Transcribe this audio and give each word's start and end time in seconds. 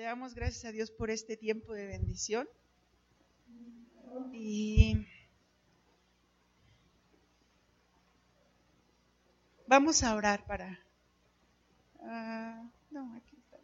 Le 0.00 0.06
damos 0.06 0.34
gracias 0.34 0.64
a 0.64 0.72
Dios 0.72 0.90
por 0.90 1.10
este 1.10 1.36
tiempo 1.36 1.74
de 1.74 1.84
bendición. 1.84 2.48
Y 4.32 5.06
vamos 9.66 10.02
a 10.02 10.14
orar 10.14 10.46
para... 10.46 10.80
Uh, 11.98 12.66
no, 12.90 13.14
aquí 13.14 13.36
está. 13.36 13.58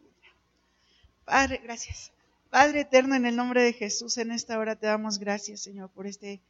Padre, 1.24 1.62
gracias. 1.64 2.12
Padre 2.50 2.80
eterno, 2.80 3.14
en 3.14 3.24
el 3.24 3.34
nombre 3.34 3.62
de 3.62 3.72
Jesús, 3.72 4.18
en 4.18 4.30
esta 4.30 4.58
hora 4.58 4.76
te 4.76 4.88
damos 4.88 5.18
gracias, 5.18 5.62
Señor, 5.62 5.88
por 5.88 6.06
este 6.06 6.42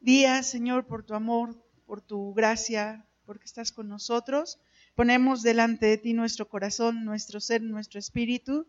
día, 0.00 0.42
Señor, 0.42 0.84
por 0.84 1.04
tu 1.04 1.14
amor, 1.14 1.54
por 1.86 2.00
tu 2.00 2.34
gracia, 2.34 3.06
porque 3.24 3.44
estás 3.44 3.70
con 3.70 3.88
nosotros. 3.88 4.58
Ponemos 4.96 5.44
delante 5.44 5.86
de 5.86 5.96
ti 5.96 6.12
nuestro 6.12 6.48
corazón, 6.48 7.04
nuestro 7.04 7.38
ser, 7.38 7.62
nuestro 7.62 8.00
espíritu 8.00 8.66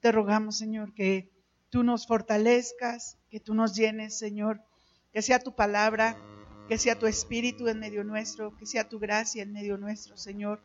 te 0.00 0.12
rogamos, 0.12 0.56
Señor, 0.56 0.94
que 0.94 1.30
tú 1.68 1.82
nos 1.84 2.06
fortalezcas, 2.06 3.18
que 3.30 3.40
tú 3.40 3.54
nos 3.54 3.74
llenes, 3.74 4.18
Señor, 4.18 4.60
que 5.12 5.22
sea 5.22 5.38
tu 5.38 5.54
palabra, 5.54 6.16
que 6.68 6.78
sea 6.78 6.98
tu 6.98 7.06
espíritu 7.06 7.68
en 7.68 7.78
medio 7.78 8.04
nuestro, 8.04 8.56
que 8.56 8.66
sea 8.66 8.88
tu 8.88 8.98
gracia 8.98 9.42
en 9.42 9.52
medio 9.52 9.76
nuestro, 9.76 10.16
Señor. 10.16 10.60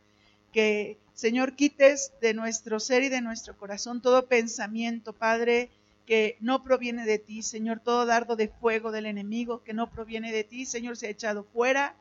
Que, 0.52 1.00
Señor, 1.14 1.56
quites 1.56 2.14
de 2.22 2.34
nuestro 2.34 2.80
ser 2.80 3.04
y 3.04 3.10
de 3.10 3.22
nuestro 3.22 3.58
corazón 3.58 4.02
todo 4.02 4.28
pensamiento, 4.28 5.14
Padre, 5.14 5.70
que 6.06 6.38
no 6.40 6.64
proviene 6.64 7.06
de 7.06 7.20
ti, 7.20 7.42
Señor, 7.42 7.80
todo 7.80 8.06
dardo 8.06 8.36
de 8.36 8.48
fuego 8.48 8.92
del 8.92 9.06
enemigo 9.06 9.64
que 9.64 9.74
no 9.74 9.90
proviene 9.90 10.32
de 10.32 10.44
ti, 10.44 10.66
Señor, 10.66 10.98
se 10.98 11.08
ha 11.08 11.10
echado 11.10 11.44
fuera. 11.44 11.96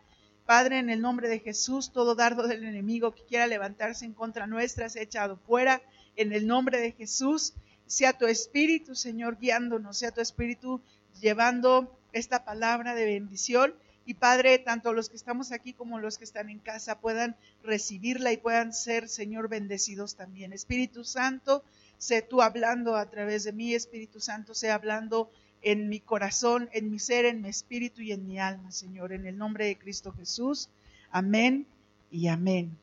Padre, 0.46 0.78
en 0.78 0.91
el 0.91 1.00
nombre 1.00 1.28
de 1.28 1.41
Jesús, 1.41 1.91
todo 1.91 2.14
dardo 2.14 2.46
del 2.46 2.64
enemigo 2.64 3.14
que 3.14 3.24
quiera 3.24 3.46
levantarse 3.46 4.05
en 4.05 4.12
contra 4.12 4.46
nuestra 4.46 4.91
se 4.91 5.00
ha 5.00 5.02
echado 5.02 5.38
fuera 5.38 5.80
en 6.16 6.32
el 6.32 6.46
nombre 6.46 6.80
de 6.80 6.92
Jesús. 6.92 7.54
Sea 7.86 8.16
tu 8.16 8.27
espíritu, 8.27 8.95
Señor, 8.95 9.38
guiándonos, 9.38 9.98
sea 9.98 10.10
tu 10.10 10.20
espíritu 10.20 10.80
llevando 11.20 11.97
esta 12.12 12.44
palabra 12.44 12.94
de 12.94 13.05
bendición. 13.05 13.75
Y 14.06 14.14
Padre, 14.14 14.58
tanto 14.58 14.92
los 14.92 15.08
que 15.08 15.16
estamos 15.16 15.53
aquí 15.53 15.72
como 15.72 15.98
los 15.98 16.19
que 16.19 16.25
están 16.25 16.50
en 16.50 16.58
casa 16.58 17.00
puedan 17.00 17.36
recibirla 17.62 18.33
y 18.33 18.36
puedan 18.36 18.72
ser, 18.72 19.08
Señor, 19.08 19.48
bendecidos 19.48 20.14
también. 20.16 20.53
Espíritu 20.53 21.05
Santo, 21.05 21.64
sé 21.98 22.20
tú 22.20 22.42
hablando 22.42 22.97
a 22.97 23.08
través 23.08 23.44
de 23.44 23.53
mí, 23.53 23.75
Espíritu 23.75 24.20
Santo, 24.20 24.55
sé 24.55 24.70
hablando 24.70 25.31
en 25.62 25.88
mi 25.88 26.00
corazón, 26.00 26.69
en 26.72 26.91
mi 26.91 26.98
ser, 26.98 27.25
en 27.25 27.41
mi 27.41 27.48
espíritu 27.48 28.03
y 28.03 28.12
en 28.12 28.27
mi 28.27 28.38
alma, 28.38 28.70
Señor, 28.70 29.12
en 29.12 29.27
el 29.27 29.38
nombre 29.38 29.66
de 29.66 29.78
Cristo 29.78 30.12
Jesús. 30.12 30.69
Amén 31.10 31.66
y 32.10 32.28
amén. 32.28 32.77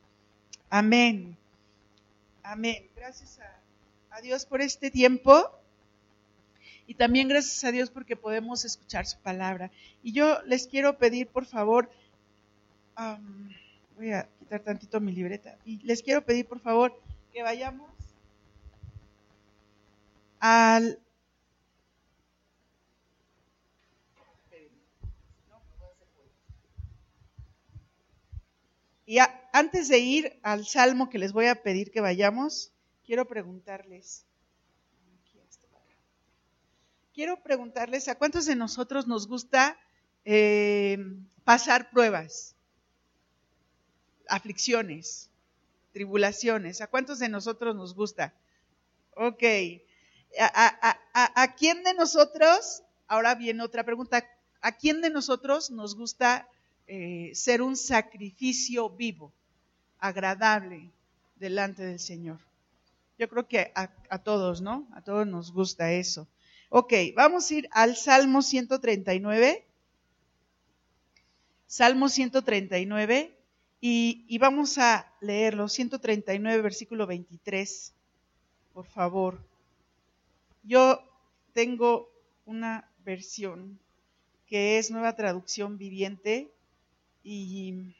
Amén. 0.68 1.36
Amén. 2.42 2.88
Gracias 2.96 3.38
a, 4.10 4.20
Dios 4.20 4.44
por 4.44 4.60
este 4.60 4.90
tiempo. 4.90 5.50
Y 6.86 6.94
también 6.94 7.28
gracias 7.28 7.62
a 7.64 7.70
Dios 7.70 7.90
porque 7.90 8.16
podemos 8.16 8.64
escuchar 8.64 9.06
su 9.06 9.18
palabra. 9.18 9.70
Y 10.02 10.12
yo 10.12 10.42
les 10.42 10.66
quiero 10.66 10.98
pedir, 10.98 11.28
por 11.28 11.46
favor, 11.46 11.90
voy 13.96 14.12
a 14.12 14.28
quitar 14.38 14.60
tantito 14.60 15.00
mi 15.00 15.12
libreta. 15.12 15.56
Y 15.64 15.78
les 15.84 16.02
quiero 16.02 16.24
pedir, 16.24 16.46
por 16.46 16.60
favor, 16.60 17.00
que 17.32 17.42
vayamos 17.42 17.90
al 20.40 20.98
Y 29.04 29.18
antes 29.52 29.88
de 29.88 29.98
ir 29.98 30.38
al 30.42 30.66
salmo 30.66 31.10
que 31.10 31.18
les 31.18 31.32
voy 31.32 31.46
a 31.46 31.62
pedir 31.62 31.90
que 31.90 32.00
vayamos, 32.00 32.72
quiero 33.04 33.26
preguntarles, 33.26 34.24
quiero 37.12 37.42
preguntarles 37.42 38.08
a 38.08 38.16
cuántos 38.16 38.46
de 38.46 38.56
nosotros 38.56 39.06
nos 39.06 39.26
gusta 39.26 39.76
eh, 40.24 40.98
pasar 41.44 41.90
pruebas, 41.90 42.54
aflicciones, 44.28 45.30
tribulaciones, 45.92 46.80
a 46.80 46.86
cuántos 46.86 47.18
de 47.18 47.28
nosotros 47.28 47.74
nos 47.74 47.94
gusta. 47.94 48.32
Ok, 49.14 49.42
¿A, 50.38 51.54
quién 51.58 51.84
de 51.84 51.94
nosotros, 51.94 52.82
ahora 53.06 53.34
viene 53.34 53.62
otra 53.62 53.84
pregunta, 53.84 54.26
¿a 54.60 54.72
quién 54.72 55.02
de 55.02 55.10
nosotros 55.10 55.70
nos 55.70 55.94
gusta 55.96 56.48
eh, 56.94 57.34
ser 57.34 57.62
un 57.62 57.74
sacrificio 57.74 58.90
vivo, 58.90 59.32
agradable 59.98 60.90
delante 61.36 61.82
del 61.82 61.98
Señor. 61.98 62.38
Yo 63.18 63.30
creo 63.30 63.48
que 63.48 63.72
a, 63.74 64.18
todos, 64.18 64.60
¿no? 64.60 64.86
A 64.92 65.00
todos 65.00 65.26
nos 65.26 65.54
gusta 65.54 65.90
eso. 65.90 66.28
Ok, 66.68 66.92
vamos 67.16 67.50
a 67.50 67.54
ir 67.54 67.68
al 67.72 67.96
Salmo 67.96 68.42
139. 68.42 69.64
Salmo 71.66 72.10
139 72.10 73.38
y, 73.80 74.26
y 74.28 74.36
vamos 74.36 74.76
a 74.76 75.10
leerlo. 75.22 75.70
139, 75.70 76.60
versículo 76.60 77.06
23. 77.06 77.94
Por 78.74 78.84
favor. 78.84 79.42
Yo 80.62 81.00
tengo 81.54 82.12
una 82.44 82.86
versión 83.02 83.80
que 84.44 84.76
es 84.76 84.90
nueva 84.90 85.16
traducción 85.16 85.78
viviente 85.78 86.51
y 87.22 87.94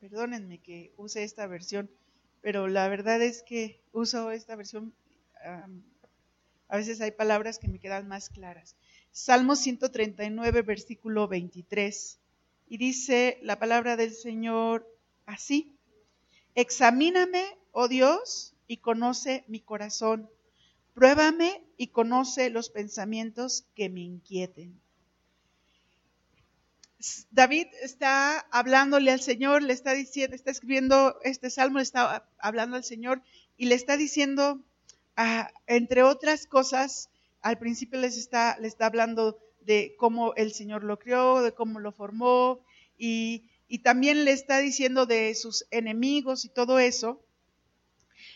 perdónenme 0.00 0.58
que 0.58 0.92
use 0.96 1.24
esta 1.24 1.46
versión, 1.46 1.90
pero 2.40 2.68
la 2.68 2.88
verdad 2.88 3.20
es 3.22 3.42
que 3.42 3.80
uso 3.92 4.30
esta 4.30 4.56
versión, 4.56 4.94
a 6.68 6.76
veces 6.76 7.00
hay 7.00 7.10
palabras 7.10 7.58
que 7.58 7.68
me 7.68 7.78
quedan 7.78 8.08
más 8.08 8.30
claras. 8.30 8.76
Salmo 9.12 9.56
139, 9.56 10.62
versículo 10.62 11.28
23, 11.28 12.18
y 12.68 12.78
dice 12.78 13.38
la 13.42 13.58
palabra 13.58 13.96
del 13.96 14.14
Señor 14.14 14.86
así, 15.26 15.76
examíname, 16.54 17.44
oh 17.72 17.88
Dios, 17.88 18.54
y 18.66 18.78
conoce 18.78 19.44
mi 19.48 19.60
corazón, 19.60 20.30
pruébame 20.94 21.64
y 21.76 21.88
conoce 21.88 22.50
los 22.50 22.70
pensamientos 22.70 23.66
que 23.74 23.88
me 23.88 24.00
inquieten 24.00 24.80
David 27.30 27.66
está 27.82 28.40
hablándole 28.50 29.10
al 29.10 29.20
Señor, 29.20 29.62
le 29.62 29.72
está 29.72 29.92
diciendo, 29.92 30.36
está 30.36 30.50
escribiendo 30.50 31.16
este 31.22 31.48
salmo, 31.48 31.78
le 31.78 31.84
está 31.84 32.28
hablando 32.38 32.76
al 32.76 32.84
Señor 32.84 33.22
y 33.56 33.66
le 33.66 33.74
está 33.74 33.96
diciendo, 33.96 34.60
ah, 35.16 35.50
entre 35.66 36.02
otras 36.02 36.46
cosas, 36.46 37.08
al 37.40 37.58
principio 37.58 37.98
les 37.98 38.18
está, 38.18 38.58
le 38.58 38.68
está 38.68 38.86
hablando 38.86 39.38
de 39.62 39.94
cómo 39.98 40.34
el 40.34 40.52
Señor 40.52 40.84
lo 40.84 40.98
creó, 40.98 41.42
de 41.42 41.52
cómo 41.52 41.80
lo 41.80 41.92
formó 41.92 42.60
y, 42.98 43.44
y 43.66 43.78
también 43.78 44.24
le 44.24 44.32
está 44.32 44.58
diciendo 44.58 45.06
de 45.06 45.34
sus 45.34 45.66
enemigos 45.70 46.44
y 46.44 46.50
todo 46.50 46.78
eso. 46.78 47.22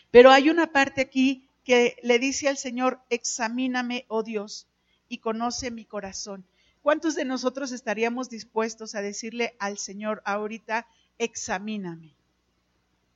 Pero 0.09 0.31
hay 0.31 0.49
una 0.49 0.71
parte 0.71 1.01
aquí 1.01 1.47
que 1.63 1.97
le 2.01 2.17
dice 2.17 2.47
al 2.47 2.57
Señor, 2.57 2.99
examíname, 3.09 4.05
oh 4.07 4.23
Dios, 4.23 4.67
y 5.07 5.19
conoce 5.19 5.69
mi 5.69 5.85
corazón. 5.85 6.45
¿Cuántos 6.85 7.15
de 7.15 7.25
nosotros 7.25 7.71
estaríamos 7.71 8.29
dispuestos 8.29 8.93
a 8.93 9.01
decirle 9.01 9.55
al 9.57 9.79
Señor 9.79 10.21
ahorita, 10.23 10.85
examíname? 11.17 12.13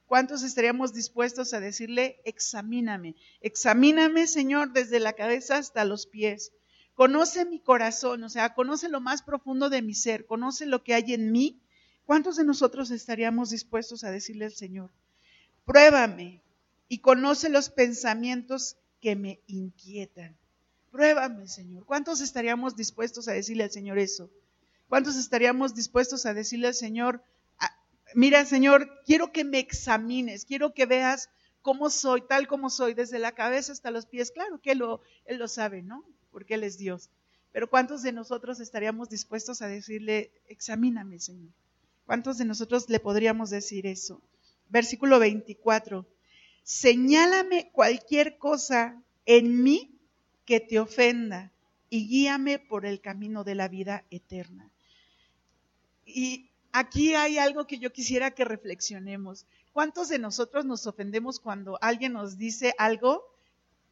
¿Cuántos 0.07 0.41
estaríamos 0.41 0.91
dispuestos 0.91 1.53
a 1.53 1.59
decirle, 1.59 2.19
examíname? 2.25 3.15
Examíname, 3.41 4.25
Señor, 4.25 4.73
desde 4.73 4.99
la 4.99 5.13
cabeza 5.13 5.57
hasta 5.57 5.85
los 5.85 6.07
pies. 6.07 6.51
Conoce 6.95 7.45
mi 7.45 7.59
corazón, 7.59 8.23
o 8.23 8.29
sea, 8.29 8.55
conoce 8.55 8.89
lo 8.89 9.01
más 9.01 9.21
profundo 9.21 9.69
de 9.69 9.83
mi 9.83 9.93
ser, 9.93 10.25
conoce 10.25 10.65
lo 10.65 10.83
que 10.83 10.95
hay 10.95 11.13
en 11.13 11.31
mí. 11.31 11.61
¿Cuántos 12.07 12.37
de 12.37 12.45
nosotros 12.45 12.89
estaríamos 12.89 13.51
dispuestos 13.51 14.03
a 14.03 14.09
decirle 14.09 14.45
al 14.45 14.53
Señor, 14.53 14.89
pruébame 15.65 16.41
y 16.87 17.01
conoce 17.01 17.49
los 17.49 17.69
pensamientos 17.69 18.77
que 18.99 19.15
me 19.15 19.41
inquietan? 19.45 20.35
Pruébame, 20.91 21.47
Señor. 21.47 21.85
¿Cuántos 21.85 22.21
estaríamos 22.21 22.75
dispuestos 22.75 23.27
a 23.27 23.33
decirle 23.33 23.63
al 23.63 23.71
Señor 23.71 23.99
eso? 23.99 24.29
¿Cuántos 24.87 25.15
estaríamos 25.17 25.75
dispuestos 25.75 26.25
a 26.25 26.33
decirle 26.33 26.67
al 26.67 26.73
Señor, 26.73 27.21
ah, 27.59 27.71
mira, 28.15 28.43
Señor, 28.45 28.89
quiero 29.05 29.31
que 29.31 29.43
me 29.43 29.59
examines, 29.59 30.45
quiero 30.45 30.73
que 30.73 30.87
veas 30.87 31.29
cómo 31.61 31.91
soy, 31.91 32.21
tal 32.21 32.47
como 32.47 32.71
soy, 32.71 32.95
desde 32.95 33.19
la 33.19 33.33
cabeza 33.33 33.71
hasta 33.71 33.91
los 33.91 34.07
pies? 34.07 34.31
Claro 34.31 34.59
que 34.59 34.73
lo, 34.73 35.01
Él 35.25 35.37
lo 35.37 35.47
sabe, 35.47 35.83
¿no? 35.83 36.03
Porque 36.31 36.55
Él 36.55 36.63
es 36.63 36.77
Dios. 36.79 37.09
Pero 37.51 37.69
¿cuántos 37.69 38.01
de 38.01 38.11
nosotros 38.11 38.59
estaríamos 38.59 39.09
dispuestos 39.09 39.61
a 39.61 39.67
decirle, 39.67 40.31
examíname, 40.47 41.19
Señor? 41.19 41.51
¿Cuántos 42.05 42.39
de 42.39 42.45
nosotros 42.45 42.89
le 42.89 42.99
podríamos 42.99 43.51
decir 43.51 43.85
eso? 43.85 44.21
Versículo 44.69 45.19
24. 45.19 46.07
Señálame 46.63 47.69
cualquier 47.71 48.39
cosa 48.39 48.99
en 49.25 49.61
mí 49.61 49.98
que 50.49 50.59
te 50.59 50.79
ofenda 50.79 51.51
y 51.91 52.07
guíame 52.07 52.57
por 52.57 52.87
el 52.87 53.01
camino 53.01 53.43
de 53.43 53.53
la 53.53 53.67
vida 53.67 54.03
eterna. 54.09 54.67
Y 56.07 56.49
aquí 56.71 57.13
hay 57.13 57.37
algo 57.37 57.67
que 57.67 57.77
yo 57.77 57.93
quisiera 57.93 58.31
que 58.31 58.45
reflexionemos. 58.45 59.45
¿Cuántos 59.73 60.09
de 60.09 60.17
nosotros 60.17 60.65
nos 60.65 60.87
ofendemos 60.87 61.39
cuando 61.39 61.77
alguien 61.83 62.13
nos 62.13 62.39
dice 62.39 62.73
algo 62.79 63.23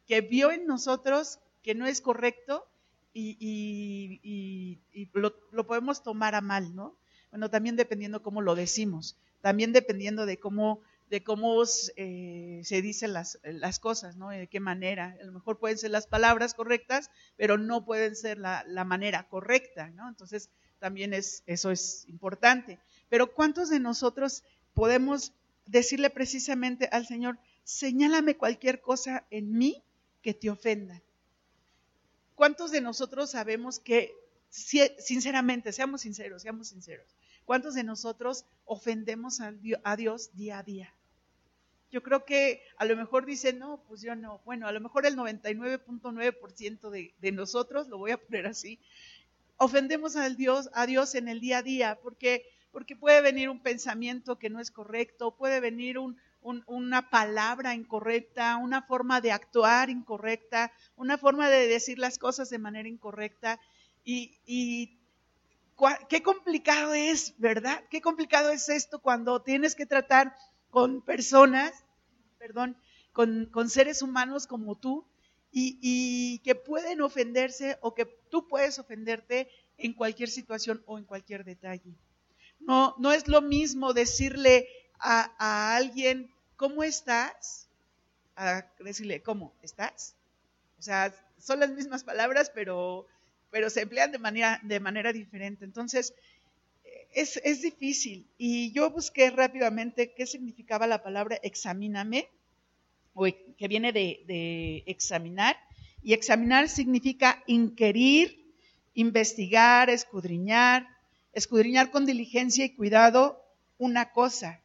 que 0.08 0.20
vio 0.20 0.50
en 0.50 0.66
nosotros 0.66 1.38
que 1.62 1.76
no 1.76 1.86
es 1.86 2.00
correcto 2.00 2.66
y, 3.14 4.80
lo, 5.12 5.64
podemos 5.64 6.02
tomar 6.02 6.34
a 6.34 6.40
mal, 6.40 6.74
¿no? 6.74 6.96
Bueno, 7.30 7.50
también 7.50 7.76
dependiendo 7.76 8.20
cómo 8.20 8.42
lo 8.42 8.56
decimos, 8.56 9.16
también 9.42 9.72
dependiendo 9.72 10.26
de 10.26 10.40
cómo, 10.40 10.80
de 11.10 11.22
cómo 11.22 11.62
eh, 11.96 12.60
se 12.64 12.82
dicen 12.82 13.12
las, 13.12 13.38
las, 13.42 13.78
cosas, 13.78 14.16
¿no? 14.16 14.28
De 14.28 14.46
qué 14.46 14.60
manera. 14.60 15.16
A 15.20 15.24
lo 15.24 15.32
mejor 15.32 15.58
pueden 15.58 15.78
ser 15.78 15.90
las 15.90 16.06
palabras 16.06 16.54
correctas, 16.54 17.10
pero 17.36 17.56
no 17.58 17.84
pueden 17.84 18.14
ser 18.14 18.38
la, 18.38 18.64
la 18.66 18.84
manera 18.84 19.28
correcta, 19.28 19.88
¿no? 19.90 20.08
Entonces, 20.08 20.50
también 20.78 21.14
es, 21.14 21.42
eso 21.46 21.70
es 21.70 22.04
importante. 22.08 22.78
Pero 23.08 23.32
¿cuántos 23.32 23.70
de 23.70 23.80
nosotros 23.80 24.44
podemos 24.74 25.32
decirle 25.66 26.10
precisamente 26.10 26.88
al 26.92 27.06
Señor, 27.06 27.38
señálame 27.64 28.36
cualquier 28.36 28.80
cosa 28.80 29.26
en 29.30 29.56
mí 29.56 29.82
que 30.22 30.34
te 30.34 30.50
ofenda? 30.50 31.02
¿Cuántos 32.34 32.70
de 32.70 32.80
nosotros 32.80 33.30
sabemos 33.30 33.80
que, 33.80 34.14
sinceramente, 34.50 35.72
seamos 35.72 36.02
sinceros, 36.02 36.42
seamos 36.42 36.68
sinceros, 36.68 37.16
cuántos 37.44 37.74
de 37.74 37.82
nosotros 37.82 38.44
ofendemos 38.64 39.40
a 39.40 39.96
Dios 39.96 40.30
día 40.34 40.58
a 40.58 40.62
día? 40.62 40.94
Yo 41.90 42.02
creo 42.02 42.24
que 42.24 42.62
a 42.76 42.84
lo 42.84 42.96
mejor 42.96 43.24
dicen, 43.24 43.58
no, 43.58 43.82
pues 43.88 44.02
yo 44.02 44.14
no. 44.14 44.40
Bueno, 44.44 44.66
a 44.66 44.72
lo 44.72 44.80
mejor 44.80 45.06
el 45.06 45.16
99.9% 45.16 46.90
de, 46.90 47.14
de 47.18 47.32
nosotros, 47.32 47.88
lo 47.88 47.98
voy 47.98 48.10
a 48.10 48.18
poner 48.18 48.46
así, 48.46 48.78
ofendemos 49.58 50.16
a 50.16 50.28
Dios, 50.30 50.70
a 50.72 50.86
Dios 50.86 51.14
en 51.14 51.28
el 51.28 51.40
día 51.40 51.58
a 51.58 51.62
día, 51.62 51.98
porque, 52.02 52.46
porque 52.72 52.96
puede 52.96 53.20
venir 53.20 53.50
un 53.50 53.60
pensamiento 53.60 54.38
que 54.38 54.50
no 54.50 54.60
es 54.60 54.70
correcto, 54.70 55.36
puede 55.36 55.60
venir 55.60 55.98
un, 55.98 56.16
una 56.42 57.10
palabra 57.10 57.74
incorrecta, 57.74 58.56
una 58.56 58.82
forma 58.82 59.20
de 59.20 59.32
actuar 59.32 59.90
incorrecta, 59.90 60.72
una 60.96 61.18
forma 61.18 61.50
de 61.50 61.66
decir 61.66 61.98
las 61.98 62.18
cosas 62.18 62.48
de 62.50 62.58
manera 62.58 62.88
incorrecta. 62.88 63.60
Y, 64.04 64.96
qué 66.08 66.22
complicado 66.22 66.94
es, 66.94 67.34
¿verdad? 67.38 67.84
Qué 67.90 68.00
complicado 68.00 68.50
es 68.50 68.68
esto 68.68 69.00
cuando 69.00 69.42
tienes 69.42 69.74
que 69.74 69.86
tratar 69.86 70.34
con 70.70 71.00
personas, 71.02 71.72
perdón, 72.38 72.76
con, 73.12 73.46
con 73.46 73.68
seres 73.68 74.02
humanos 74.02 74.46
como 74.46 74.76
tú, 74.76 75.04
y, 75.52 76.38
que 76.44 76.54
pueden 76.54 77.00
ofenderse 77.00 77.78
o 77.80 77.94
que 77.94 78.04
tú 78.04 78.46
puedes 78.46 78.78
ofenderte 78.78 79.48
en 79.78 79.92
cualquier 79.92 80.28
situación 80.28 80.82
o 80.86 80.98
en 80.98 81.04
cualquier 81.04 81.44
detalle. 81.44 81.94
No, 82.60 82.94
no 82.98 83.12
es 83.12 83.28
lo 83.28 83.40
mismo 83.40 83.92
decirle 83.92 84.68
a, 84.98 85.76
alguien, 85.76 86.30
¿cómo 86.56 86.82
estás? 86.82 87.68
A 88.36 88.66
decirle, 88.80 89.22
¿cómo 89.22 89.52
estás? 89.62 90.14
O 90.78 90.82
sea, 90.82 91.14
son 91.38 91.60
las 91.60 91.70
mismas 91.70 92.04
palabras, 92.04 92.50
pero, 92.54 93.06
pero 93.50 93.70
se 93.70 93.82
emplean 93.82 94.12
de 94.12 94.18
manera, 94.18 94.60
de 94.62 94.80
manera 94.80 95.12
diferente. 95.12 95.64
Entonces, 95.64 96.14
es, 97.12 97.40
es 97.44 97.62
difícil. 97.62 98.26
Y 98.38 98.72
yo 98.72 98.90
busqué 98.90 99.30
rápidamente 99.30 100.12
qué 100.14 100.26
significaba 100.26 100.86
la 100.86 101.02
palabra 101.02 101.38
examíname 101.42 102.28
que 103.56 103.68
viene 103.68 103.92
de, 103.92 104.84
examinar, 104.86 105.56
y 106.02 106.12
examinar 106.12 106.68
significa 106.68 107.42
inquirir, 107.46 108.54
investigar, 108.94 109.90
escudriñar, 109.90 110.86
escudriñar 111.32 111.90
con 111.90 112.06
diligencia 112.06 112.64
y 112.64 112.74
cuidado 112.74 113.42
una 113.78 114.12
cosa. 114.12 114.60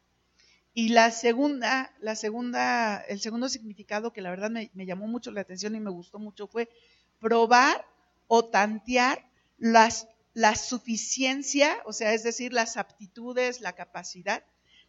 Y 0.72 0.88
la 0.88 1.10
segunda, 1.10 1.92
la 2.00 2.14
segunda, 2.14 3.00
el 3.08 3.20
segundo 3.20 3.48
significado 3.48 4.12
que 4.12 4.22
la 4.22 4.30
verdad 4.30 4.50
me, 4.50 4.86
llamó 4.86 5.06
mucho 5.06 5.30
la 5.32 5.40
atención 5.40 5.74
y 5.74 5.80
me 5.80 5.90
gustó 5.90 6.18
mucho 6.18 6.46
fue 6.46 6.68
probar 7.20 7.84
o 8.28 8.44
tantear 8.44 9.28
las, 9.58 10.08
la 10.34 10.56
suficiencia, 10.56 11.80
o 11.86 11.92
sea, 11.92 12.12
es 12.12 12.24
decir, 12.24 12.52
las 12.52 12.76
aptitudes, 12.76 13.60
la 13.60 13.72
capacidad 13.72 14.44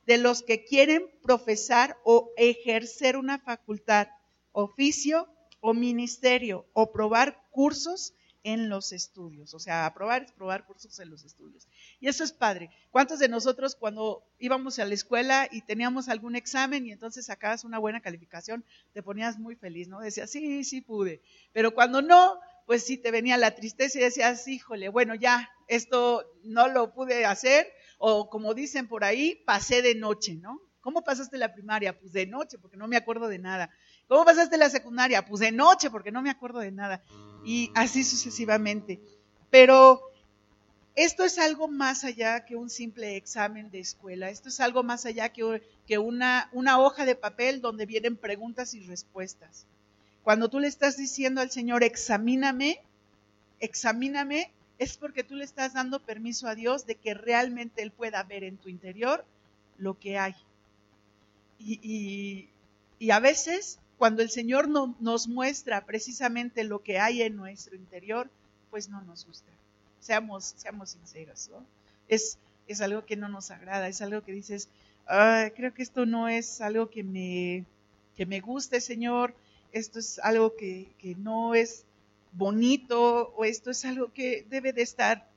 de 0.05 0.17
los 0.17 0.43
que 0.43 0.65
quieren 0.65 1.09
profesar 1.21 1.97
o 2.03 2.31
ejercer 2.35 3.15
una 3.15 3.39
facultad, 3.39 4.07
oficio 4.51 5.27
o 5.61 5.73
ministerio 5.73 6.65
o 6.73 6.91
probar 6.91 7.43
cursos 7.51 8.13
en 8.43 8.69
los 8.69 8.91
estudios. 8.91 9.55
O 9.55 9.59
sea, 9.59 9.87
aprobar 9.87 10.23
es 10.23 10.31
probar 10.31 10.65
cursos 10.67 10.99
en 10.99 11.09
los 11.09 11.23
estudios. 11.25 11.67
Y 11.99 12.07
eso 12.07 12.23
es 12.23 12.31
padre. 12.31 12.69
¿Cuántos 12.91 13.17
de 13.17 13.27
nosotros 13.27 13.75
cuando 13.75 14.23
íbamos 14.37 14.77
a 14.77 14.85
la 14.85 14.93
escuela 14.93 15.49
y 15.51 15.61
teníamos 15.61 16.09
algún 16.09 16.35
examen 16.35 16.85
y 16.85 16.91
entonces 16.91 17.25
sacabas 17.25 17.63
una 17.63 17.79
buena 17.79 18.01
calificación, 18.01 18.63
te 18.93 19.01
ponías 19.01 19.39
muy 19.39 19.55
feliz, 19.55 19.87
¿no? 19.87 19.99
Decías, 19.99 20.29
sí, 20.29 20.63
sí 20.63 20.81
pude. 20.81 21.21
Pero 21.53 21.73
cuando 21.73 22.03
no, 22.03 22.39
pues 22.65 22.83
sí 22.83 22.97
te 22.97 23.11
venía 23.11 23.37
la 23.37 23.55
tristeza 23.55 23.97
y 23.97 24.01
decías, 24.01 24.47
híjole, 24.47 24.89
bueno, 24.89 25.15
ya, 25.15 25.49
esto 25.67 26.25
no 26.43 26.67
lo 26.67 26.93
pude 26.93 27.25
hacer, 27.25 27.71
o 27.97 28.29
como 28.29 28.53
dicen 28.53 28.87
por 28.87 29.03
ahí, 29.03 29.41
pasé 29.45 29.81
de 29.81 29.95
noche, 29.95 30.35
¿no? 30.35 30.59
¿Cómo 30.81 31.03
pasaste 31.03 31.37
la 31.37 31.53
primaria? 31.53 31.97
Pues 31.99 32.13
de 32.13 32.27
noche, 32.27 32.59
porque 32.59 32.77
no 32.77 32.87
me 32.87 32.97
acuerdo 32.97 33.27
de 33.27 33.39
nada. 33.39 33.71
¿Cómo 34.07 34.23
pasaste 34.23 34.57
la 34.57 34.69
secundaria? 34.69 35.25
Pues 35.25 35.39
de 35.39 35.51
noche, 35.51 35.89
porque 35.89 36.11
no 36.11 36.21
me 36.21 36.29
acuerdo 36.29 36.59
de 36.59 36.71
nada. 36.71 37.03
Y 37.43 37.71
así 37.73 38.03
sucesivamente. 38.03 39.01
Pero 39.49 39.99
esto 40.95 41.23
es 41.23 41.39
algo 41.39 41.67
más 41.67 42.03
allá 42.03 42.45
que 42.45 42.55
un 42.55 42.69
simple 42.69 43.15
examen 43.15 43.71
de 43.71 43.79
escuela. 43.79 44.29
Esto 44.29 44.49
es 44.49 44.59
algo 44.59 44.83
más 44.83 45.07
allá 45.07 45.29
que, 45.29 45.43
una 45.97 46.79
hoja 46.79 47.05
de 47.05 47.15
papel 47.15 47.61
donde 47.61 47.87
vienen 47.87 48.15
preguntas 48.15 48.75
y 48.75 48.81
respuestas. 48.81 49.65
Cuando 50.25 50.49
tú 50.49 50.59
le 50.59 50.67
estás 50.67 50.97
diciendo 50.97 51.39
al 51.39 51.51
Señor, 51.51 51.83
examíname, 51.83 52.79
examíname, 53.59 54.51
es 54.79 54.97
porque 54.97 55.23
tú 55.23 55.35
le 55.35 55.45
estás 55.45 55.73
dando 55.73 55.99
permiso 55.99 56.47
a 56.47 56.55
Dios 56.55 56.87
de 56.87 56.95
que 56.95 57.13
realmente 57.13 57.83
Él 57.83 57.91
pueda 57.91 58.23
ver 58.23 58.43
en 58.43 58.57
tu 58.57 58.67
interior 58.67 59.23
lo 59.77 59.99
que 59.99 60.17
hay. 60.17 60.33
Y, 61.59 62.49
a 63.11 63.19
veces, 63.19 63.77
cuando 63.99 64.23
el 64.23 64.31
Señor 64.31 64.67
no, 64.67 64.95
nos 64.99 65.27
muestra 65.27 65.85
precisamente 65.85 66.63
lo 66.63 66.81
que 66.81 66.97
hay 66.97 67.21
en 67.21 67.35
nuestro 67.35 67.75
interior, 67.75 68.27
pues 68.71 68.89
no 68.89 69.01
nos 69.01 69.27
gusta. 69.27 69.51
Seamos, 69.99 70.55
seamos 70.57 70.89
sinceros, 70.89 71.51
¿no? 71.51 71.63
Es, 72.07 72.39
es 72.67 72.81
algo 72.81 73.05
que 73.05 73.15
no 73.15 73.29
nos 73.29 73.51
agrada, 73.51 73.87
es 73.87 74.01
algo 74.01 74.23
que 74.23 74.31
dices, 74.31 74.69
creo 75.05 75.71
que 75.71 75.83
esto 75.83 76.07
no 76.07 76.29
es 76.29 76.61
algo 76.61 76.89
que 76.89 77.03
me, 77.03 77.63
que 78.17 78.25
me 78.25 78.41
guste, 78.41 78.81
Señor, 78.81 79.35
esto 79.75 79.99
es 79.99 80.19
algo 80.19 80.55
que, 80.55 80.87
que 80.99 81.15
no 81.15 81.53
es 81.53 81.83
bonito 82.31 83.33
o 83.35 83.43
esto 83.43 83.71
es 83.71 83.83
algo 83.83 84.13
que 84.13 84.45
debe 84.49 84.71
de 84.71 84.81
estar 84.81 85.29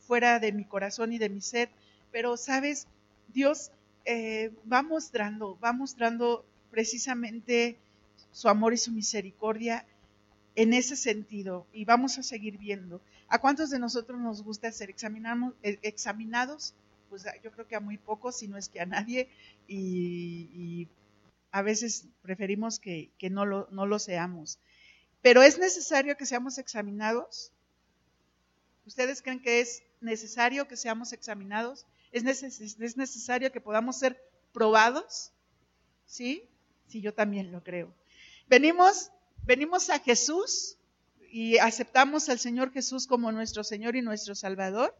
fuera 0.00 0.38
de 0.38 0.50
mi 0.50 0.64
corazón 0.64 1.12
y 1.12 1.18
de 1.18 1.28
mi 1.28 1.42
ser. 1.42 1.68
Pero, 2.10 2.38
¿sabes? 2.38 2.86
Dios 3.34 3.70
eh, 4.06 4.50
va 4.70 4.82
mostrando, 4.82 5.58
va 5.62 5.74
mostrando 5.74 6.42
precisamente 6.70 7.76
su 8.32 8.48
amor 8.48 8.72
y 8.72 8.78
su 8.78 8.92
misericordia 8.92 9.84
en 10.54 10.72
ese 10.72 10.96
sentido 10.96 11.66
y 11.72 11.84
vamos 11.84 12.16
a 12.16 12.22
seguir 12.22 12.56
viendo. 12.56 13.00
¿A 13.28 13.40
cuántos 13.40 13.68
de 13.68 13.78
nosotros 13.78 14.18
nos 14.18 14.42
gusta 14.42 14.72
ser 14.72 14.90
eh, 14.90 15.78
examinados? 15.82 16.74
Pues 17.10 17.26
yo 17.44 17.52
creo 17.52 17.68
que 17.68 17.76
a 17.76 17.80
muy 17.80 17.98
pocos, 17.98 18.36
si 18.36 18.48
no 18.48 18.56
es 18.56 18.70
que 18.70 18.80
a 18.80 18.86
nadie, 18.86 19.28
y, 19.68 20.88
a 21.52 21.62
veces 21.62 22.06
preferimos 22.22 22.80
que, 22.80 23.12
no, 23.30 23.44
lo, 23.44 23.68
no 23.70 23.86
lo 23.86 23.98
seamos. 23.98 24.58
Pero 25.20 25.42
es 25.42 25.58
necesario 25.58 26.16
que 26.16 26.26
seamos 26.26 26.58
examinados. 26.58 27.52
¿Ustedes 28.86 29.22
creen 29.22 29.40
que 29.40 29.60
es 29.60 29.82
necesario 30.00 30.66
que 30.66 30.76
seamos 30.76 31.12
examinados? 31.12 31.86
¿Es, 32.10 32.24
necesario 32.24 33.52
que 33.52 33.60
podamos 33.60 33.98
ser 33.98 34.20
probados? 34.52 35.30
¿Sí? 36.06 36.48
Sí, 36.88 37.02
yo 37.02 37.14
también 37.14 37.52
lo 37.52 37.62
creo. 37.62 37.94
Venimos, 38.48 39.12
venimos 39.44 39.90
a 39.90 39.98
Jesús 39.98 40.78
y 41.30 41.58
aceptamos 41.58 42.30
al 42.30 42.38
Señor 42.38 42.72
Jesús 42.72 43.06
como 43.06 43.30
nuestro 43.30 43.62
Señor 43.62 43.94
y 43.94 44.02
nuestro 44.02 44.34
Salvador. 44.34 44.96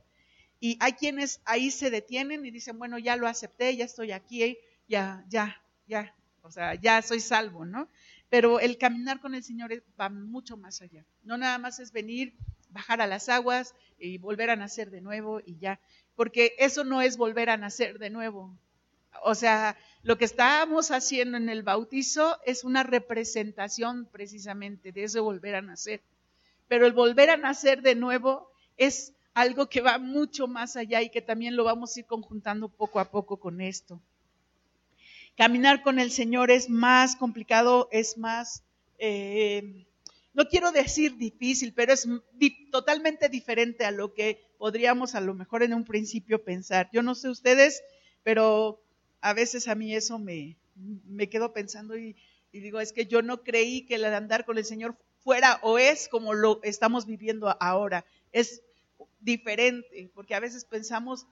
Y 0.60 0.76
hay 0.80 0.92
quienes 0.92 1.40
ahí 1.46 1.70
se 1.70 1.90
detienen 1.90 2.44
y 2.44 2.50
dicen, 2.50 2.78
bueno, 2.78 2.98
ya 2.98 3.16
lo 3.16 3.26
acepté, 3.26 3.74
ya 3.74 3.86
estoy 3.86 4.12
aquí, 4.12 4.58
ya, 4.86 5.24
ya, 5.28 5.60
ya, 5.88 6.14
o 6.42 6.50
sea, 6.50 6.74
ya 6.74 7.00
soy 7.02 7.20
salvo, 7.20 7.64
¿no? 7.64 7.88
Pero 8.28 8.60
el 8.60 8.78
caminar 8.78 9.20
con 9.20 9.34
el 9.34 9.44
Señor 9.44 9.82
va 10.00 10.08
mucho 10.08 10.56
más 10.56 10.82
allá. 10.82 11.04
No 11.22 11.36
nada 11.36 11.58
más 11.58 11.78
es 11.78 11.92
venir, 11.92 12.34
bajar 12.70 13.00
a 13.00 13.06
las 13.06 13.28
aguas 13.28 13.74
y 13.98 14.18
volver 14.18 14.50
a 14.50 14.56
nacer 14.56 14.90
de 14.90 15.00
nuevo 15.00 15.40
y 15.44 15.58
ya. 15.58 15.80
Porque 16.16 16.54
eso 16.58 16.84
no 16.84 17.02
es 17.02 17.16
volver 17.16 17.50
a 17.50 17.56
nacer 17.56 17.98
de 17.98 18.10
nuevo. 18.10 18.56
O 19.24 19.34
sea, 19.34 19.76
lo 20.02 20.18
que 20.18 20.24
estamos 20.24 20.90
haciendo 20.90 21.36
en 21.36 21.48
el 21.48 21.62
bautizo 21.62 22.38
es 22.44 22.64
una 22.64 22.82
representación 22.82 24.06
precisamente 24.06 24.92
de 24.92 25.04
eso 25.04 25.22
volver 25.22 25.54
a 25.54 25.62
nacer. 25.62 26.02
Pero 26.68 26.86
el 26.86 26.92
volver 26.92 27.30
a 27.30 27.36
nacer 27.36 27.82
de 27.82 27.94
nuevo 27.94 28.50
es 28.76 29.12
algo 29.34 29.68
que 29.68 29.80
va 29.80 29.98
mucho 29.98 30.48
más 30.48 30.76
allá 30.76 31.02
y 31.02 31.10
que 31.10 31.22
también 31.22 31.56
lo 31.56 31.64
vamos 31.64 31.96
a 31.96 32.00
ir 32.00 32.06
conjuntando 32.06 32.68
poco 32.68 32.98
a 32.98 33.10
poco 33.10 33.38
con 33.38 33.60
esto. 33.60 34.00
Caminar 35.36 35.82
con 35.82 35.98
el 35.98 36.10
Señor 36.10 36.50
es 36.50 36.68
más 36.68 37.16
complicado, 37.16 37.88
es 37.90 38.18
más, 38.18 38.62
eh, 38.98 39.86
no 40.34 40.46
quiero 40.48 40.72
decir 40.72 41.16
difícil, 41.16 41.72
pero 41.72 41.92
es 41.92 42.06
totalmente 42.70 43.28
diferente 43.28 43.84
a 43.84 43.90
lo 43.90 44.12
que 44.12 44.44
podríamos 44.58 45.14
a 45.14 45.20
lo 45.20 45.34
mejor 45.34 45.62
en 45.62 45.74
un 45.74 45.84
principio 45.84 46.44
pensar. 46.44 46.90
Yo 46.92 47.02
no 47.02 47.14
sé 47.14 47.28
ustedes, 47.28 47.82
pero 48.22 48.82
a 49.20 49.32
veces 49.32 49.68
a 49.68 49.74
mí 49.74 49.94
eso 49.94 50.18
me, 50.18 50.56
me 50.74 51.28
quedo 51.28 51.52
pensando 51.52 51.96
y, 51.96 52.14
y 52.52 52.60
digo, 52.60 52.80
es 52.80 52.92
que 52.92 53.06
yo 53.06 53.22
no 53.22 53.42
creí 53.42 53.86
que 53.86 53.94
el 53.94 54.04
andar 54.04 54.44
con 54.44 54.58
el 54.58 54.64
Señor 54.64 54.96
fuera 55.24 55.58
o 55.62 55.78
es 55.78 56.08
como 56.08 56.34
lo 56.34 56.60
estamos 56.62 57.06
viviendo 57.06 57.56
ahora. 57.60 58.04
Es 58.32 58.62
diferente, 59.20 60.10
porque 60.14 60.34
a 60.34 60.40
veces 60.40 60.64
pensamos 60.64 61.26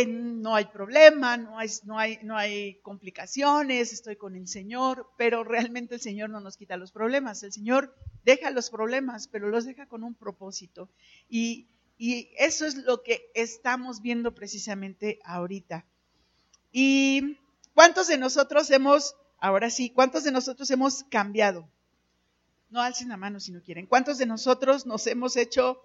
en 0.00 0.42
no 0.42 0.56
hay 0.56 0.64
problema, 0.66 1.36
no 1.36 1.58
hay, 1.58 1.68
no, 1.84 1.98
hay, 1.98 2.18
no 2.22 2.36
hay 2.36 2.80
complicaciones, 2.82 3.92
estoy 3.92 4.16
con 4.16 4.34
el 4.34 4.48
Señor, 4.48 5.08
pero 5.16 5.44
realmente 5.44 5.94
el 5.94 6.00
Señor 6.00 6.30
no 6.30 6.40
nos 6.40 6.56
quita 6.56 6.76
los 6.76 6.90
problemas. 6.90 7.42
El 7.42 7.52
Señor 7.52 7.94
deja 8.24 8.50
los 8.50 8.70
problemas, 8.70 9.28
pero 9.28 9.48
los 9.48 9.64
deja 9.64 9.86
con 9.86 10.02
un 10.02 10.14
propósito. 10.14 10.90
Y, 11.28 11.68
y 11.96 12.30
eso 12.38 12.66
es 12.66 12.74
lo 12.74 13.02
que 13.02 13.30
estamos 13.34 14.02
viendo 14.02 14.34
precisamente 14.34 15.20
ahorita. 15.24 15.86
¿Y 16.72 17.38
cuántos 17.72 18.08
de 18.08 18.18
nosotros 18.18 18.70
hemos, 18.70 19.14
ahora 19.38 19.70
sí, 19.70 19.90
cuántos 19.90 20.24
de 20.24 20.32
nosotros 20.32 20.68
hemos 20.70 21.04
cambiado? 21.04 21.68
No 22.70 22.80
alcen 22.80 23.08
la 23.08 23.16
mano 23.16 23.38
si 23.38 23.52
no 23.52 23.62
quieren. 23.62 23.86
¿Cuántos 23.86 24.18
de 24.18 24.26
nosotros 24.26 24.86
nos 24.86 25.06
hemos 25.06 25.36
hecho, 25.36 25.80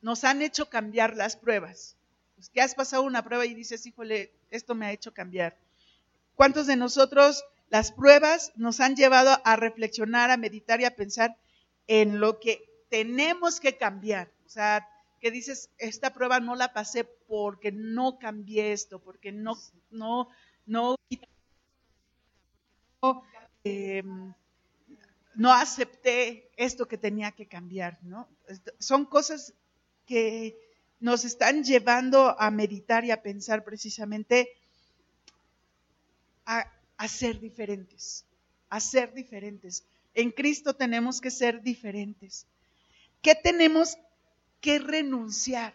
nos 0.00 0.24
han 0.24 0.40
hecho 0.40 0.70
cambiar 0.70 1.14
las 1.14 1.36
pruebas? 1.36 1.96
Pues 2.36 2.48
que 2.50 2.60
has 2.60 2.74
pasado 2.74 3.02
una 3.02 3.24
prueba 3.24 3.46
y 3.46 3.54
dices, 3.54 3.86
híjole, 3.86 4.32
esto 4.50 4.74
me 4.74 4.86
ha 4.86 4.92
hecho 4.92 5.14
cambiar. 5.14 5.56
¿Cuántos 6.34 6.66
de 6.66 6.76
nosotros 6.76 7.44
las 7.70 7.92
pruebas 7.92 8.52
nos 8.56 8.80
han 8.80 8.96
llevado 8.96 9.40
a 9.44 9.56
reflexionar, 9.56 10.30
a 10.30 10.36
meditar 10.36 10.80
y 10.80 10.84
a 10.84 10.96
pensar 10.96 11.36
en 11.86 12.20
lo 12.20 12.40
que 12.40 12.64
tenemos 12.90 13.60
que 13.60 13.76
cambiar? 13.76 14.30
O 14.46 14.48
sea, 14.48 14.88
que 15.20 15.30
dices, 15.30 15.70
esta 15.78 16.12
prueba 16.12 16.40
no 16.40 16.54
la 16.54 16.72
pasé 16.72 17.04
porque 17.04 17.72
no 17.72 18.18
cambié 18.18 18.72
esto, 18.72 18.98
porque 18.98 19.32
no, 19.32 19.56
no, 19.90 20.28
no, 20.66 20.96
eh, 23.64 24.02
no 25.34 25.52
acepté 25.52 26.50
esto 26.56 26.86
que 26.86 26.98
tenía 26.98 27.32
que 27.32 27.46
cambiar, 27.46 27.98
¿no? 28.02 28.28
Son 28.78 29.04
cosas 29.06 29.54
que 30.06 30.63
nos 31.04 31.26
están 31.26 31.62
llevando 31.62 32.34
a 32.40 32.50
meditar 32.50 33.04
y 33.04 33.10
a 33.10 33.20
pensar 33.20 33.62
precisamente 33.62 34.48
a, 36.46 36.66
ser 37.06 37.40
diferentes, 37.40 38.24
a 38.70 38.80
ser 38.80 39.12
diferentes. 39.12 39.84
En 40.14 40.30
Cristo 40.30 40.72
tenemos 40.72 41.20
que 41.20 41.30
ser 41.30 41.60
diferentes. 41.60 42.46
¿Qué 43.20 43.34
tenemos 43.34 43.98
que 44.62 44.78
renunciar 44.78 45.74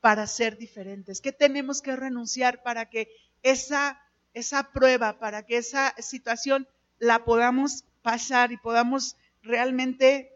para 0.00 0.26
ser 0.26 0.58
diferentes? 0.58 1.20
¿Qué 1.20 1.30
tenemos 1.30 1.80
que 1.80 1.94
renunciar 1.94 2.64
para 2.64 2.90
que 2.90 3.08
esa, 3.44 4.02
esa 4.34 4.72
prueba, 4.72 5.20
para 5.20 5.46
que 5.46 5.58
esa 5.58 5.94
situación 6.02 6.66
la 6.98 7.24
podamos 7.24 7.84
pasar 8.02 8.50
y 8.50 8.56
podamos 8.56 9.14
realmente 9.42 10.32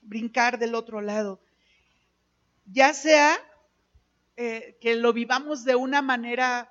brincar 0.00 0.60
del 0.60 0.76
otro 0.76 1.00
lado. 1.00 1.40
Ya 2.72 2.94
sea 2.94 3.36
eh, 4.36 4.76
que 4.80 4.94
lo 4.96 5.12
vivamos 5.12 5.64
de 5.64 5.74
una 5.74 6.02
manera 6.02 6.70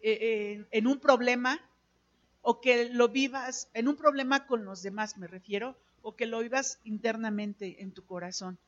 eh, 0.00 0.18
eh, 0.20 0.66
en 0.72 0.86
un 0.88 0.98
problema 0.98 1.60
o 2.40 2.60
que 2.60 2.88
lo 2.88 3.08
vivas 3.08 3.68
en 3.74 3.86
un 3.86 3.96
problema 3.96 4.46
con 4.46 4.64
los 4.64 4.82
demás, 4.82 5.16
me 5.16 5.28
refiero, 5.28 5.76
o 6.02 6.16
que 6.16 6.26
lo 6.26 6.40
vivas 6.40 6.80
internamente 6.82 7.80
en 7.80 7.92
tu 7.92 8.04
corazón. 8.04 8.58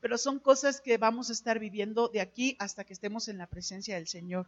Pero 0.00 0.16
son 0.16 0.38
cosas 0.38 0.80
que 0.80 0.96
vamos 0.96 1.28
a 1.28 1.34
estar 1.34 1.58
viviendo 1.58 2.08
de 2.08 2.22
aquí 2.22 2.56
hasta 2.58 2.84
que 2.84 2.94
estemos 2.94 3.28
en 3.28 3.36
la 3.36 3.46
presencia 3.46 3.96
del 3.96 4.08
Señor. 4.08 4.46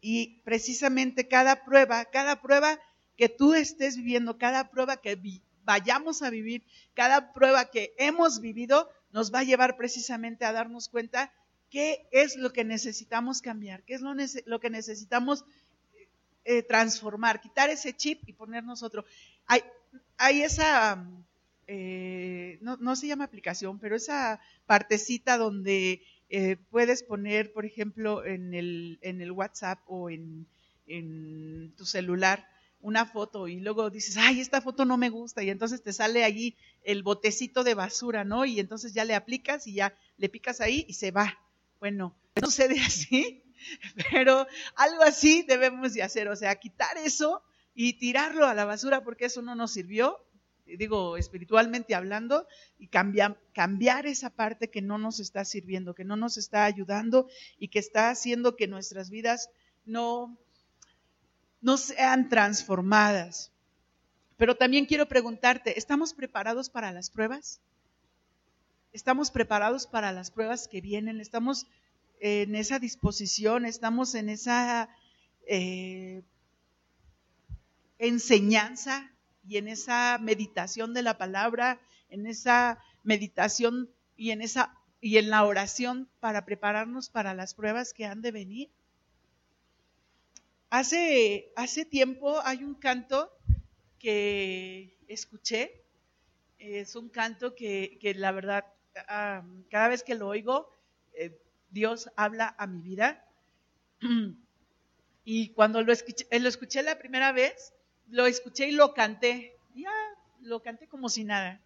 Y 0.00 0.40
precisamente 0.42 1.28
cada 1.28 1.64
prueba, 1.64 2.04
cada 2.06 2.42
prueba 2.42 2.80
que 3.16 3.28
tú 3.28 3.54
estés 3.54 3.96
viviendo, 3.96 4.38
cada 4.38 4.70
prueba 4.70 4.96
que 4.96 5.40
vayamos 5.64 6.22
a 6.22 6.30
vivir, 6.30 6.64
cada 6.94 7.32
prueba 7.32 7.66
que 7.66 7.94
hemos 7.96 8.40
vivido, 8.40 8.90
nos 9.12 9.32
va 9.32 9.40
a 9.40 9.44
llevar 9.44 9.76
precisamente 9.76 10.44
a 10.44 10.52
darnos 10.52 10.88
cuenta 10.88 11.32
qué 11.70 12.06
es 12.10 12.36
lo 12.36 12.52
que 12.52 12.64
necesitamos 12.64 13.40
cambiar, 13.40 13.82
qué 13.84 13.94
es 13.94 14.02
lo, 14.02 14.60
que 14.60 14.70
necesitamos 14.70 15.44
eh, 16.44 16.62
transformar, 16.62 17.40
quitar 17.40 17.70
ese 17.70 17.94
chip 17.94 18.20
y 18.26 18.32
ponernos 18.32 18.82
otro. 18.82 19.04
Hay, 19.46 19.62
hay 20.18 20.42
esa, 20.42 21.06
eh, 21.66 22.58
no, 22.60 22.96
se 22.96 23.06
llama 23.06 23.24
aplicación, 23.24 23.78
pero 23.78 23.96
esa 23.96 24.40
partecita 24.66 25.38
donde 25.38 26.02
eh, 26.28 26.56
puedes 26.70 27.02
poner, 27.02 27.52
por 27.52 27.64
ejemplo, 27.64 28.24
en 28.24 28.54
el, 28.54 29.32
WhatsApp 29.32 29.78
o 29.86 30.10
en 30.10 30.46
tu 31.76 31.86
celular, 31.86 32.51
una 32.82 33.06
foto 33.06 33.48
y 33.48 33.60
luego 33.60 33.88
dices, 33.90 34.16
ay, 34.18 34.40
esta 34.40 34.60
foto 34.60 34.84
no 34.84 34.98
me 34.98 35.08
gusta 35.08 35.42
y 35.42 35.50
entonces 35.50 35.82
te 35.82 35.92
sale 35.92 36.24
allí 36.24 36.56
el 36.82 37.02
botecito 37.02 37.64
de 37.64 37.74
basura, 37.74 38.24
¿no? 38.24 38.44
Y 38.44 38.60
entonces 38.60 38.92
ya 38.92 39.04
le 39.04 39.14
aplicas 39.14 39.66
y 39.66 39.74
ya 39.74 39.96
le 40.18 40.28
picas 40.28 40.60
ahí 40.60 40.84
y 40.88 40.94
se 40.94 41.12
va. 41.12 41.38
Bueno, 41.78 42.16
no 42.42 42.46
sucede 42.46 42.80
así, 42.80 43.44
pero 44.10 44.46
algo 44.74 45.02
así 45.04 45.44
debemos 45.48 45.94
de 45.94 46.02
hacer, 46.02 46.28
o 46.28 46.36
sea, 46.36 46.56
quitar 46.56 46.98
eso 46.98 47.42
y 47.72 47.94
tirarlo 47.94 48.46
a 48.46 48.54
la 48.54 48.64
basura 48.64 49.02
porque 49.04 49.26
eso 49.26 49.42
no 49.42 49.54
nos 49.54 49.72
sirvió, 49.72 50.18
digo, 50.66 51.16
espiritualmente 51.16 51.94
hablando, 51.94 52.46
y 52.78 52.88
cambiar, 52.88 53.40
cambiar 53.54 54.06
esa 54.06 54.30
parte 54.30 54.70
que 54.70 54.82
no 54.82 54.98
nos 54.98 55.20
está 55.20 55.44
sirviendo, 55.44 55.94
que 55.94 56.04
no 56.04 56.16
nos 56.16 56.36
está 56.36 56.64
ayudando 56.64 57.28
y 57.58 57.68
que 57.68 57.78
está 57.78 58.10
haciendo 58.10 58.56
que 58.56 58.66
nuestras 58.66 59.08
vidas 59.08 59.50
no 59.84 60.38
no 61.62 61.78
sean 61.78 62.28
transformadas. 62.28 63.50
Pero 64.36 64.56
también 64.56 64.86
quiero 64.86 65.06
preguntarte, 65.06 65.78
¿estamos 65.78 66.12
preparados 66.12 66.68
para 66.68 66.92
las 66.92 67.08
pruebas? 67.08 67.60
¿Estamos 68.92 69.30
preparados 69.30 69.86
para 69.86 70.12
las 70.12 70.30
pruebas 70.30 70.68
que 70.68 70.80
vienen? 70.80 71.20
¿Estamos 71.20 71.66
en 72.20 72.54
esa 72.56 72.78
disposición? 72.78 73.64
¿Estamos 73.64 74.14
en 74.14 74.28
esa 74.28 74.88
eh, 75.46 76.22
enseñanza 77.98 79.10
y 79.46 79.56
en 79.56 79.68
esa 79.68 80.18
meditación 80.20 80.92
de 80.92 81.02
la 81.02 81.16
palabra, 81.16 81.80
en 82.10 82.26
esa 82.26 82.78
meditación 83.04 83.88
y 84.16 84.30
en 84.30 84.42
esa 84.42 84.76
y 85.00 85.18
en 85.18 85.30
la 85.30 85.44
oración 85.44 86.08
para 86.20 86.44
prepararnos 86.44 87.10
para 87.10 87.34
las 87.34 87.54
pruebas 87.54 87.92
que 87.92 88.06
han 88.06 88.22
de 88.22 88.30
venir? 88.30 88.70
Hace, 90.72 91.52
hace 91.54 91.84
tiempo 91.84 92.40
hay 92.46 92.64
un 92.64 92.74
canto 92.74 93.30
que 93.98 94.96
escuché, 95.06 95.84
es 96.56 96.96
un 96.96 97.10
canto 97.10 97.54
que, 97.54 97.98
la 98.16 98.32
verdad, 98.32 98.64
cada 99.68 99.88
vez 99.88 100.02
que 100.02 100.14
lo 100.14 100.28
oigo, 100.28 100.70
eh, 101.12 101.38
Dios 101.68 102.10
habla 102.16 102.54
a 102.56 102.66
mi 102.66 102.80
vida. 102.80 103.22
Y 105.24 105.50
cuando 105.50 105.82
lo 105.82 105.92
escuché, 105.92 106.26
lo 106.40 106.48
escuché 106.48 106.82
la 106.82 106.98
primera 106.98 107.32
vez, 107.32 107.74
lo 108.08 108.26
escuché 108.26 108.66
y 108.68 108.72
lo 108.72 108.94
canté. 108.94 109.54
Ya, 109.74 109.92
lo 110.40 110.62
canté 110.62 110.88
como 110.88 111.10
si 111.10 111.22
nada. 111.22 111.60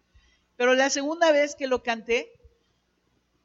Pero 0.57 0.73
la 0.73 0.89
segunda 0.89 1.31
vez 1.31 1.55
que 1.55 1.67
lo 1.67 1.81
canté, 1.81 2.29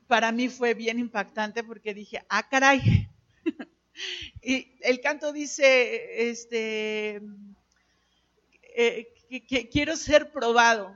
para 0.09 0.33
mí 0.33 0.49
fue 0.49 0.75
bien 0.75 0.99
impactante 0.99 1.63
porque 1.63 1.95
dije, 1.95 2.27
ah, 2.29 2.49
caray, 2.49 3.02
y 4.43 4.77
el 4.81 5.01
canto 5.01 5.33
dice, 5.33 6.31
este, 6.31 7.21
eh, 8.75 9.13
que, 9.49 9.69
quiero 9.69 9.97
ser 9.97 10.31
probado, 10.33 10.95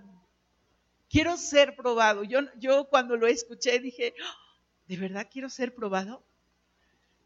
quiero 1.08 1.36
ser 1.36 1.76
probado. 1.76 2.24
Yo, 2.24 2.40
yo 2.58 2.88
cuando 2.88 3.16
lo 3.16 3.26
escuché 3.26 3.78
dije, 3.80 4.14
¿de 4.86 4.96
verdad 4.96 5.28
quiero 5.30 5.48
ser 5.48 5.74
probado? 5.74 6.22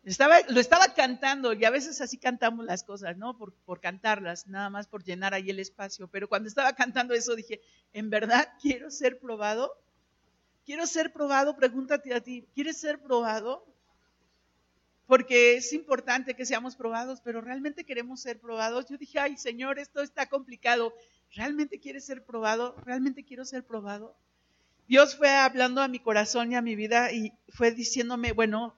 Estaba, 0.02 0.40
lo 0.48 0.60
estaba 0.60 0.94
cantando 0.94 1.52
y 1.52 1.64
a 1.64 1.70
veces 1.70 2.00
así 2.00 2.16
cantamos 2.16 2.64
las 2.64 2.84
cosas, 2.84 3.18
¿no? 3.18 3.36
Por, 3.36 3.52
por 3.52 3.80
cantarlas, 3.80 4.46
nada 4.46 4.70
más 4.70 4.86
por 4.86 5.04
llenar 5.04 5.34
ahí 5.34 5.50
el 5.50 5.58
espacio. 5.58 6.08
Pero 6.08 6.28
cuando 6.28 6.48
estaba 6.48 6.72
cantando 6.72 7.12
eso 7.14 7.36
dije, 7.36 7.60
¿en 7.92 8.08
verdad 8.08 8.48
quiero 8.62 8.90
ser 8.90 9.18
probado? 9.18 9.72
¿Quiero 10.64 10.86
ser 10.86 11.12
probado? 11.12 11.54
Pregúntate 11.54 12.14
a 12.14 12.20
ti, 12.20 12.46
¿quieres 12.54 12.78
ser 12.78 13.00
probado? 13.00 13.69
Porque 15.10 15.56
es 15.56 15.72
importante 15.72 16.36
que 16.36 16.46
seamos 16.46 16.76
probados, 16.76 17.20
pero 17.20 17.40
realmente 17.40 17.82
queremos 17.82 18.20
ser 18.20 18.38
probados. 18.38 18.86
Yo 18.88 18.96
dije, 18.96 19.18
ay 19.18 19.36
Señor, 19.36 19.80
esto 19.80 20.02
está 20.02 20.26
complicado. 20.26 20.94
¿Realmente 21.34 21.80
quieres 21.80 22.04
ser 22.04 22.24
probado? 22.24 22.76
¿Realmente 22.84 23.24
quiero 23.24 23.44
ser 23.44 23.64
probado? 23.64 24.14
Dios 24.86 25.16
fue 25.16 25.28
hablando 25.30 25.82
a 25.82 25.88
mi 25.88 25.98
corazón 25.98 26.52
y 26.52 26.54
a 26.54 26.62
mi 26.62 26.76
vida 26.76 27.10
y 27.10 27.32
fue 27.48 27.72
diciéndome, 27.72 28.30
bueno, 28.30 28.76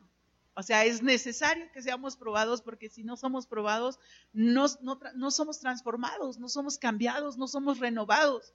O 0.54 0.62
sea, 0.62 0.86
es 0.86 1.02
necesario 1.02 1.70
que 1.74 1.82
seamos 1.82 2.16
probados 2.16 2.62
porque 2.62 2.88
si 2.88 3.04
no 3.04 3.18
somos 3.18 3.46
probados, 3.46 3.98
no, 4.32 4.66
no, 5.14 5.30
somos 5.30 5.60
transformados, 5.60 6.38
no 6.38 6.48
somos 6.48 6.78
cambiados, 6.78 7.36
no 7.36 7.46
somos 7.46 7.78
renovados. 7.78 8.54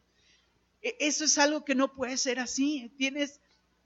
E, 0.82 0.96
eso 1.00 1.26
es 1.26 1.38
algo 1.38 1.64
que 1.64 1.76
no 1.76 1.94
puede 1.94 2.18
ser 2.18 2.40
así. 2.40 2.92
Tienes, 2.98 3.40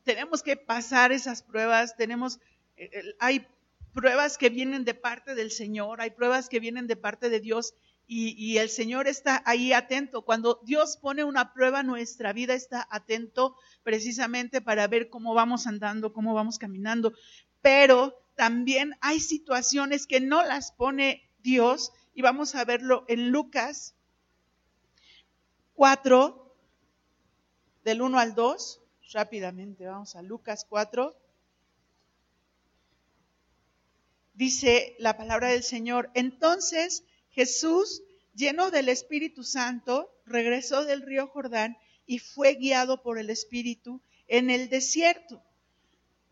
tenemos 0.06 0.44
que 0.44 0.56
pasar 0.56 1.12
esas 1.12 1.44
pruebas, 1.44 1.98
tenemos, 1.98 2.40
eh, 2.78 3.16
hay 3.20 3.46
pruebas 3.94 4.38
que 4.38 4.50
vienen 4.50 4.86
de 4.86 4.94
parte 4.94 5.36
del 5.36 5.52
Señor, 5.52 6.02
hay 6.02 6.12
pruebas 6.12 6.50
que 6.50 6.60
vienen 6.60 6.88
de 6.88 6.96
parte 6.96 7.30
de 7.30 7.40
Dios 7.40 7.76
y, 8.14 8.58
el 8.58 8.70
Señor 8.70 9.08
está 9.08 9.42
ahí 9.46 9.72
atento. 9.72 10.24
Cuando 10.24 10.60
Dios 10.66 10.98
pone 10.98 11.24
una 11.24 11.54
prueba 11.54 11.82
nuestra 11.82 12.34
vida, 12.34 12.54
está 12.54 12.86
atento 12.92 13.56
precisamente 13.84 14.60
para 14.60 14.86
ver 14.88 15.10
cómo 15.10 15.34
vamos 15.34 15.66
andando, 15.66 16.12
cómo 16.12 16.34
vamos 16.34 16.60
caminando. 16.60 17.14
Pero 17.62 18.22
también 18.36 18.98
hay 19.00 19.22
situaciones 19.22 20.08
que 20.08 20.20
no 20.20 20.44
las 20.44 20.74
pone 20.74 21.24
Dios 21.40 21.94
y 22.14 22.22
vamos 22.22 22.54
a 22.56 22.66
verlo 22.66 23.06
en 23.08 23.30
Lucas 23.30 23.96
4, 25.76 26.54
del 27.86 28.02
1 28.02 28.20
al 28.20 28.36
2. 28.36 28.82
Rápidamente, 29.14 29.86
vamos 29.86 30.18
a 30.18 30.22
Lucas 30.22 30.66
4. 30.68 31.16
Dice 34.34 34.96
la 35.00 35.18
palabra 35.18 35.50
del 35.50 35.64
Señor, 35.64 36.10
entonces 36.14 37.04
Jesús, 37.32 38.02
lleno 38.34 38.72
del 38.72 38.90
Espíritu 38.90 39.44
Santo, 39.44 40.10
regresó 40.26 40.86
del 40.86 41.02
río 41.02 41.28
Jordán 41.28 41.78
y 42.06 42.20
fue 42.20 42.56
guiado 42.56 43.02
por 43.02 43.20
el 43.20 43.30
Espíritu 43.30 44.02
en 44.28 44.50
el 44.50 44.70
desierto, 44.70 45.44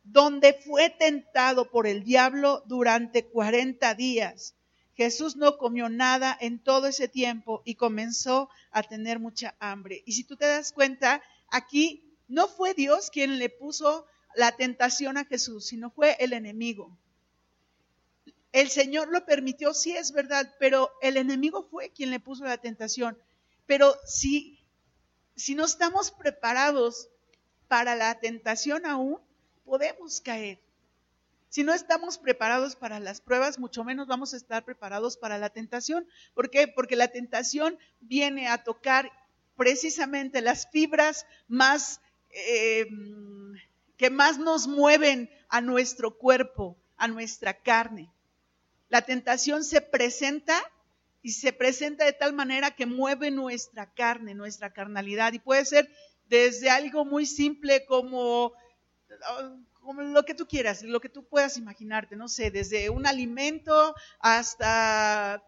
donde 0.04 0.54
fue 0.54 0.90
tentado 0.90 1.70
por 1.70 1.88
el 1.88 2.04
diablo 2.04 2.64
durante 2.68 3.26
cuarenta 3.26 3.94
días. 3.94 4.56
Jesús 4.96 5.36
no 5.36 5.58
comió 5.58 5.88
nada 5.88 6.38
en 6.40 6.60
todo 6.60 6.88
ese 6.88 7.08
tiempo 7.08 7.62
y 7.64 7.76
comenzó 7.76 8.50
a 8.72 8.84
tener 8.84 9.20
mucha 9.20 9.56
hambre. 9.60 10.04
Y 10.06 10.14
si 10.14 10.24
tú 10.24 10.36
te 10.36 10.46
das 10.46 10.74
cuenta, 10.74 11.22
aquí 11.50 12.18
no 12.28 12.48
fue 12.48 12.74
Dios 12.74 13.10
quien 13.10 13.40
le 13.40 13.50
puso 13.50 14.06
la 14.36 14.52
tentación 14.56 15.18
a 15.18 15.26
Jesús, 15.26 15.68
sino 15.68 15.90
fue 15.90 16.18
el 16.20 16.34
enemigo. 16.34 16.98
El 18.52 18.70
Señor 18.70 19.10
lo 19.10 19.26
permitió, 19.26 19.74
sí 19.74 19.96
es 19.96 20.12
verdad, 20.12 20.56
pero 20.60 20.92
el 21.02 21.18
enemigo 21.18 21.68
fue 21.70 21.92
quien 21.92 22.10
le 22.10 22.20
puso 22.20 22.46
la 22.46 22.58
tentación. 22.58 23.18
Pero 23.66 23.96
si, 24.06 24.60
si 25.36 25.54
no 25.54 25.66
estamos 25.66 26.12
preparados 26.12 27.10
para 27.68 27.96
la 27.96 28.20
tentación 28.20 28.86
aún, 28.86 29.20
podemos 29.66 30.22
caer. 30.22 30.60
Si 31.50 31.64
no 31.64 31.74
estamos 31.74 32.18
preparados 32.18 32.76
para 32.76 33.00
las 33.00 33.22
pruebas, 33.22 33.60
mucho 33.60 33.84
menos 33.84 34.08
vamos 34.08 34.34
a 34.34 34.38
estar 34.38 34.64
preparados 34.66 35.18
para 35.18 35.38
la 35.38 35.50
tentación. 35.50 36.08
¿Por 36.34 36.50
qué? 36.50 36.68
Porque 36.68 36.96
la 36.96 37.08
tentación 37.08 37.78
viene 38.00 38.48
a 38.48 38.64
tocar 38.64 39.12
precisamente 39.56 40.42
las 40.42 40.70
fibras 40.70 41.26
más 41.48 42.02
eh, 42.30 42.88
que 43.98 44.10
más 44.10 44.38
nos 44.38 44.68
mueven 44.68 45.30
a 45.50 45.62
nuestro 45.62 46.18
cuerpo, 46.18 46.78
a 46.98 47.08
nuestra 47.08 47.54
carne. 47.54 48.12
La 48.90 49.04
tentación 49.04 49.64
se 49.64 49.82
presenta 49.82 50.60
y 51.22 51.32
se 51.32 51.54
presenta 51.54 52.06
de 52.06 52.14
tal 52.14 52.34
manera 52.34 52.72
que 52.72 52.86
mueve 52.86 53.30
nuestra 53.32 53.94
carne, 53.94 54.34
nuestra 54.34 54.74
carnalidad. 54.74 55.34
Y 55.34 55.40
puede 55.40 55.66
ser 55.66 55.90
desde 56.28 56.70
algo 56.70 57.06
muy 57.06 57.26
simple 57.26 57.86
como, 57.86 58.54
como 59.82 60.02
lo 60.02 60.24
que 60.24 60.34
tú 60.34 60.48
quieras, 60.48 60.84
lo 60.84 61.00
que 61.00 61.10
tú 61.10 61.24
puedas 61.24 61.58
imaginarte, 61.58 62.16
no 62.16 62.28
sé, 62.28 62.52
desde 62.52 62.90
un 62.90 63.06
alimento 63.06 63.96
hasta 64.20 65.44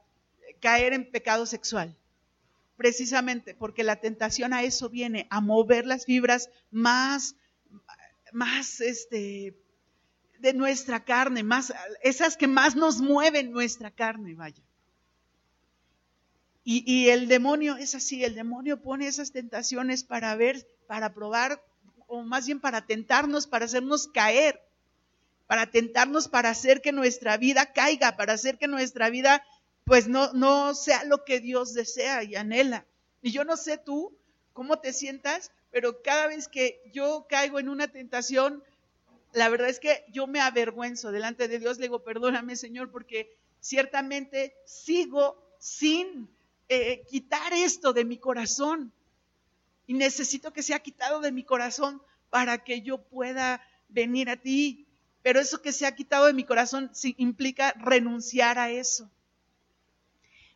caer 0.59 0.93
en 0.93 1.09
pecado 1.09 1.45
sexual. 1.45 1.97
Precisamente 2.75 3.53
porque 3.53 3.83
la 3.83 3.97
tentación 3.97 4.53
a 4.53 4.63
eso 4.63 4.89
viene, 4.89 5.27
a 5.29 5.39
mover 5.39 5.85
las 5.85 6.05
fibras 6.05 6.49
más, 6.71 7.35
más 8.31 8.81
este, 8.81 9.55
de 10.41 10.53
nuestra 10.53 11.03
carne, 11.03 11.43
más, 11.43 11.73
esas 12.01 12.35
que 12.35 12.47
más 12.47 12.75
nos 12.75 12.99
mueven 12.99 13.51
nuestra 13.51 13.91
carne, 13.91 14.33
vaya. 14.33 14.63
Y, 16.63 16.83
y, 16.85 17.09
el 17.09 17.27
demonio 17.27 17.77
es 17.77 17.95
así, 17.95 18.23
el 18.23 18.35
demonio 18.35 18.81
pone 18.81 19.07
esas 19.07 19.31
tentaciones 19.31 20.03
para 20.03 20.35
ver, 20.35 20.67
para 20.87 21.13
probar, 21.13 21.63
o 22.07 22.21
más 22.21 22.45
bien 22.45 22.59
para 22.59 22.85
tentarnos, 22.85 23.47
para 23.47 23.65
hacernos 23.65 24.07
caer, 24.07 24.61
para 25.47 25.71
tentarnos, 25.71 26.27
para 26.27 26.49
hacer 26.49 26.81
que 26.81 26.91
nuestra 26.91 27.37
vida 27.37 27.73
caiga, 27.73 28.15
para 28.15 28.33
hacer 28.33 28.57
que 28.57 28.67
nuestra 28.67 29.09
vida 29.09 29.43
pues 29.85 30.07
no, 30.07 30.31
no 30.33 30.75
sea 30.75 31.03
lo 31.05 31.23
que 31.23 31.39
Dios 31.39 31.73
desea 31.73 32.23
y 32.23 32.35
anhela. 32.35 32.85
Y 33.21 33.31
yo 33.31 33.43
no 33.43 33.57
sé 33.57 33.77
tú 33.77 34.15
cómo 34.53 34.79
te 34.79 34.93
sientas, 34.93 35.51
pero 35.71 36.01
cada 36.01 36.27
vez 36.27 36.47
que 36.47 36.81
yo 36.93 37.25
caigo 37.29 37.59
en 37.59 37.69
una 37.69 37.87
tentación, 37.87 38.63
la 39.33 39.49
verdad 39.49 39.69
es 39.69 39.79
que 39.79 40.05
yo 40.09 40.27
me 40.27 40.41
avergüenzo 40.41 41.11
delante 41.11 41.47
de 41.47 41.59
Dios, 41.59 41.77
le 41.77 41.83
digo, 41.83 42.03
perdóname 42.03 42.55
Señor, 42.55 42.91
porque 42.91 43.35
ciertamente 43.59 44.55
sigo 44.65 45.41
sin 45.59 46.29
eh, 46.67 47.03
quitar 47.09 47.53
esto 47.53 47.93
de 47.93 48.05
mi 48.05 48.17
corazón. 48.17 48.91
Y 49.87 49.93
necesito 49.93 50.53
que 50.53 50.63
sea 50.63 50.79
quitado 50.79 51.21
de 51.21 51.31
mi 51.31 51.43
corazón 51.43 52.01
para 52.29 52.63
que 52.63 52.81
yo 52.81 53.01
pueda 53.01 53.61
venir 53.89 54.29
a 54.29 54.37
ti. 54.37 54.87
Pero 55.21 55.39
eso 55.39 55.61
que 55.61 55.71
se 55.71 55.85
ha 55.85 55.95
quitado 55.95 56.25
de 56.25 56.33
mi 56.33 56.43
corazón 56.43 56.91
implica 57.17 57.73
renunciar 57.73 58.57
a 58.57 58.71
eso. 58.71 59.09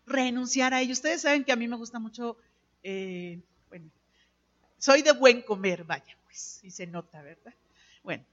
Renunciar 0.05 0.73
a 0.73 0.81
ello. 0.81 0.93
Ustedes 0.93 1.21
saben 1.21 1.43
que 1.43 1.51
a 1.51 1.55
mí 1.55 1.67
me 1.67 1.75
gusta 1.75 1.99
mucho, 1.99 2.37
eh, 2.83 3.39
bueno, 3.69 3.91
soy 4.77 5.01
de 5.01 5.11
buen 5.11 5.41
comer, 5.41 5.83
vaya, 5.83 6.17
pues, 6.23 6.61
y 6.63 6.71
se 6.71 6.87
nota, 6.87 7.21
¿verdad? 7.21 7.53
Bueno, 8.03 8.23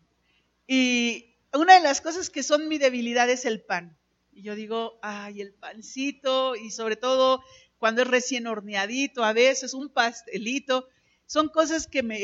y 0.66 1.36
una 1.52 1.74
de 1.74 1.80
las 1.80 2.00
cosas 2.00 2.30
que 2.30 2.42
son 2.42 2.68
mi 2.68 2.78
debilidad 2.78 3.28
es 3.28 3.44
el 3.44 3.62
pan. 3.62 3.98
Y 4.32 4.42
yo 4.42 4.54
digo, 4.54 4.98
ay, 5.02 5.40
el 5.40 5.52
pancito, 5.52 6.56
y 6.56 6.70
sobre 6.70 6.96
todo 6.96 7.42
cuando 7.78 8.02
es 8.02 8.08
recién 8.08 8.46
horneadito, 8.46 9.24
a 9.24 9.32
veces 9.32 9.74
un 9.74 9.90
pastelito, 9.90 10.88
son 11.26 11.48
cosas 11.48 11.86
que 11.86 12.02
me, 12.02 12.18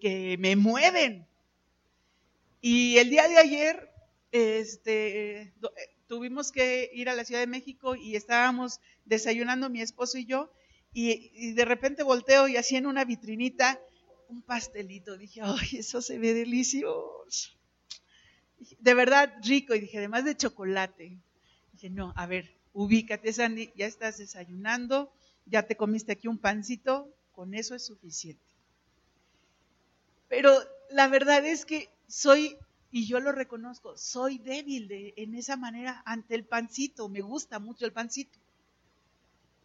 que 0.00 0.36
me 0.38 0.54
mueven. 0.54 1.26
Y 2.60 2.98
el 2.98 3.10
día 3.10 3.26
de 3.26 3.38
ayer, 3.38 3.90
este, 4.32 5.54
tuvimos 6.06 6.52
que 6.52 6.90
ir 6.92 7.08
a 7.08 7.14
la 7.14 7.24
Ciudad 7.24 7.40
de 7.40 7.46
México 7.46 7.96
y 7.96 8.16
estábamos 8.16 8.80
desayunando 9.04 9.70
mi 9.70 9.80
esposo 9.80 10.18
y 10.18 10.26
yo, 10.26 10.52
y, 10.92 11.30
y 11.34 11.52
de 11.52 11.64
repente 11.64 12.02
volteo 12.02 12.48
y 12.48 12.56
así 12.56 12.76
en 12.76 12.86
una 12.86 13.04
vitrinita 13.04 13.80
un 14.28 14.42
pastelito. 14.42 15.16
Dije, 15.16 15.40
ay, 15.42 15.78
eso 15.78 16.02
se 16.02 16.18
ve 16.18 16.34
delicioso 16.34 17.57
de 18.80 18.94
verdad 18.94 19.34
rico. 19.42 19.74
Y 19.74 19.80
dije, 19.80 19.98
además 19.98 20.24
de 20.24 20.36
chocolate. 20.36 21.18
Dije, 21.72 21.90
no, 21.90 22.12
a 22.16 22.26
ver, 22.26 22.50
ubícate, 22.72 23.32
Sandy, 23.32 23.72
ya 23.76 23.86
estás 23.86 24.18
desayunando, 24.18 25.12
ya 25.46 25.64
te 25.64 25.76
comiste 25.76 26.12
aquí 26.12 26.28
un 26.28 26.38
pancito, 26.38 27.08
con 27.32 27.54
eso 27.54 27.74
es 27.74 27.84
suficiente. 27.84 28.42
Pero 30.28 30.52
la 30.90 31.08
verdad 31.08 31.44
es 31.44 31.64
que 31.64 31.88
soy, 32.06 32.56
y 32.90 33.06
yo 33.06 33.20
lo 33.20 33.32
reconozco, 33.32 33.96
soy 33.96 34.38
débil 34.38 34.88
de, 34.88 35.14
en 35.16 35.34
esa 35.34 35.56
manera 35.56 36.02
ante 36.04 36.34
el 36.34 36.44
pancito, 36.44 37.08
me 37.08 37.20
gusta 37.20 37.58
mucho 37.58 37.84
el 37.84 37.92
pancito. 37.92 38.38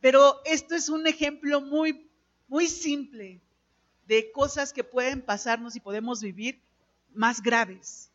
Pero 0.01 0.41
esto 0.45 0.75
es 0.75 0.89
un 0.89 1.07
ejemplo 1.07 1.61
muy, 1.61 2.09
muy 2.47 2.67
simple 2.67 3.41
de 4.07 4.31
cosas 4.31 4.73
que 4.73 4.83
pueden 4.83 5.21
pasarnos 5.21 5.75
y 5.75 5.79
podemos 5.79 6.21
vivir 6.21 6.59
más 7.13 7.41
graves. 7.41 8.09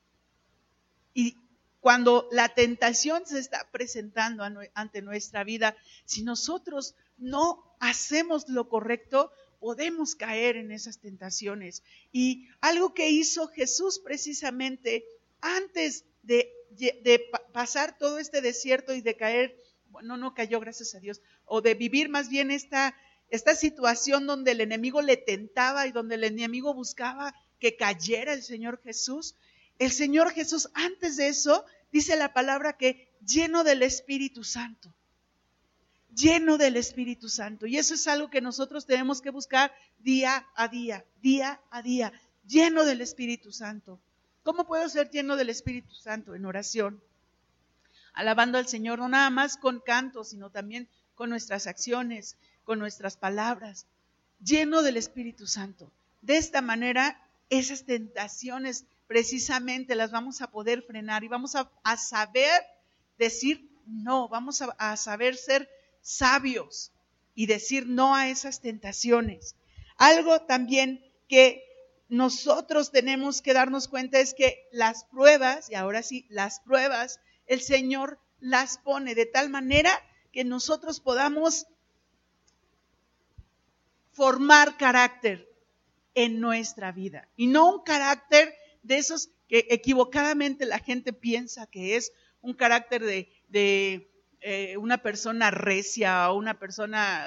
Y 1.18 1.36
cuando 1.80 2.28
la 2.30 2.48
tentación 2.50 3.26
se 3.26 3.40
está 3.40 3.68
presentando 3.72 4.44
ante 4.72 5.02
nuestra 5.02 5.42
vida, 5.42 5.76
si 6.04 6.22
nosotros 6.22 6.94
no 7.16 7.74
hacemos 7.80 8.48
lo 8.48 8.68
correcto, 8.68 9.32
podemos 9.58 10.14
caer 10.14 10.56
en 10.56 10.70
esas 10.70 11.00
tentaciones. 11.00 11.82
Y 12.12 12.46
algo 12.60 12.94
que 12.94 13.10
hizo 13.10 13.48
Jesús 13.48 13.98
precisamente 13.98 15.04
antes 15.40 16.04
de, 16.22 16.54
pasar 17.52 17.98
todo 17.98 18.20
este 18.20 18.40
desierto 18.40 18.94
y 18.94 19.00
de 19.00 19.16
caer, 19.16 19.60
bueno, 19.88 20.16
no 20.16 20.34
cayó, 20.34 20.60
gracias 20.60 20.94
a 20.94 21.00
Dios, 21.00 21.20
o 21.46 21.62
de 21.62 21.74
vivir 21.74 22.10
más 22.10 22.28
bien 22.28 22.52
esta, 22.52 22.94
esta 23.28 23.56
situación 23.56 24.24
donde 24.24 24.52
el 24.52 24.60
enemigo 24.60 25.02
le 25.02 25.16
tentaba 25.16 25.88
y 25.88 25.90
donde 25.90 26.14
el 26.14 26.22
enemigo 26.22 26.74
buscaba 26.74 27.34
que 27.58 27.76
cayera 27.76 28.34
el 28.34 28.44
Señor 28.44 28.80
Jesús, 28.84 29.34
el 29.78 29.92
Señor 29.92 30.32
Jesús, 30.32 30.68
antes 30.74 31.16
de 31.16 31.28
eso, 31.28 31.64
dice 31.92 32.16
la 32.16 32.32
palabra 32.32 32.76
que 32.76 33.08
lleno 33.24 33.64
del 33.64 33.82
Espíritu 33.82 34.44
Santo. 34.44 34.92
Lleno 36.14 36.58
del 36.58 36.76
Espíritu 36.76 37.28
Santo. 37.28 37.66
Y 37.66 37.76
eso 37.76 37.94
es 37.94 38.06
algo 38.08 38.30
que 38.30 38.40
nosotros 38.40 38.86
tenemos 38.86 39.20
que 39.20 39.30
buscar 39.30 39.72
día 39.98 40.46
a 40.54 40.68
día, 40.68 41.04
día 41.20 41.60
a 41.70 41.82
día, 41.82 42.12
lleno 42.46 42.84
del 42.84 43.00
Espíritu 43.00 43.52
Santo. 43.52 44.00
¿Cómo 44.42 44.66
puedo 44.66 44.88
ser 44.88 45.10
lleno 45.10 45.36
del 45.36 45.50
Espíritu 45.50 45.94
Santo? 45.94 46.34
En 46.34 46.46
oración, 46.46 47.02
alabando 48.14 48.58
al 48.58 48.66
Señor, 48.66 48.98
no 48.98 49.08
nada 49.08 49.30
más 49.30 49.56
con 49.56 49.80
cantos, 49.80 50.30
sino 50.30 50.50
también 50.50 50.88
con 51.14 51.30
nuestras 51.30 51.66
acciones, 51.66 52.36
con 52.64 52.78
nuestras 52.78 53.16
palabras, 53.16 53.86
lleno 54.42 54.82
del 54.82 54.96
Espíritu 54.96 55.46
Santo. 55.46 55.92
De 56.22 56.36
esta 56.36 56.62
manera, 56.62 57.20
esas 57.50 57.84
tentaciones 57.84 58.86
precisamente 59.08 59.96
las 59.96 60.12
vamos 60.12 60.40
a 60.42 60.50
poder 60.52 60.82
frenar 60.82 61.24
y 61.24 61.28
vamos 61.28 61.56
a, 61.56 61.96
saber 61.96 62.62
decir 63.18 63.68
no, 63.86 64.28
vamos 64.28 64.62
a 64.62 64.96
saber 64.96 65.36
ser 65.36 65.68
sabios 66.02 66.92
y 67.34 67.46
decir 67.46 67.86
no 67.86 68.14
a 68.14 68.28
esas 68.28 68.60
tentaciones. 68.60 69.56
Algo 69.96 70.42
también 70.42 71.02
que 71.26 71.64
nosotros 72.08 72.92
tenemos 72.92 73.42
que 73.42 73.54
darnos 73.54 73.88
cuenta 73.88 74.20
es 74.20 74.34
que 74.34 74.68
las 74.72 75.04
pruebas, 75.04 75.70
y 75.70 75.74
ahora 75.74 76.02
sí, 76.02 76.26
las 76.28 76.60
pruebas, 76.60 77.18
el 77.46 77.62
Señor 77.62 78.18
las 78.40 78.78
pone 78.78 79.14
de 79.14 79.26
tal 79.26 79.48
manera 79.48 79.90
que 80.32 80.44
nosotros 80.44 81.00
podamos 81.00 81.66
formar 84.12 84.76
carácter 84.76 85.48
en 86.14 86.40
nuestra 86.40 86.92
vida. 86.92 87.28
Y 87.36 87.46
no 87.46 87.70
un 87.70 87.82
carácter 87.82 88.54
de 88.82 88.98
esos 88.98 89.30
que 89.48 89.66
equivocadamente 89.70 90.66
la 90.66 90.78
gente 90.78 91.12
piensa 91.12 91.66
que 91.66 91.96
es 91.96 92.12
un 92.40 92.54
carácter 92.54 93.02
de, 93.04 94.10
eh, 94.40 94.76
una 94.76 94.98
persona 95.02 95.50
recia 95.50 96.30
o 96.30 96.36
una 96.36 96.58
persona... 96.58 97.26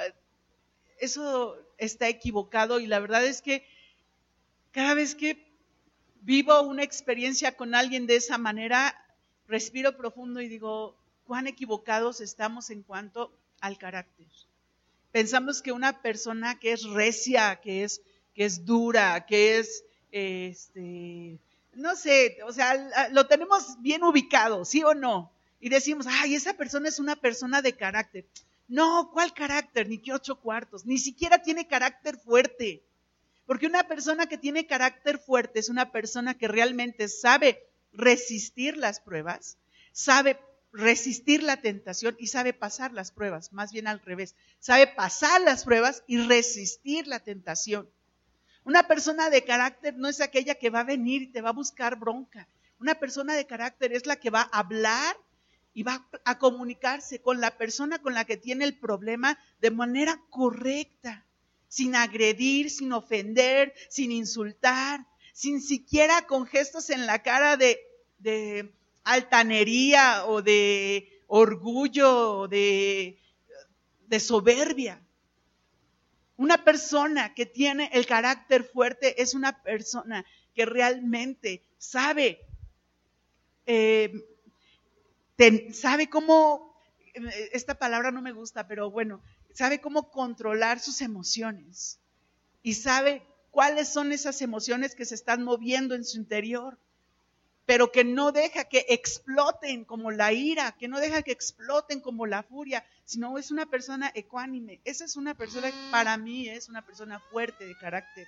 Eso 1.00 1.58
está 1.78 2.08
equivocado 2.08 2.80
y 2.80 2.86
la 2.86 3.00
verdad 3.00 3.26
es 3.26 3.42
que 3.42 3.66
cada 4.72 4.94
vez 4.94 5.16
que 5.16 5.52
vivo 6.22 6.62
una 6.62 6.84
experiencia 6.84 7.58
con 7.58 7.74
alguien 7.74 8.06
de 8.06 8.16
esa 8.16 8.38
manera, 8.38 8.96
respiro 9.48 9.98
profundo 9.98 10.42
y 10.42 10.48
digo, 10.48 10.96
cuán 11.26 11.48
equivocados 11.48 12.22
estamos 12.22 12.70
en 12.70 12.84
cuanto 12.84 13.34
al 13.60 13.78
carácter. 13.78 14.28
Pensamos 15.12 15.62
que 15.62 15.72
una 15.72 16.02
persona 16.02 16.60
que 16.60 16.72
es 16.72 16.84
recia, 16.84 17.60
que 17.62 17.84
es, 17.84 18.02
que 18.34 18.46
es 18.46 18.66
dura, 18.66 19.26
que 19.26 19.60
es, 19.60 19.84
este, 20.12 21.40
no 21.74 21.96
sé, 21.96 22.38
o 22.46 22.52
sea, 22.52 23.10
lo 23.12 23.28
tenemos 23.28 23.82
bien 23.82 24.04
ubicado, 24.04 24.66
¿sí 24.66 24.84
o 24.84 24.94
no? 24.94 25.32
Y 25.60 25.70
decimos, 25.70 26.06
ay, 26.10 26.36
esa 26.36 26.54
persona 26.54 26.90
es 26.90 27.00
una 27.00 27.16
persona 27.16 27.62
de 27.62 27.74
carácter. 27.74 28.26
No, 28.68 29.12
¿cuál 29.14 29.34
carácter? 29.34 29.88
Ni 29.88 29.98
que 29.98 30.14
ocho 30.14 30.40
cuartos. 30.40 30.86
Ni 30.86 30.98
siquiera 30.98 31.40
tiene 31.40 31.68
carácter 31.68 32.18
fuerte. 32.18 32.84
Porque 33.46 33.68
una 33.68 33.84
persona 33.84 34.28
que 34.28 34.38
tiene 34.38 34.66
carácter 34.66 35.20
fuerte 35.20 35.60
es 35.60 35.70
una 35.70 35.92
persona 35.92 36.38
que 36.38 36.48
realmente 36.48 37.10
sabe 37.10 37.62
resistir 37.92 38.78
las 38.78 39.00
pruebas, 39.00 39.58
sabe 39.92 40.40
resistir 40.72 41.44
la 41.44 41.58
tentación 41.58 42.16
y 42.18 42.28
sabe 42.28 42.54
pasar 42.54 42.94
las 42.94 43.12
pruebas, 43.12 43.52
más 43.52 43.74
bien 43.74 43.88
al 43.88 44.00
revés, 44.00 44.36
sabe 44.60 44.88
pasar 44.88 45.42
las 45.42 45.66
pruebas 45.66 46.04
y 46.08 46.18
resistir 46.18 47.08
la 47.08 47.20
tentación. 47.20 47.90
Una 48.64 48.88
persona 48.88 49.30
de 49.30 49.44
carácter 49.44 49.98
no 49.98 50.08
es 50.08 50.22
aquella 50.22 50.56
que 50.56 50.70
va 50.70 50.82
a 50.82 50.86
venir 50.86 51.24
y 51.24 51.28
te 51.28 51.42
va 51.42 51.50
a 51.50 51.54
buscar 51.54 51.98
bronca. 51.98 52.48
Una 52.80 52.96
persona 52.96 53.36
de 53.36 53.46
carácter 53.46 53.94
es 53.94 54.06
la 54.06 54.16
que 54.18 54.30
va 54.30 54.42
a 54.42 54.60
hablar 54.60 55.16
y 55.74 55.84
va 55.84 56.08
a 56.26 56.38
comunicarse 56.38 57.22
con 57.22 57.42
la 57.42 57.58
persona 57.58 58.00
con 58.00 58.14
la 58.14 58.26
que 58.26 58.38
tiene 58.38 58.66
el 58.66 58.78
problema 58.78 59.40
de 59.60 59.72
manera 59.72 60.22
correcta, 60.30 61.26
sin 61.68 61.96
agredir, 61.96 62.70
sin 62.70 62.92
ofender, 62.92 63.74
sin 63.90 64.12
insultar, 64.12 65.08
sin 65.34 65.62
siquiera 65.62 66.28
con 66.28 66.46
gestos 66.46 66.90
en 66.90 67.06
la 67.06 67.24
cara 67.24 67.58
de, 67.58 67.80
de 68.20 68.74
altanería 69.04 70.26
o 70.26 70.42
de 70.42 71.22
orgullo 71.28 72.40
o 72.40 72.48
de, 72.48 73.18
de 74.08 74.20
soberbia. 74.20 75.02
Una 76.42 76.64
persona 76.64 77.36
que 77.36 77.46
tiene 77.46 77.92
el 77.94 78.08
carácter 78.08 78.64
fuerte 78.64 79.22
es 79.22 79.36
una 79.36 79.62
persona 79.62 80.26
que 80.56 80.66
realmente 80.66 81.62
sabe 81.78 82.40
eh, 83.68 84.12
sabe 85.72 86.10
cómo, 86.10 86.76
esta 87.54 87.76
palabra 87.76 88.10
no 88.10 88.24
me 88.24 88.32
gusta, 88.32 88.68
pero 88.68 88.90
bueno, 88.90 89.22
sabe 89.54 89.82
cómo 89.82 90.10
controlar 90.10 90.80
sus 90.80 91.02
emociones 91.02 92.00
y 92.64 92.74
sabe 92.74 93.22
cuáles 93.52 93.90
son 93.90 94.12
esas 94.12 94.42
emociones 94.42 94.96
que 94.96 95.06
se 95.06 95.14
están 95.14 95.44
moviendo 95.44 95.94
en 95.94 96.04
su 96.04 96.18
interior, 96.18 96.80
pero 97.72 97.90
que 97.90 98.04
no 98.04 98.34
deja 98.34 98.66
que 98.66 98.86
exploten 98.90 99.86
como 99.86 100.12
la 100.12 100.34
ira, 100.34 100.74
que 100.74 100.90
no 100.90 101.00
deja 101.00 101.22
que 101.22 101.32
exploten 101.32 102.02
como 102.02 102.28
la 102.28 102.44
furia, 102.44 102.86
sino 103.06 103.38
es 103.38 103.50
una 103.50 103.66
persona 103.66 104.12
ecuánime. 104.14 104.82
Esa 104.84 105.06
es 105.06 105.16
una 105.16 105.36
persona, 105.36 105.72
para 105.90 106.18
mí 106.18 106.50
es 106.50 106.68
una 106.68 106.86
persona 106.86 107.22
fuerte 107.32 107.66
de 107.66 107.78
carácter. 107.78 108.28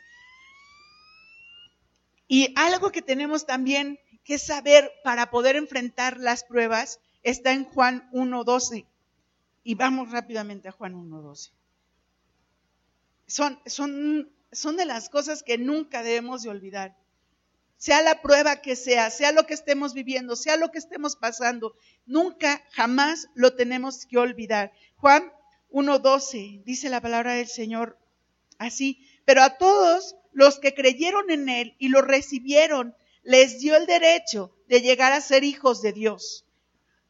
Y 2.29 2.53
algo 2.55 2.93
que 2.93 3.01
tenemos 3.01 3.45
también 3.45 3.99
que 4.23 4.39
saber 4.39 4.89
para 5.03 5.29
poder 5.29 5.57
enfrentar 5.57 6.21
las 6.21 6.45
pruebas 6.45 7.01
está 7.21 7.51
en 7.51 7.65
Juan 7.65 8.09
1.12. 8.13 8.85
Y 9.65 9.75
vamos 9.75 10.09
rápidamente 10.11 10.69
a 10.69 10.71
Juan 10.71 10.93
1.12. 10.93 11.51
Son, 13.27 13.59
son, 13.65 14.31
son 14.53 14.77
de 14.77 14.85
las 14.85 15.09
cosas 15.09 15.43
que 15.43 15.57
nunca 15.57 16.01
debemos 16.01 16.43
de 16.43 16.49
olvidar. 16.49 17.02
Sea 17.77 18.01
la 18.01 18.21
prueba 18.21 18.61
que 18.61 18.75
sea, 18.75 19.09
sea 19.09 19.31
lo 19.31 19.45
que 19.45 19.53
estemos 19.53 19.93
viviendo, 19.93 20.35
sea 20.35 20.57
lo 20.57 20.71
que 20.71 20.79
estemos 20.79 21.15
pasando, 21.15 21.75
nunca, 22.05 22.63
jamás 22.71 23.27
lo 23.35 23.55
tenemos 23.55 24.05
que 24.05 24.17
olvidar. 24.17 24.71
Juan 24.95 25.31
1.12 25.69 26.63
dice 26.63 26.89
la 26.89 27.01
palabra 27.01 27.33
del 27.33 27.47
Señor 27.47 27.97
así, 28.57 29.05
pero 29.25 29.41
a 29.41 29.57
todos 29.57 30.15
los 30.31 30.59
que 30.59 30.73
creyeron 30.73 31.29
en 31.29 31.49
Él 31.49 31.75
y 31.79 31.89
lo 31.89 32.01
recibieron, 32.01 32.95
les 33.23 33.59
dio 33.59 33.75
el 33.75 33.85
derecho 33.85 34.55
de 34.67 34.81
llegar 34.81 35.13
a 35.13 35.21
ser 35.21 35.43
hijos 35.43 35.81
de 35.81 35.93
Dios. 35.93 36.45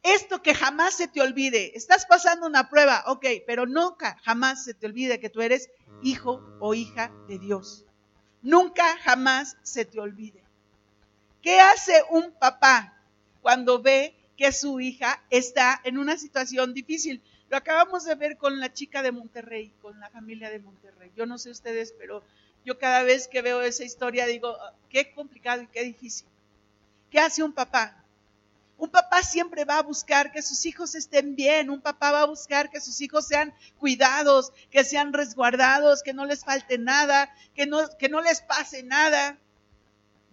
Esto 0.04 0.41
que 0.41 0.54
jamás 0.54 0.95
se 0.95 1.08
te 1.08 1.21
olvide, 1.21 1.78
estás 1.78 2.06
pasando 2.06 2.45
una 2.45 2.69
prueba, 2.69 3.04
ok, 3.08 3.26
pero 3.47 3.65
nunca, 3.65 4.17
jamás 4.23 4.65
se 4.65 4.73
te 4.73 4.86
olvide 4.86 5.19
que 5.19 5.30
tú 5.30 5.41
eres 5.41 5.69
hijo 6.02 6.41
o 6.60 6.73
hija 6.73 7.13
de 7.30 7.39
Dios. 7.39 7.86
Nunca, 8.41 8.97
jamás 8.97 9.56
se 9.63 9.86
te 9.86 10.02
olvide. 10.02 10.43
¿Qué 11.44 11.60
hace 11.60 12.02
un 12.10 12.32
papá 12.32 12.98
cuando 13.42 13.82
ve 13.82 14.16
que 14.38 14.54
su 14.54 14.80
hija 14.80 15.22
está 15.30 15.80
en 15.84 15.98
una 15.98 16.18
situación 16.18 16.74
difícil? 16.74 17.22
Lo 17.50 17.58
acabamos 17.58 18.06
de 18.06 18.16
ver 18.16 18.38
con 18.38 18.62
la 18.62 18.72
chica 18.74 19.04
de 19.04 19.12
Monterrey, 19.12 19.74
con 19.82 20.00
la 20.00 20.10
familia 20.10 20.50
de 20.50 20.60
Monterrey. 20.60 21.12
Yo 21.18 21.26
no 21.26 21.38
sé 21.38 21.50
ustedes, 21.50 21.94
pero 22.00 22.24
yo 22.64 22.80
cada 22.80 23.04
vez 23.04 23.28
que 23.28 23.42
veo 23.42 23.62
esa 23.62 23.84
historia 23.84 24.26
digo, 24.26 24.56
ah, 24.60 24.74
qué 24.90 25.14
complicado 25.14 25.62
y 25.62 25.68
qué 25.68 25.84
difícil. 25.84 26.26
¿Qué 27.12 27.20
hace 27.20 27.44
un 27.44 27.52
papá? 27.52 28.04
Un 28.78 28.90
papá 28.90 29.22
siempre 29.22 29.66
va 29.66 29.80
a 29.80 29.84
buscar 29.84 30.32
que 30.32 30.42
sus 30.42 30.66
hijos 30.66 30.96
estén 30.96 31.36
bien, 31.36 31.70
un 31.70 31.82
papá 31.82 32.12
va 32.12 32.22
a 32.22 32.26
buscar 32.26 32.70
que 32.70 32.80
sus 32.80 33.02
hijos 33.02 33.28
sean 33.28 33.54
cuidados, 33.80 34.54
que 34.72 34.86
sean 34.86 35.12
resguardados, 35.12 36.04
que 36.04 36.14
no 36.14 36.26
les 36.26 36.46
falte 36.46 36.78
nada, 36.78 37.36
que 37.54 37.66
no, 37.66 37.80
que 38.00 38.08
no 38.08 38.22
les 38.22 38.42
pase 38.42 38.82
nada. 38.82 39.38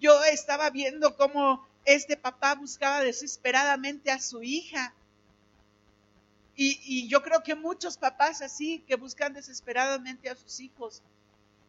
Yo 0.00 0.24
estaba 0.24 0.70
viendo 0.70 1.16
cómo 1.16 1.66
este 1.84 2.16
papá 2.16 2.54
buscaba 2.54 3.00
desesperadamente 3.00 4.10
a 4.10 4.18
su 4.20 4.42
hija. 4.42 4.94
Y, 6.56 6.80
y 6.84 7.08
yo 7.08 7.22
creo 7.22 7.42
que 7.42 7.54
muchos 7.54 7.96
papás 7.96 8.42
así, 8.42 8.82
que 8.86 8.96
buscan 8.96 9.32
desesperadamente 9.34 10.28
a 10.28 10.36
sus 10.36 10.60
hijos. 10.60 11.02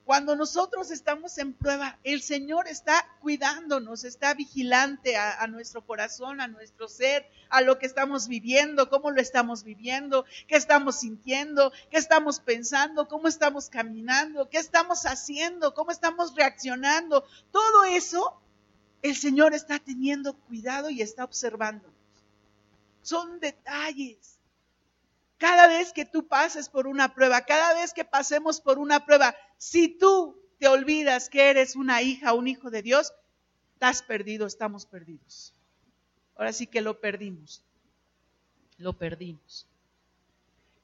Cuando 0.05 0.35
nosotros 0.35 0.89
estamos 0.89 1.37
en 1.37 1.53
prueba, 1.53 1.99
el 2.03 2.21
Señor 2.21 2.67
está 2.67 3.07
cuidándonos, 3.21 4.03
está 4.03 4.33
vigilante 4.33 5.15
a, 5.15 5.45
nuestro 5.47 5.85
corazón, 5.85 6.41
a 6.41 6.47
nuestro 6.47 6.89
ser, 6.89 7.25
a 7.49 7.61
lo 7.61 7.77
que 7.77 7.85
estamos 7.85 8.27
viviendo, 8.27 8.89
cómo 8.89 9.11
lo 9.11 9.21
estamos 9.21 9.63
viviendo, 9.63 10.25
qué 10.47 10.55
estamos 10.55 10.99
sintiendo, 10.99 11.71
qué 11.91 11.97
estamos 11.97 12.39
pensando, 12.39 13.07
cómo 13.07 13.27
estamos 13.27 13.69
caminando, 13.69 14.49
qué 14.49 14.57
estamos 14.57 15.05
haciendo, 15.05 15.73
cómo 15.75 15.91
estamos 15.91 16.35
reaccionando. 16.35 17.23
Todo 17.51 17.83
eso 17.83 18.41
el 19.03 19.15
Señor 19.15 19.53
está 19.53 19.77
teniendo 19.79 20.33
cuidado 20.33 20.89
y 20.89 21.01
está 21.01 21.23
observándonos. 21.23 21.95
Son 23.03 23.39
detalles 23.39 24.40
cada 25.41 25.65
vez 25.65 25.91
que 25.91 26.05
tú 26.05 26.27
pases 26.27 26.69
por 26.69 26.85
una 26.85 27.15
prueba, 27.15 27.45
cada 27.45 27.73
vez 27.73 27.93
que 27.93 28.05
pasemos 28.05 28.61
por 28.61 28.77
una 28.77 29.07
prueba, 29.07 29.35
si 29.57 29.87
tú 29.87 30.39
te 30.59 30.67
olvidas 30.67 31.29
que 31.29 31.49
eres 31.49 31.75
una 31.75 32.03
hija, 32.03 32.33
un 32.33 32.47
hijo 32.47 32.69
de 32.69 32.83
Dios, 32.83 33.11
estás 33.73 34.03
perdido, 34.03 34.45
estamos 34.45 34.85
perdidos. 34.85 35.55
Ahora 36.35 36.53
sí 36.53 36.67
que 36.67 36.81
lo 36.81 37.01
perdimos. 37.01 37.65
Lo 38.77 38.93
perdimos. 38.93 39.67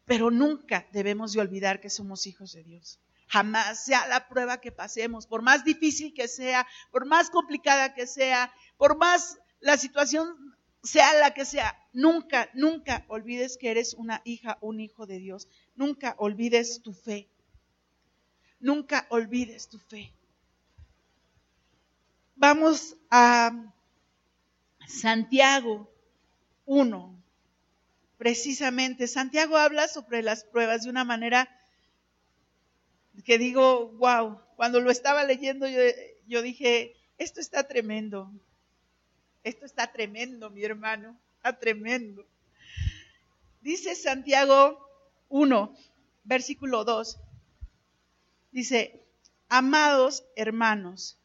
Pero 0.05 0.31
nunca 0.31 0.87
debemos 0.91 1.33
de 1.33 1.41
olvidar 1.41 1.79
que 1.79 1.91
somos 1.91 2.25
hijos 2.25 2.53
de 2.53 2.63
Dios. 2.63 2.99
Jamás, 3.27 3.85
sea 3.85 4.07
la 4.07 4.27
prueba 4.27 4.59
que 4.59 4.71
pasemos, 4.71 5.27
por 5.27 5.43
más 5.43 5.65
difícil 5.65 6.15
que 6.15 6.27
sea, 6.27 6.65
por 6.89 7.05
más 7.05 7.29
complicada 7.29 7.93
que 7.93 8.07
sea, 8.07 8.51
por 8.75 8.97
más 8.97 9.37
la 9.59 9.77
situación 9.77 10.56
sea 10.87 11.13
la 11.13 11.33
que 11.33 11.45
sea, 11.45 11.77
nunca, 11.93 12.49
nunca 12.53 13.05
olvides 13.09 13.57
que 13.57 13.69
eres 13.69 13.93
una 13.93 14.21
hija, 14.23 14.57
un 14.61 14.79
hijo 14.79 15.05
de 15.05 15.19
Dios. 15.19 15.47
Nunca 15.75 16.15
olvides 16.17 16.81
tu 16.81 16.93
fe. 16.93 17.27
Nunca 18.59 19.05
olvides 19.09 19.67
tu 19.67 19.77
fe. 19.79 20.11
Vamos 22.35 22.95
a 23.11 23.73
Santiago 24.87 25.91
1. 26.65 27.23
Precisamente, 28.17 29.07
Santiago 29.07 29.57
habla 29.57 29.87
sobre 29.87 30.23
las 30.23 30.43
pruebas 30.45 30.83
de 30.83 30.89
una 30.89 31.03
manera 31.03 31.49
que 33.25 33.37
digo, 33.37 33.89
wow, 33.97 34.39
cuando 34.55 34.79
lo 34.79 34.89
estaba 34.89 35.23
leyendo 35.23 35.67
yo, 35.67 35.81
yo 36.27 36.41
dije, 36.41 36.95
esto 37.17 37.39
está 37.41 37.67
tremendo, 37.67 38.31
esto 39.47 39.65
está 39.65 39.91
tremendo, 39.91 40.49
mi 40.49 40.63
hermano, 40.63 41.17
está 41.37 41.57
tremendo. 41.57 42.25
Dice 43.61 43.95
Santiago 43.95 44.79
1, 45.29 45.75
versículo 46.23 46.83
2, 46.83 47.17
dice, 48.51 49.01
amados 49.47 50.25
hermanos, 50.35 51.17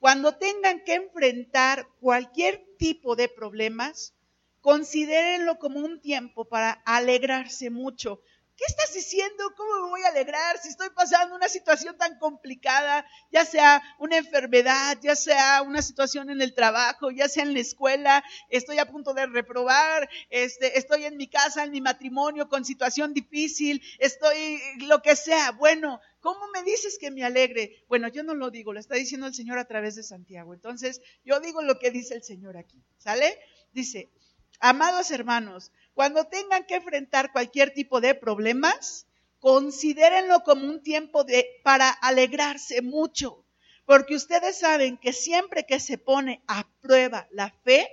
cuando 0.00 0.36
tengan 0.36 0.82
que 0.84 0.94
enfrentar 0.94 1.86
cualquier 2.00 2.64
tipo 2.78 3.16
de 3.16 3.28
problemas, 3.28 4.14
considérenlo 4.60 5.58
como 5.58 5.80
un 5.80 6.00
tiempo 6.00 6.46
para 6.46 6.72
alegrarse 6.86 7.68
mucho, 7.68 8.22
¿Qué 8.58 8.64
estás 8.66 8.92
diciendo? 8.92 9.54
¿Cómo 9.56 9.84
me 9.84 9.90
voy 9.90 10.02
a 10.02 10.08
alegrar 10.08 10.58
si 10.58 10.70
estoy 10.70 10.88
pasando 10.90 11.36
una 11.36 11.48
situación 11.48 11.96
tan 11.96 12.18
complicada, 12.18 13.06
ya 13.30 13.44
sea 13.44 13.80
una 14.00 14.16
enfermedad, 14.16 14.98
ya 15.00 15.14
sea 15.14 15.62
una 15.62 15.80
situación 15.80 16.28
en 16.28 16.42
el 16.42 16.54
trabajo, 16.54 17.12
ya 17.12 17.28
sea 17.28 17.44
en 17.44 17.54
la 17.54 17.60
escuela, 17.60 18.24
estoy 18.48 18.80
a 18.80 18.90
punto 18.90 19.14
de 19.14 19.26
reprobar, 19.26 20.10
este, 20.28 20.76
estoy 20.76 21.04
en 21.04 21.16
mi 21.16 21.28
casa, 21.28 21.62
en 21.62 21.70
mi 21.70 21.80
matrimonio 21.80 22.48
con 22.48 22.64
situación 22.64 23.14
difícil, 23.14 23.80
estoy 24.00 24.60
lo 24.78 25.02
que 25.02 25.14
sea. 25.14 25.52
Bueno, 25.52 26.00
¿cómo 26.18 26.40
me 26.52 26.64
dices 26.64 26.98
que 26.98 27.12
me 27.12 27.22
alegre? 27.22 27.84
Bueno, 27.86 28.08
yo 28.08 28.24
no 28.24 28.34
lo 28.34 28.50
digo, 28.50 28.72
lo 28.72 28.80
está 28.80 28.96
diciendo 28.96 29.28
el 29.28 29.34
Señor 29.36 29.60
a 29.60 29.68
través 29.68 29.94
de 29.94 30.02
Santiago. 30.02 30.52
Entonces, 30.52 31.00
yo 31.24 31.38
digo 31.38 31.62
lo 31.62 31.78
que 31.78 31.92
dice 31.92 32.16
el 32.16 32.24
Señor 32.24 32.56
aquí, 32.56 32.82
¿sale? 32.96 33.38
Dice, 33.72 34.10
amados 34.58 35.12
hermanos, 35.12 35.70
cuando 35.98 36.26
tengan 36.26 36.64
que 36.64 36.76
enfrentar 36.76 37.32
cualquier 37.32 37.74
tipo 37.74 38.00
de 38.00 38.14
problemas, 38.14 39.08
considérenlo 39.40 40.44
como 40.44 40.64
un 40.64 40.80
tiempo 40.80 41.24
de, 41.24 41.44
para 41.64 41.90
alegrarse 41.90 42.82
mucho, 42.82 43.44
porque 43.84 44.14
ustedes 44.14 44.60
saben 44.60 44.96
que 44.96 45.12
siempre 45.12 45.66
que 45.66 45.80
se 45.80 45.98
pone 45.98 46.40
a 46.46 46.68
prueba 46.80 47.26
la 47.32 47.50
fe, 47.64 47.88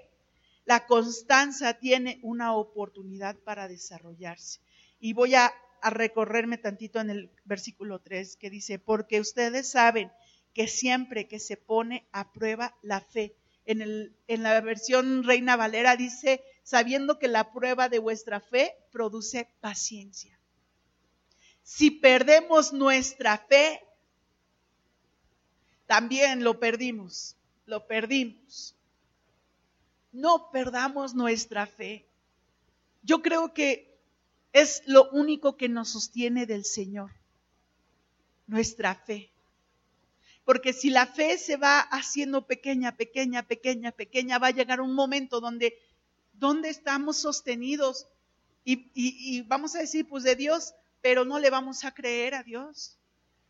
la 0.66 0.86
constancia 0.86 1.80
tiene 1.80 2.20
una 2.22 2.54
oportunidad 2.54 3.38
para 3.38 3.68
desarrollarse. 3.68 4.60
Y 5.00 5.14
voy 5.14 5.34
a, 5.34 5.52
recorrerme 5.82 6.60
tantito 6.60 7.00
en 7.00 7.10
el 7.10 7.32
versículo 7.44 8.02
3 8.02 8.38
que 8.38 8.52
dice, 8.52 8.78
porque 8.78 9.20
ustedes 9.20 9.68
saben 9.68 10.12
que 10.54 10.68
siempre 10.68 11.28
que 11.28 11.40
se 11.40 11.58
pone 11.58 12.06
a 12.12 12.32
prueba 12.32 12.78
la 12.84 13.02
fe, 13.02 13.36
en, 13.66 13.82
el, 13.82 14.16
en 14.28 14.44
la 14.44 14.62
versión 14.62 15.24
Reina 15.24 15.56
Valera 15.56 15.96
dice, 15.96 16.44
sabiendo 16.66 17.20
que 17.20 17.28
la 17.28 17.54
prueba 17.54 17.90
de 17.90 18.00
vuestra 18.00 18.40
fe 18.42 18.76
produce 18.92 19.48
paciencia. 19.62 20.38
Si 21.62 21.92
perdemos 21.92 22.74
nuestra 22.74 23.38
fe, 23.38 23.80
también 25.86 26.44
lo 26.44 26.60
perdimos, 26.60 27.38
lo 27.68 27.86
perdimos. 27.86 28.76
No 30.12 30.50
perdamos 30.52 31.14
nuestra 31.14 31.68
fe. 31.68 32.10
Yo 33.04 33.22
creo 33.22 33.54
que 33.54 34.00
es 34.52 34.82
lo 34.88 35.12
único 35.12 35.58
que 35.58 35.70
nos 35.70 35.90
sostiene 35.90 36.48
del 36.48 36.66
Señor, 36.66 37.12
nuestra 38.48 38.96
fe. 38.96 39.30
Porque 40.44 40.74
si 40.74 40.90
la 40.90 41.06
fe 41.06 41.38
se 41.38 41.58
va 41.58 41.80
haciendo 41.80 42.48
pequeña, 42.48 42.98
pequeña, 42.98 43.44
pequeña, 43.44 43.92
pequeña, 43.92 44.40
va 44.40 44.48
a 44.48 44.52
llegar 44.52 44.82
un 44.82 44.96
momento 44.96 45.42
donde 45.42 45.78
¿Dónde 46.38 46.70
estamos 46.70 47.18
sostenidos? 47.18 48.08
Y, 48.64 49.42
vamos 49.44 49.76
a 49.76 49.80
decir, 49.80 50.08
pues 50.08 50.24
de 50.24 50.36
Dios, 50.36 50.74
pero 51.02 51.24
no 51.24 51.40
le 51.40 51.50
vamos 51.50 51.86
a 51.86 51.94
creer 51.94 52.34
a 52.34 52.44
Dios. 52.44 52.98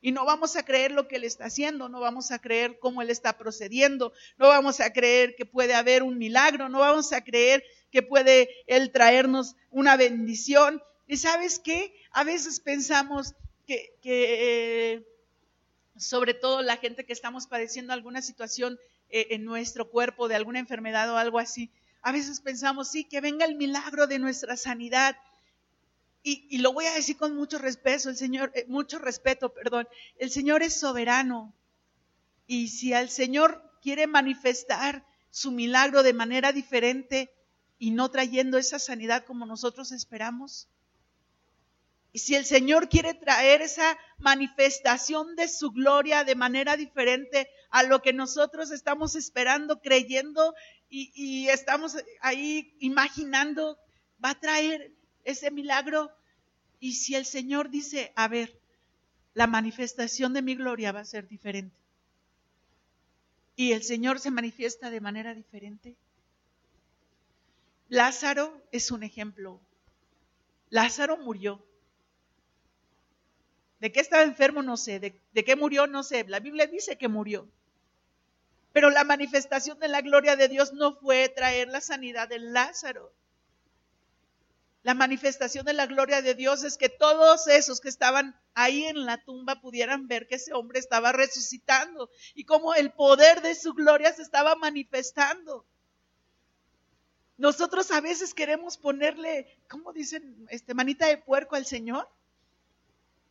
Y 0.01 0.11
no 0.11 0.25
vamos 0.25 0.55
a 0.55 0.63
creer 0.63 0.91
lo 0.91 1.07
que 1.07 1.15
Él 1.15 1.23
está 1.23 1.45
haciendo, 1.45 1.89
no 1.89 1.99
vamos 1.99 2.31
a 2.31 2.39
creer 2.39 2.77
cómo 2.79 3.01
Él 3.01 3.09
está 3.09 3.37
procediendo, 3.37 4.13
no 4.37 4.49
vamos 4.49 4.79
a 4.79 4.93
creer 4.93 5.35
que 5.35 5.45
puede 5.45 5.73
haber 5.73 6.03
un 6.03 6.17
milagro, 6.17 6.69
no 6.69 6.79
vamos 6.79 7.11
a 7.11 7.23
creer 7.23 7.63
que 7.91 8.03
puede 8.03 8.49
Él 8.67 8.91
traernos 8.91 9.55
una 9.71 9.97
bendición. 9.97 10.83
Y 11.07 11.17
sabes 11.17 11.59
qué? 11.59 11.95
A 12.11 12.23
veces 12.23 12.59
pensamos 12.59 13.33
que, 13.65 13.95
que 14.01 15.03
sobre 15.97 16.33
todo 16.33 16.61
la 16.61 16.77
gente 16.77 17.05
que 17.05 17.13
estamos 17.13 17.47
padeciendo 17.47 17.93
alguna 17.93 18.21
situación 18.21 18.77
eh, 19.09 19.27
en 19.31 19.45
nuestro 19.45 19.89
cuerpo 19.89 20.27
de 20.27 20.35
alguna 20.35 20.59
enfermedad 20.59 21.11
o 21.11 21.17
algo 21.17 21.39
así, 21.39 21.71
a 22.05 22.11
veces 22.11 22.39
pensamos, 22.39 22.89
sí, 22.89 23.03
que 23.03 23.19
venga 23.19 23.45
el 23.45 23.55
milagro 23.55 24.05
de 24.05 24.19
nuestra 24.19 24.55
sanidad. 24.57 25.17
Y, 26.21 26.59
lo 26.59 26.71
voy 26.71 26.85
a 26.85 26.93
decir 26.93 27.17
con 27.17 27.35
mucho 27.35 27.57
respeto, 27.57 28.11
el 28.11 28.15
Señor, 28.15 28.51
eh, 28.53 28.63
mucho 28.67 28.99
respeto, 28.99 29.51
perdón. 29.51 29.87
El 30.19 30.29
Señor 30.29 30.61
es 30.61 30.79
soberano. 30.79 31.51
Y 32.45 32.67
si 32.67 32.93
al 32.93 33.09
Señor 33.09 33.59
quiere 33.81 34.05
manifestar 34.05 35.03
su 35.31 35.49
milagro 35.49 36.03
de 36.03 36.13
manera 36.13 36.51
diferente 36.51 37.33
y 37.79 37.89
no 37.89 38.11
trayendo 38.11 38.59
esa 38.59 38.77
sanidad 38.77 39.25
como 39.25 39.47
nosotros 39.47 39.91
esperamos, 39.91 40.67
y 42.15 42.19
si 42.19 42.33
el 42.33 42.45
Señor 42.45 42.87
quiere 42.87 43.13
traer 43.13 43.61
esa 43.61 43.99
manifestación 44.19 45.35
de 45.35 45.49
su 45.49 45.71
gloria 45.71 46.23
de 46.23 46.35
manera 46.35 46.77
diferente 46.77 47.49
a 47.69 47.83
lo 47.83 48.01
que 48.01 48.13
nosotros 48.13 48.71
estamos 48.71 49.15
esperando, 49.15 49.81
creyendo 49.81 50.55
y, 50.87 51.49
estamos 51.49 51.97
ahí 52.21 52.73
imaginando, 52.79 53.77
va 54.23 54.29
a 54.29 54.39
traer 54.39 54.93
ese 55.25 55.51
milagro. 55.51 56.09
Y 56.79 56.93
si 56.93 57.15
el 57.15 57.25
Señor 57.25 57.69
dice, 57.69 58.13
a 58.15 58.29
ver, 58.29 58.61
la 59.33 59.45
manifestación 59.45 60.31
de 60.31 60.41
mi 60.41 60.55
gloria 60.55 60.93
va 60.93 61.01
a 61.01 61.05
ser 61.05 61.27
diferente. 61.27 61.75
Y 63.57 63.73
el 63.73 63.83
Señor 63.83 64.21
se 64.21 64.31
manifiesta 64.31 64.89
de 64.89 65.01
manera 65.01 65.33
diferente. 65.33 65.97
Lázaro 67.89 68.65
es 68.71 68.89
un 68.89 69.03
ejemplo. 69.03 69.59
Lázaro 70.69 71.17
murió. 71.17 71.61
¿De 73.79 73.91
qué 73.91 73.99
estaba 73.99 74.23
enfermo? 74.23 74.61
No 74.61 74.77
sé. 74.77 74.99
¿De, 74.99 75.21
¿De, 75.33 75.43
qué 75.43 75.55
murió? 75.55 75.87
No 75.87 76.03
sé. 76.03 76.23
La 76.27 76.39
Biblia 76.39 76.67
dice 76.67 76.97
que 76.97 77.07
murió. 77.07 77.49
Pero 78.73 78.89
la 78.89 79.03
manifestación 79.03 79.79
de 79.79 79.87
la 79.87 80.01
gloria 80.01 80.35
de 80.35 80.47
Dios 80.47 80.73
no 80.73 80.95
fue 80.95 81.29
traer 81.29 81.67
la 81.69 81.81
sanidad 81.81 82.27
de 82.27 82.39
Lázaro. 82.39 83.13
La 84.83 84.93
manifestación 84.93 85.65
de 85.65 85.73
la 85.73 85.87
gloria 85.87 86.21
de 86.21 86.35
Dios 86.35 86.63
es 86.63 86.77
que 86.77 86.89
todos 86.89 87.47
esos 87.47 87.81
que 87.81 87.89
estaban 87.89 88.39
ahí 88.53 88.85
en 88.85 89.05
la 89.05 89.17
tumba 89.23 89.59
pudieran 89.59 90.07
ver 90.07 90.27
que 90.27 90.35
ese 90.35 90.53
hombre 90.53 90.77
estaba 90.77 91.11
resucitando 91.11 92.11
y 92.35 92.43
cómo 92.43 92.75
el 92.75 92.91
poder 92.91 93.41
de 93.41 93.55
su 93.55 93.73
gloria 93.73 94.13
se 94.13 94.21
estaba 94.21 94.55
manifestando. 94.55 95.65
Nosotros 97.37 97.89
a 97.91 97.99
veces 97.99 98.33
queremos 98.33 98.77
ponerle, 98.77 99.57
¿cómo 99.69 99.91
dicen? 99.91 100.45
Este 100.49 100.73
manita 100.73 101.07
de 101.07 101.17
puerco 101.17 101.55
al 101.55 101.65
Señor. 101.65 102.07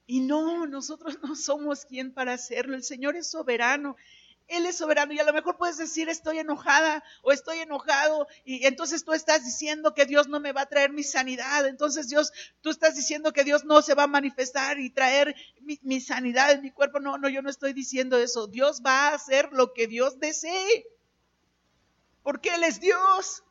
Y 0.07 0.21
no, 0.21 0.67
nosotros 0.67 1.19
no 1.23 1.37
somos 1.37 1.85
quien 1.85 2.13
para 2.13 2.35
hacerlo. 2.35 2.75
El 2.75 2.85
Señor 2.85 3.17
es 3.17 3.31
soberano 3.31 3.97
él 4.49 4.67
es 4.67 4.77
soberano 4.77 5.13
y 5.13 5.19
a 5.19 5.25
lo 5.25 5.33
mejor 5.33 5.57
puedes 5.57 5.79
decir 5.79 6.09
estoy 6.09 6.39
enojada 6.39 7.03
o 7.23 7.33
estoy 7.33 7.59
enojado 7.59 8.27
y 8.45 8.67
entonces 8.67 9.05
tú 9.05 9.13
estás 9.13 9.45
diciendo 9.45 9.95
que 9.95 10.05
Dios 10.05 10.29
no 10.29 10.39
me 10.39 10.53
va 10.53 10.63
a 10.63 10.69
traer 10.69 10.93
mi 10.93 11.03
sanidad. 11.03 11.67
Entonces 11.67 12.09
Dios, 12.09 12.33
tú 12.61 12.71
estás 12.71 12.95
diciendo 12.95 13.33
que 13.33 13.45
Dios 13.45 13.65
no 13.65 13.81
se 13.81 13.95
va 13.95 14.05
a 14.05 14.09
manifestar 14.09 14.79
y 14.79 14.91
traer 14.91 15.35
mi, 15.61 16.01
sanidad 16.01 16.51
en 16.53 16.63
mi 16.63 16.71
cuerpo. 16.71 17.01
No, 17.01 17.17
no, 17.17 17.29
yo 17.29 17.41
no 17.41 17.49
estoy 17.49 17.73
diciendo 17.73 18.19
eso. 18.19 18.47
Dios 18.47 18.83
va 18.85 19.09
a 19.09 19.15
hacer 19.15 19.49
lo 19.53 19.73
que 19.73 19.87
Dios 19.87 20.19
desee. 20.21 20.87
Porque 22.23 22.55
Él 22.55 22.65
es 22.65 22.81
Dios. 22.81 23.45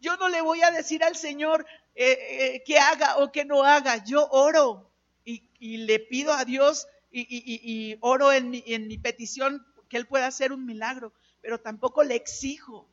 Yo 0.00 0.16
no 0.16 0.28
le 0.28 0.40
voy 0.40 0.62
a 0.62 0.70
decir 0.70 1.02
al 1.02 1.16
Señor 1.16 1.66
eh, 1.94 2.12
eh, 2.20 2.62
que 2.64 2.78
haga 2.78 3.18
o 3.18 3.32
que 3.32 3.44
no 3.44 3.64
haga. 3.64 4.04
Yo 4.04 4.28
oro 4.30 4.91
y, 5.24 5.76
le 5.78 5.98
pido 6.00 6.32
a 6.32 6.44
Dios 6.44 6.86
y, 7.10 7.96
oro 8.00 8.32
en 8.32 8.50
mi, 8.50 8.98
petición 8.98 9.64
que 9.88 9.96
Él 9.96 10.06
pueda 10.06 10.26
hacer 10.26 10.52
un 10.52 10.64
milagro, 10.64 11.12
pero 11.40 11.60
tampoco 11.60 12.02
le 12.02 12.14
exijo. 12.14 12.88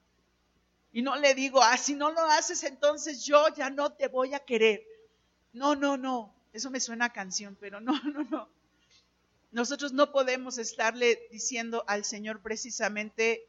Y 0.91 1.01
no 1.01 1.15
le 1.15 1.35
digo, 1.35 1.61
ah, 1.61 1.77
si 1.77 1.93
no 1.93 2.11
lo 2.11 2.21
haces, 2.21 2.63
entonces 2.63 3.23
yo 3.23 3.47
ya 3.55 3.69
no 3.69 3.91
te 3.93 4.07
voy 4.07 4.33
a 4.33 4.39
querer. 4.39 4.83
No, 5.53 5.75
no, 5.75 5.97
no. 5.97 6.33
Eso 6.51 6.71
me 6.71 6.79
suena 6.79 7.13
canción, 7.13 7.55
pero 7.59 7.79
no, 7.79 7.93
no, 8.03 8.23
no. 8.23 8.49
nosotros 9.51 9.93
no 9.93 10.11
podemos 10.11 10.57
estarle 10.57 11.27
diciendo 11.31 11.83
al 11.87 12.05
Señor 12.05 12.41
precisamente, 12.41 13.47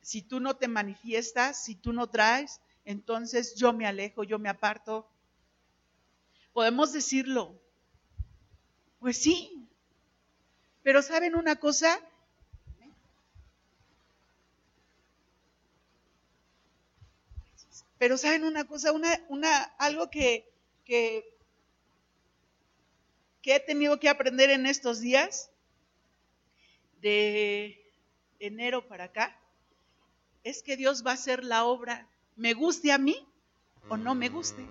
si 0.00 0.22
tú 0.22 0.40
no 0.40 0.56
te 0.56 0.68
manifiestas, 0.68 1.62
si 1.62 1.74
tú 1.74 1.92
no 1.92 2.08
traes, 2.08 2.60
entonces 2.84 3.54
yo 3.56 3.74
me 3.74 3.86
alejo, 3.86 4.24
yo 4.24 4.38
me 4.38 4.48
aparto. 4.48 5.06
Podemos 6.58 6.92
decirlo. 6.92 7.54
Pues 8.98 9.16
sí. 9.16 9.64
Pero 10.82 11.02
¿saben 11.02 11.36
una 11.36 11.54
cosa? 11.54 12.00
Pero 17.98 18.18
¿saben 18.18 18.42
una 18.42 18.64
cosa? 18.64 18.90
Una, 18.90 19.24
una, 19.28 19.62
algo 19.78 20.10
que, 20.10 20.50
que 20.84 21.32
que 23.40 23.54
he 23.54 23.60
tenido 23.60 24.00
que 24.00 24.08
aprender 24.08 24.50
en 24.50 24.66
estos 24.66 24.98
días, 24.98 25.52
de 27.00 27.80
enero 28.40 28.88
para 28.88 29.04
acá, 29.04 29.40
es 30.42 30.64
que 30.64 30.76
Dios 30.76 31.06
va 31.06 31.12
a 31.12 31.14
hacer 31.14 31.44
la 31.44 31.64
obra, 31.66 32.08
me 32.34 32.52
guste 32.54 32.90
a 32.90 32.98
mí 32.98 33.24
o 33.88 33.96
no 33.96 34.16
me 34.16 34.28
guste. 34.28 34.66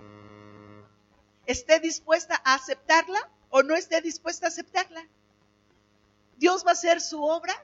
Esté 1.48 1.80
dispuesta 1.80 2.38
a 2.44 2.54
aceptarla 2.54 3.18
o 3.48 3.62
no 3.62 3.74
esté 3.74 4.02
dispuesta 4.02 4.44
a 4.44 4.48
aceptarla. 4.48 5.02
Dios 6.36 6.62
va 6.62 6.70
a 6.70 6.72
hacer 6.74 7.00
su 7.00 7.24
obra, 7.24 7.54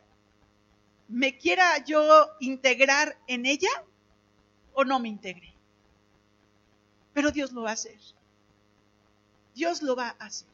me 1.06 1.36
quiera 1.36 1.76
yo 1.84 2.30
integrar 2.40 3.18
en 3.26 3.44
ella 3.44 3.68
o 4.72 4.86
no 4.86 4.98
me 5.00 5.08
integre. 5.10 5.52
Pero 7.12 7.30
Dios 7.30 7.52
lo 7.52 7.64
va 7.64 7.70
a 7.70 7.74
hacer. 7.74 7.98
Dios 9.54 9.82
lo 9.82 9.94
va 9.94 10.16
a 10.18 10.24
hacer. 10.24 10.48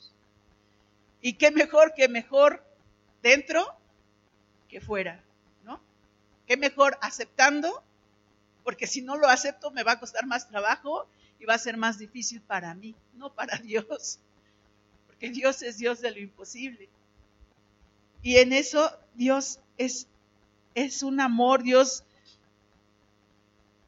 Y 1.20 1.34
qué 1.34 1.52
mejor 1.52 1.94
que 1.94 2.08
mejor 2.08 2.64
dentro 3.22 3.64
que 4.68 4.80
fuera, 4.80 5.22
¿no? 5.62 5.80
Qué 6.48 6.56
mejor 6.56 6.98
aceptando, 7.00 7.80
porque 8.64 8.88
si 8.88 9.02
no 9.02 9.16
lo 9.16 9.28
acepto 9.28 9.70
me 9.70 9.84
va 9.84 9.92
a 9.92 10.00
costar 10.00 10.26
más 10.26 10.48
trabajo 10.48 11.06
y 11.40 11.46
va 11.46 11.54
a 11.54 11.58
ser 11.58 11.76
más 11.76 11.98
difícil 11.98 12.40
para 12.40 12.74
mí, 12.74 12.94
no 13.14 13.32
para 13.32 13.56
Dios, 13.64 14.20
porque 15.06 15.30
Dios 15.30 15.62
es 15.62 15.78
Dios 15.78 16.00
de 16.00 16.10
lo 16.10 16.20
imposible. 16.20 16.88
Y 18.22 18.36
en 18.36 18.52
eso 18.52 18.90
Dios 19.14 19.60
es, 19.78 20.06
es 20.74 21.02
un 21.02 21.20
amor, 21.20 21.62
Dios, 21.62 22.04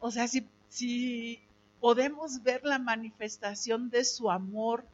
o 0.01 0.11
sea, 0.11 0.27
si, 0.27 0.47
si 0.69 1.41
podemos 1.81 2.43
ver 2.43 2.65
la 2.65 2.79
manifestación 2.79 3.91
de 3.91 4.05
su 4.05 4.31
amor 4.31 4.85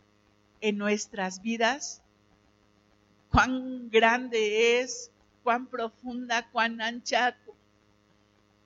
en 0.60 0.76
nuestras 0.76 1.40
vidas, 1.40 2.02
cuán 3.30 3.88
grande 3.90 4.80
es, 4.80 5.10
cuán 5.42 5.66
profunda, 5.66 6.48
cuán 6.50 6.80
ancha. 6.80 7.36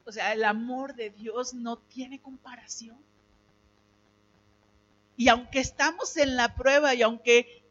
O 0.05 0.13
sea, 0.13 0.33
el 0.33 0.45
amor 0.45 0.95
de 0.95 1.11
Dios 1.11 1.55
no 1.55 1.77
tiene 1.77 2.21
comparación. 2.21 2.97
Y 5.17 5.29
aunque 5.29 5.61
estamos 5.61 6.17
en 6.17 6.37
la 6.37 6.55
prueba 6.55 6.95
y 6.95 7.03
aunque 7.03 7.63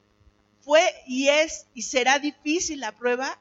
fue 0.62 0.82
y 1.08 1.28
es 1.28 1.68
y 1.74 1.84
será 1.84 2.20
difícil 2.20 2.80
la 2.80 2.96
prueba, 2.98 3.40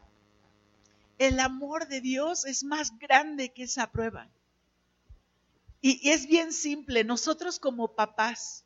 el 1.18 1.38
amor 1.38 1.86
de 1.88 2.00
Dios 2.00 2.46
es 2.46 2.64
más 2.64 2.98
grande 2.98 3.50
que 3.50 3.64
esa 3.64 3.90
prueba. 3.90 4.28
Y, 5.82 6.10
es 6.10 6.26
bien 6.26 6.52
simple, 6.52 7.04
nosotros 7.04 7.58
como 7.58 7.94
papás 7.94 8.64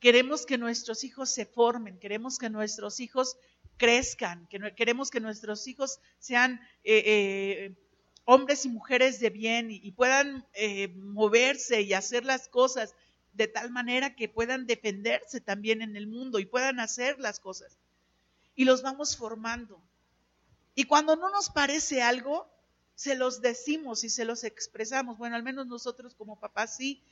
queremos 0.00 0.44
que 0.44 0.58
nuestros 0.58 1.04
hijos 1.04 1.30
se 1.30 1.46
formen, 1.46 1.98
queremos 1.98 2.38
que 2.38 2.50
nuestros 2.50 3.00
hijos 3.00 3.36
crezcan, 3.76 4.46
que 4.48 4.74
queremos 4.74 5.10
que 5.10 5.20
nuestros 5.20 5.66
hijos 5.66 6.00
sean 6.18 6.60
eh, 6.84 7.02
eh, 7.06 7.74
hombres 8.24 8.64
y 8.64 8.68
mujeres 8.68 9.20
de 9.20 9.30
bien 9.30 9.70
y, 9.70 9.92
puedan 9.92 10.46
eh, 10.54 10.88
moverse 10.88 11.82
y 11.82 11.92
hacer 11.94 12.24
las 12.24 12.48
cosas 12.48 12.94
de 13.36 13.48
tal 13.48 13.70
manera 13.70 14.16
que 14.16 14.28
puedan 14.28 14.66
defenderse 14.66 15.40
también 15.40 15.82
en 15.82 15.96
el 15.96 16.06
mundo 16.06 16.38
y 16.38 16.46
puedan 16.46 16.80
hacer 16.80 17.18
las 17.18 17.38
cosas. 17.40 17.78
Y 18.54 18.64
los 18.64 18.82
vamos 18.82 19.16
formando. 19.16 19.80
Y 20.74 20.84
cuando 20.84 21.16
no 21.16 21.30
nos 21.30 21.50
parece 21.50 22.02
algo, 22.02 22.48
se 22.94 23.14
los 23.14 23.42
decimos 23.42 24.04
y 24.04 24.08
se 24.08 24.24
los 24.24 24.44
expresamos. 24.44 25.18
Bueno, 25.18 25.36
al 25.36 25.42
menos 25.42 25.66
nosotros 25.66 26.14
como 26.14 26.40
papás 26.40 26.76
sí, 26.76 27.02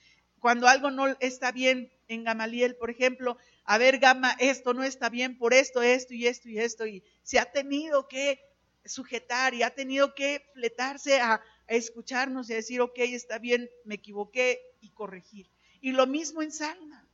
cuando 0.41 0.69
algo 0.69 0.91
no 0.91 1.17
está 1.21 1.53
bien 1.53 1.91
en 2.09 2.25
Gamaliel, 2.25 2.77
por 2.77 2.91
ejemplo, 2.91 3.39
a 3.65 3.79
ver, 3.79 3.99
Gama, 3.99 4.37
esto 4.39 4.75
no 4.75 4.85
está 4.85 5.09
bien 5.09 5.39
por 5.39 5.55
esto, 5.55 5.83
esto 5.83 6.13
y 6.13 6.27
esto 6.27 6.49
y 6.49 6.59
esto, 6.59 6.87
y 6.87 7.03
se 7.23 7.39
ha 7.39 7.51
tenido 7.51 8.09
que 8.09 8.45
sujetar 8.85 9.55
y 9.55 9.63
ha 9.63 9.75
tenido 9.75 10.15
que 10.15 10.45
fletarse 10.53 11.21
a, 11.21 11.43
escucharnos 11.67 12.51
y 12.51 12.53
a 12.53 12.57
decir, 12.57 12.83
ok, 12.83 12.99
está 12.99 13.39
bien, 13.39 13.71
me 13.87 13.95
equivoqué 13.95 14.61
y 14.83 14.91
corregir. 14.91 15.49
Y 15.85 15.93
lo 15.93 16.07
mismo 16.07 16.41
en 16.41 16.51
Salma. 16.51 17.07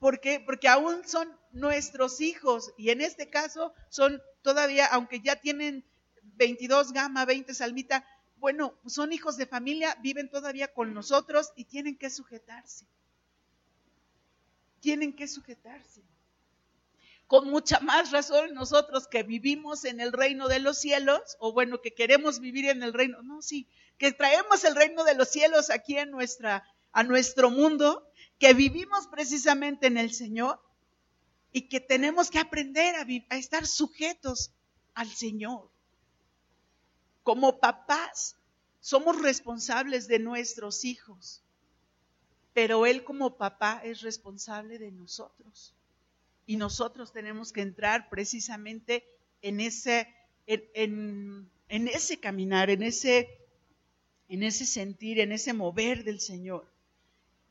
¿Por 0.00 0.18
qué? 0.18 0.40
Porque 0.40 0.66
aún 0.66 1.06
son 1.06 1.28
nuestros 1.52 2.20
hijos 2.20 2.74
y 2.76 2.90
en 2.90 3.00
este 3.02 3.30
caso 3.30 3.72
son 3.88 4.20
todavía, 4.42 4.86
aunque 4.86 5.20
ya 5.20 5.36
tienen 5.36 5.84
22 6.22 6.92
Gama, 6.92 7.24
20 7.24 7.54
Salmita, 7.54 8.04
bueno, 8.38 8.74
son 8.84 9.12
hijos 9.12 9.36
de 9.36 9.46
familia, 9.46 9.96
viven 10.02 10.28
todavía 10.28 10.74
con 10.74 10.92
nosotros 10.92 11.52
y 11.54 11.66
tienen 11.66 11.96
que 11.96 12.10
sujetarse. 12.10 12.84
Tienen 14.80 15.14
que 15.14 15.28
sujetarse. 15.28 16.02
Con 17.28 17.48
mucha 17.48 17.78
más 17.78 18.10
razón 18.10 18.54
nosotros 18.54 19.06
que 19.06 19.22
vivimos 19.22 19.84
en 19.84 20.00
el 20.00 20.12
reino 20.12 20.48
de 20.48 20.58
los 20.58 20.78
cielos, 20.78 21.36
o 21.38 21.52
bueno, 21.52 21.80
que 21.80 21.94
queremos 21.94 22.40
vivir 22.40 22.68
en 22.68 22.82
el 22.82 22.92
reino, 22.92 23.22
no, 23.22 23.40
sí, 23.40 23.68
que 23.98 24.10
traemos 24.10 24.64
el 24.64 24.74
reino 24.74 25.04
de 25.04 25.14
los 25.14 25.28
cielos 25.28 25.70
aquí 25.70 25.96
en 25.96 26.10
nuestra, 26.10 26.64
a 26.98 27.02
nuestro 27.04 27.50
mundo, 27.50 28.10
que 28.38 28.54
vivimos 28.54 29.06
precisamente 29.06 29.86
en 29.86 29.98
el 29.98 30.12
Señor 30.12 30.60
y 31.52 31.68
que 31.68 31.80
tenemos 31.80 32.30
que 32.30 32.38
aprender 32.38 32.94
a, 32.96 33.06
a 33.34 33.38
estar 33.38 33.66
sujetos 33.66 34.52
al 34.94 35.08
Señor 35.08 35.70
como 37.28 37.60
papás 37.60 38.36
somos 38.80 39.20
responsables 39.20 40.08
de 40.08 40.18
nuestros 40.18 40.86
hijos, 40.86 41.42
pero 42.54 42.86
Él 42.86 43.04
como 43.04 43.36
papá 43.36 43.82
es 43.84 44.00
responsable 44.00 44.78
de 44.78 44.90
nosotros. 44.90 45.74
Y 46.46 46.56
nosotros 46.56 47.12
tenemos 47.12 47.52
que 47.52 47.60
entrar 47.60 48.08
precisamente 48.08 49.04
en 49.42 49.60
ese, 49.60 50.08
en, 50.46 51.50
ese 51.68 52.18
caminar, 52.18 52.70
en 52.70 52.82
ese, 52.82 53.28
en 54.30 54.42
ese 54.42 54.64
sentir, 54.64 55.20
en 55.20 55.32
ese 55.32 55.52
mover 55.52 56.04
del 56.04 56.20
Señor. 56.20 56.66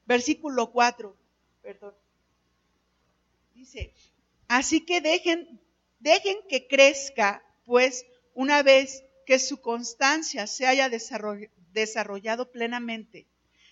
Versículo 0.07 0.71
4, 0.71 1.15
perdón. 1.61 1.93
Dice, 3.53 3.93
así 4.47 4.85
que 4.85 5.01
dejen, 5.01 5.61
dejen 5.99 6.37
que 6.47 6.67
crezca, 6.67 7.43
pues 7.65 8.05
una 8.33 8.63
vez 8.63 9.03
que 9.25 9.37
su 9.37 9.59
constancia 9.59 10.47
se 10.47 10.65
haya 10.65 10.89
desarrollado 10.89 12.51
plenamente. 12.51 13.27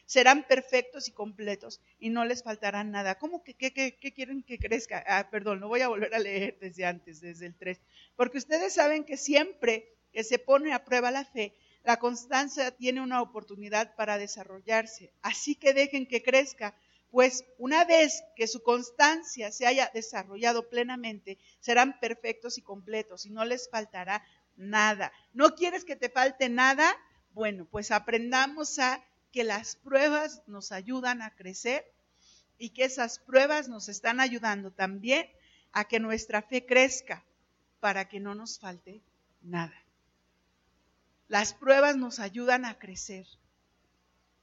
Serán 0.05 0.45
perfectos 0.45 1.07
y 1.07 1.13
completos 1.13 1.81
y 1.97 2.09
no 2.09 2.25
les 2.25 2.43
faltará 2.43 2.83
nada. 2.83 3.17
¿Cómo 3.17 3.41
que 3.41 3.55
qué, 3.55 3.71
quieren 4.13 4.43
que 4.43 4.59
crezca? 4.59 5.03
Ah, 5.07 5.29
perdón, 5.31 5.61
lo 5.61 5.69
voy 5.69 5.81
a 5.81 5.87
volver 5.87 6.13
a 6.13 6.19
leer 6.19 6.59
desde 6.59 6.85
antes, 6.85 7.21
desde 7.21 7.45
el 7.47 7.55
3. 7.55 7.79
Porque 8.15 8.37
ustedes 8.37 8.73
saben 8.73 9.05
que 9.05 9.17
siempre 9.17 9.95
que 10.11 10.23
se 10.23 10.37
pone 10.37 10.73
a 10.73 10.83
prueba 10.83 11.09
la 11.09 11.25
fe, 11.25 11.55
la 11.85 11.97
constancia 11.97 12.71
tiene 12.71 13.01
una 13.01 13.21
oportunidad 13.21 13.95
para 13.95 14.17
desarrollarse. 14.17 15.13
Así 15.21 15.55
que 15.55 15.73
dejen 15.73 16.07
que 16.07 16.23
crezca, 16.23 16.75
pues 17.11 17.45
una 17.59 17.85
vez 17.85 18.23
que 18.35 18.47
su 18.47 18.63
constancia 18.63 19.51
se 19.51 19.67
haya 19.67 19.91
desarrollado 19.93 20.67
plenamente, 20.67 21.37
serán 21.59 21.99
perfectos 21.99 22.57
y 22.57 22.63
completos 22.63 23.25
y 23.25 23.29
no 23.29 23.45
les 23.45 23.69
faltará 23.69 24.25
nada. 24.57 25.13
¿No 25.33 25.55
quieres 25.55 25.85
que 25.85 25.95
te 25.95 26.09
falte 26.09 26.49
nada? 26.49 26.91
Bueno, 27.33 27.65
pues 27.65 27.91
aprendamos 27.91 28.79
a 28.79 29.03
que 29.31 29.43
las 29.43 29.75
pruebas 29.75 30.41
nos 30.47 30.71
ayudan 30.71 31.21
a 31.21 31.35
crecer 31.35 31.85
y 32.57 32.69
que 32.69 32.85
esas 32.85 33.19
pruebas 33.19 33.67
nos 33.67 33.89
están 33.89 34.19
ayudando 34.19 34.71
también 34.71 35.29
a 35.71 35.85
que 35.85 35.99
nuestra 35.99 36.41
fe 36.41 36.65
crezca 36.65 37.23
para 37.79 38.07
que 38.07 38.19
no 38.19 38.33
nos 38.33 38.59
falte 38.59 39.01
nada. 39.41 39.84
Las 41.27 41.53
pruebas 41.53 41.97
nos 41.97 42.19
ayudan 42.19 42.65
a 42.65 42.77
crecer. 42.77 43.25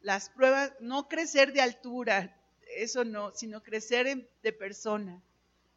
Las 0.01 0.31
pruebas, 0.31 0.73
no 0.81 1.09
crecer 1.09 1.53
de 1.53 1.61
altura, 1.61 2.37
eso 2.77 3.05
no, 3.05 3.31
sino 3.33 3.63
crecer 3.63 4.29
de 4.43 4.53
persona. 4.53 5.23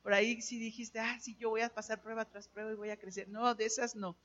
Por 0.02 0.14
ahí 0.14 0.42
si 0.42 0.60
dijiste, 0.60 1.00
ah, 1.00 1.18
sí, 1.20 1.36
yo 1.38 1.50
voy 1.50 1.62
a 1.62 1.74
pasar 1.74 2.02
prueba 2.02 2.26
tras 2.26 2.48
prueba 2.48 2.72
y 2.72 2.76
voy 2.76 2.90
a 2.90 2.98
crecer. 2.98 3.28
No, 3.30 3.54
de 3.56 3.66
esas 3.66 3.96
no, 3.96 4.18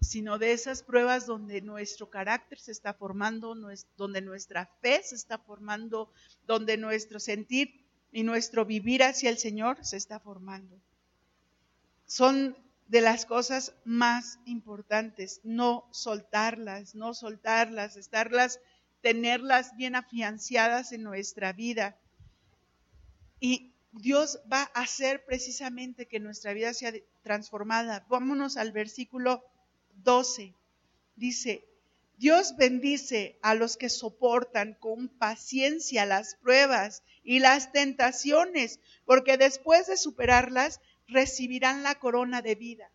sino 0.00 0.38
de 0.38 0.52
esas 0.52 0.82
pruebas 0.82 1.26
donde 1.26 1.60
nuestro 1.62 2.10
carácter 2.10 2.58
se 2.58 2.72
está 2.72 2.94
formando, 2.94 3.56
donde 3.96 4.20
nuestra 4.20 4.66
fe 4.80 5.02
se 5.02 5.14
está 5.14 5.38
formando, 5.38 6.12
donde 6.46 6.76
nuestro 6.76 7.18
sentir 7.18 7.84
y 8.12 8.22
nuestro 8.22 8.64
vivir 8.64 9.02
hacia 9.02 9.30
el 9.30 9.38
Señor 9.38 9.84
se 9.84 9.96
está 9.96 10.20
formando. 10.20 10.78
son 12.06 12.56
de 12.88 13.00
las 13.00 13.26
cosas 13.26 13.74
más 13.84 14.38
importantes, 14.44 15.40
no 15.42 15.88
soltarlas, 15.90 16.94
no 16.94 17.14
soltarlas, 17.14 17.96
estarlas, 17.96 18.60
tenerlas 19.00 19.76
bien 19.76 19.96
afianciadas 19.96 20.92
en 20.92 21.02
nuestra 21.02 21.52
vida. 21.52 21.96
Y 23.40 23.72
Dios 23.92 24.40
va 24.52 24.70
a 24.74 24.82
hacer 24.82 25.24
precisamente 25.24 26.06
que 26.06 26.20
nuestra 26.20 26.52
vida 26.52 26.74
sea 26.74 26.92
transformada. 27.22 28.04
Vámonos 28.08 28.56
al 28.56 28.72
versículo 28.72 29.44
12. 30.02 30.54
Dice, 31.16 31.64
Dios 32.16 32.56
bendice 32.56 33.38
a 33.42 33.54
los 33.54 33.76
que 33.76 33.88
soportan 33.88 34.74
con 34.74 35.08
paciencia 35.08 36.06
las 36.06 36.36
pruebas 36.36 37.02
y 37.22 37.40
las 37.40 37.72
tentaciones, 37.72 38.80
porque 39.04 39.36
después 39.36 39.86
de 39.86 39.96
superarlas 39.96 40.80
recibirán 41.06 41.82
la 41.82 41.96
corona 41.96 42.42
de 42.42 42.54
vida. 42.54 42.90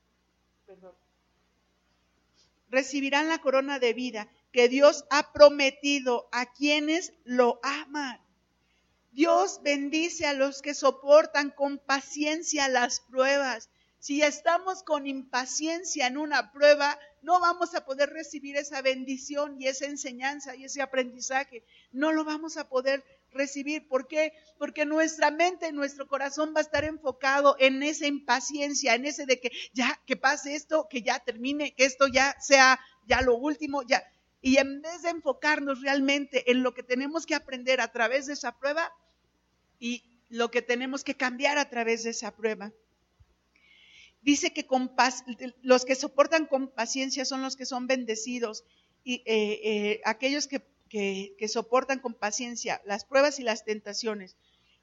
Recibirán 2.69 3.27
la 3.27 3.39
corona 3.39 3.79
de 3.79 3.93
vida 3.93 4.29
que 4.51 4.69
Dios 4.69 5.05
ha 5.09 5.31
prometido 5.31 6.27
a 6.31 6.51
quienes 6.51 7.13
lo 7.23 7.59
aman. 7.63 8.19
Dios 9.11 9.61
bendice 9.63 10.27
a 10.27 10.33
los 10.33 10.61
que 10.61 10.73
soportan 10.73 11.51
con 11.51 11.79
paciencia 11.79 12.67
las 12.67 12.99
pruebas. 13.01 13.69
Si 13.99 14.21
estamos 14.21 14.83
con 14.83 15.07
impaciencia 15.07 16.07
en 16.07 16.17
una 16.17 16.51
prueba, 16.51 16.97
no 17.21 17.39
vamos 17.39 17.75
a 17.75 17.85
poder 17.85 18.11
recibir 18.11 18.55
esa 18.55 18.81
bendición 18.81 19.59
y 19.59 19.67
esa 19.67 19.85
enseñanza 19.85 20.55
y 20.55 20.65
ese 20.65 20.81
aprendizaje. 20.81 21.63
No 21.91 22.13
lo 22.13 22.23
vamos 22.23 22.55
a 22.55 22.69
poder 22.69 23.03
recibir. 23.31 23.87
¿Por 23.87 24.07
qué? 24.07 24.33
Porque 24.57 24.85
nuestra 24.85 25.31
mente, 25.31 25.71
nuestro 25.71 26.07
corazón 26.07 26.53
va 26.55 26.59
a 26.59 26.63
estar 26.63 26.83
enfocado 26.83 27.55
en 27.59 27.83
esa 27.83 28.07
impaciencia, 28.07 28.95
en 28.95 29.05
ese 29.05 29.25
de 29.25 29.39
que 29.39 29.51
ya, 29.73 29.99
que 30.05 30.15
pase 30.15 30.55
esto, 30.55 30.87
que 30.89 31.01
ya 31.01 31.19
termine, 31.19 31.73
que 31.73 31.85
esto 31.85 32.07
ya 32.07 32.35
sea 32.39 32.79
ya 33.05 33.21
lo 33.21 33.35
último, 33.35 33.83
ya. 33.83 34.03
Y 34.41 34.57
en 34.57 34.81
vez 34.81 35.01
de 35.01 35.09
enfocarnos 35.09 35.81
realmente 35.81 36.49
en 36.51 36.63
lo 36.63 36.73
que 36.73 36.83
tenemos 36.83 37.25
que 37.25 37.35
aprender 37.35 37.81
a 37.81 37.91
través 37.91 38.27
de 38.27 38.33
esa 38.33 38.57
prueba 38.57 38.91
y 39.79 40.03
lo 40.29 40.51
que 40.51 40.61
tenemos 40.61 41.03
que 41.03 41.15
cambiar 41.15 41.57
a 41.57 41.69
través 41.69 42.03
de 42.03 42.11
esa 42.11 42.35
prueba. 42.35 42.71
Dice 44.21 44.53
que 44.53 44.67
los 45.61 45.85
que 45.85 45.95
soportan 45.95 46.45
con 46.45 46.69
paciencia 46.69 47.25
son 47.25 47.41
los 47.41 47.55
que 47.55 47.65
son 47.65 47.87
bendecidos 47.87 48.65
y 49.03 49.23
eh, 49.25 49.59
eh, 49.63 50.01
aquellos 50.05 50.47
que 50.47 50.61
que, 50.89 51.35
soportan 51.47 51.99
con 51.99 52.13
paciencia 52.13 52.81
las 52.85 53.05
pruebas 53.05 53.39
y 53.39 53.43
las 53.43 53.63
tentaciones. 53.63 54.35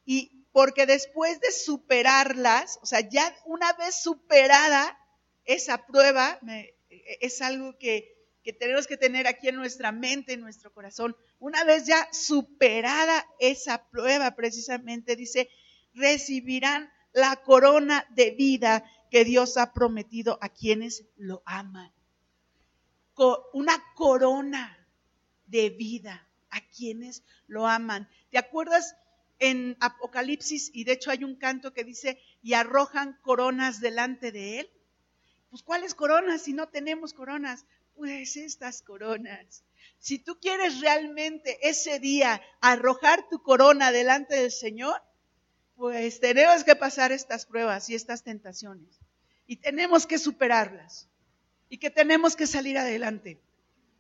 Y 0.05 0.47
porque 0.53 0.87
después 0.87 1.41
de 1.41 1.51
superarlas, 1.53 2.79
o 2.83 2.87
sea, 2.87 3.01
ya 3.01 3.37
una 3.45 3.73
vez 3.75 4.01
superada 4.01 4.99
esa 5.45 5.87
prueba, 5.87 6.41
es 7.21 7.43
algo 7.43 7.77
que, 7.77 8.17
que 8.43 8.53
tenemos 8.53 8.87
que 8.87 8.97
tener 8.97 9.27
aquí 9.27 9.49
en 9.49 9.57
nuestra 9.57 9.93
mente, 9.93 10.33
en 10.33 10.41
nuestro 10.41 10.73
corazón. 10.73 11.17
Una 11.39 11.65
vez 11.65 11.87
ya 11.87 12.09
superada 12.13 13.27
esa 13.41 13.89
prueba, 13.91 14.35
precisamente 14.37 15.17
dice, 15.17 15.51
recibirán 15.95 16.91
la 17.13 17.37
corona 17.37 18.07
de 18.11 18.31
vida 18.31 18.85
que 19.11 19.25
Dios 19.25 19.57
ha 19.57 19.73
prometido 19.73 20.39
a 20.41 20.49
quienes 20.49 21.07
lo 21.17 21.43
aman. 21.45 21.93
Una 23.53 23.83
corona 23.95 24.86
de 25.47 25.71
vida 25.71 26.29
a 26.51 26.61
quienes 26.69 27.23
lo 27.47 27.67
aman. 27.67 28.09
¿Te 28.31 28.39
acuerdas 28.39 28.97
en 29.39 29.77
Apocalipsis? 29.81 30.71
Y 30.73 30.85
de 30.85 30.93
hecho 30.93 31.11
hay 31.11 31.25
un 31.25 31.37
canto 31.37 31.73
que 31.73 31.85
dice, 31.85 32.21
y 32.43 32.55
arrojan 32.55 33.19
coronas 33.23 33.81
delante 33.81 34.33
de 34.33 34.61
él. 34.61 34.71
Pues 35.51 35.63
¿cuáles 35.63 35.95
coronas 35.95 36.43
si 36.43 36.53
no 36.53 36.69
tenemos 36.69 37.13
coronas? 37.13 37.65
Pues 37.95 38.37
estas 38.37 38.83
coronas. 38.83 39.65
Si 39.99 40.19
tú 40.19 40.39
quieres 40.41 40.81
realmente 40.81 41.59
ese 41.69 41.99
día 41.99 42.43
arrojar 42.61 43.29
tu 43.29 43.43
corona 43.43 43.93
delante 43.93 44.37
del 44.37 44.53
Señor, 44.53 45.01
pues 45.75 46.21
tenemos 46.21 46.65
que 46.65 46.77
pasar 46.77 47.13
estas 47.13 47.47
pruebas 47.47 47.89
y 47.91 47.95
estas 47.95 48.23
tentaciones. 48.23 48.99
Y 49.47 49.57
tenemos 49.57 50.07
que 50.07 50.19
superarlas. 50.19 51.09
Y 51.69 51.79
que 51.79 51.91
tenemos 51.91 52.37
que 52.37 52.47
salir 52.47 52.79
adelante. 52.79 53.41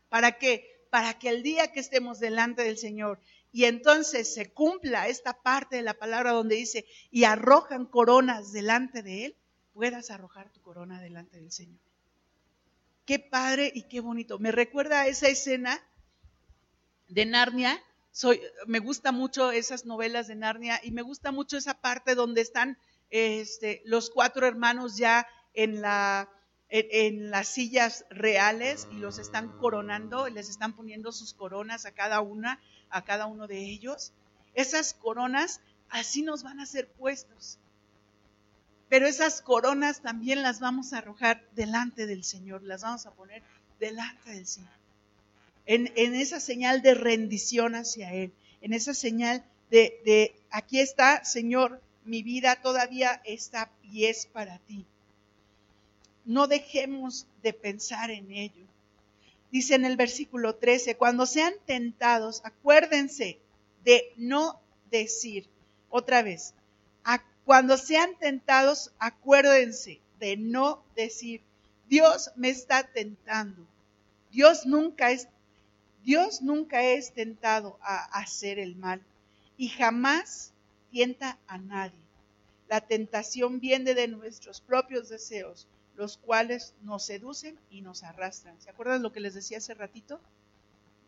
¿Para 0.08 0.38
qué? 0.38 0.75
Para 0.90 1.18
que 1.18 1.28
el 1.28 1.42
día 1.42 1.72
que 1.72 1.80
estemos 1.80 2.20
delante 2.20 2.62
del 2.62 2.78
Señor 2.78 3.20
y 3.52 3.64
entonces 3.64 4.34
se 4.34 4.52
cumpla 4.52 5.08
esta 5.08 5.40
parte 5.42 5.76
de 5.76 5.82
la 5.82 5.94
palabra 5.94 6.32
donde 6.32 6.56
dice, 6.56 6.84
y 7.10 7.24
arrojan 7.24 7.86
coronas 7.86 8.52
delante 8.52 9.02
de 9.02 9.24
Él, 9.24 9.36
puedas 9.72 10.10
arrojar 10.10 10.50
tu 10.50 10.60
corona 10.60 11.00
delante 11.00 11.38
del 11.38 11.50
Señor. 11.50 11.80
Qué 13.06 13.18
padre 13.18 13.72
y 13.74 13.84
qué 13.84 14.00
bonito. 14.00 14.38
Me 14.38 14.52
recuerda 14.52 15.00
a 15.00 15.06
esa 15.06 15.28
escena 15.28 15.80
de 17.08 17.24
Narnia. 17.24 17.82
Soy, 18.10 18.42
me 18.66 18.78
gusta 18.78 19.10
mucho 19.10 19.52
esas 19.52 19.86
novelas 19.86 20.26
de 20.26 20.34
Narnia 20.34 20.80
y 20.82 20.90
me 20.90 21.02
gusta 21.02 21.32
mucho 21.32 21.56
esa 21.56 21.80
parte 21.80 22.14
donde 22.14 22.42
están 22.42 22.76
este, 23.08 23.80
los 23.86 24.10
cuatro 24.10 24.46
hermanos 24.46 24.98
ya 24.98 25.26
en 25.54 25.80
la 25.80 26.28
en, 26.68 27.30
las 27.30 27.48
sillas 27.48 28.04
reales 28.10 28.88
y 28.90 28.96
los 28.96 29.18
están 29.18 29.48
coronando, 29.58 30.28
les 30.28 30.48
están 30.48 30.74
poniendo 30.74 31.12
sus 31.12 31.32
coronas 31.32 31.86
a 31.86 31.92
cada 31.92 32.20
una, 32.20 32.60
a 32.90 33.04
cada 33.04 33.26
uno 33.26 33.46
de 33.46 33.58
ellos. 33.58 34.12
Esas 34.54 34.94
coronas 34.94 35.60
así 35.88 36.22
nos 36.22 36.42
van 36.42 36.60
a 36.60 36.66
ser 36.66 36.88
puestos. 36.88 37.58
Pero 38.88 39.06
esas 39.06 39.42
coronas 39.42 40.00
también 40.00 40.42
las 40.42 40.60
vamos 40.60 40.92
a 40.92 40.98
arrojar 40.98 41.44
delante 41.54 42.06
del 42.06 42.24
Señor, 42.24 42.62
las 42.62 42.82
vamos 42.82 43.06
a 43.06 43.12
poner 43.12 43.42
delante 43.80 44.30
del 44.30 44.46
Señor. 44.46 44.70
En, 45.66 45.92
en 45.96 46.14
esa 46.14 46.38
señal 46.38 46.82
de 46.82 46.94
rendición 46.94 47.74
hacia 47.74 48.12
Él, 48.12 48.32
en 48.60 48.72
esa 48.72 48.94
señal 48.94 49.44
de, 49.70 50.00
de 50.04 50.36
aquí 50.50 50.78
está, 50.78 51.24
Señor, 51.24 51.80
mi 52.04 52.22
vida 52.22 52.62
todavía 52.62 53.20
está 53.24 53.70
y 53.82 54.04
es 54.04 54.26
para 54.26 54.58
ti 54.60 54.86
no 56.26 56.48
dejemos 56.48 57.26
de 57.42 57.52
pensar 57.52 58.10
en 58.10 58.30
ello. 58.32 58.66
Dice 59.50 59.76
en 59.76 59.84
el 59.84 59.96
versículo 59.96 60.56
13, 60.56 60.96
cuando 60.96 61.24
sean 61.24 61.54
tentados, 61.64 62.42
acuérdense 62.44 63.38
de 63.84 64.12
no 64.16 64.60
decir, 64.90 65.46
otra 65.88 66.22
vez, 66.22 66.52
cuando 67.44 67.78
sean 67.78 68.16
tentados, 68.18 68.92
acuérdense 68.98 70.00
de 70.18 70.36
no 70.36 70.82
decir, 70.96 71.42
Dios 71.88 72.32
me 72.34 72.48
está 72.48 72.82
tentando. 72.82 73.64
Dios 74.32 74.66
nunca 74.66 75.12
es, 75.12 75.28
Dios 76.02 76.42
nunca 76.42 76.82
es 76.82 77.12
tentado 77.12 77.78
a 77.82 78.04
hacer 78.18 78.58
el 78.58 78.74
mal 78.74 79.00
y 79.56 79.68
jamás 79.68 80.52
tienta 80.90 81.38
a 81.46 81.58
nadie. 81.58 82.00
La 82.68 82.80
tentación 82.80 83.60
viene 83.60 83.94
de 83.94 84.08
nuestros 84.08 84.60
propios 84.60 85.08
deseos 85.08 85.68
los 85.96 86.18
cuales 86.18 86.74
nos 86.82 87.04
seducen 87.04 87.58
y 87.70 87.80
nos 87.80 88.02
arrastran. 88.02 88.60
¿Se 88.60 88.70
acuerdan 88.70 89.02
lo 89.02 89.12
que 89.12 89.20
les 89.20 89.34
decía 89.34 89.58
hace 89.58 89.74
ratito? 89.74 90.20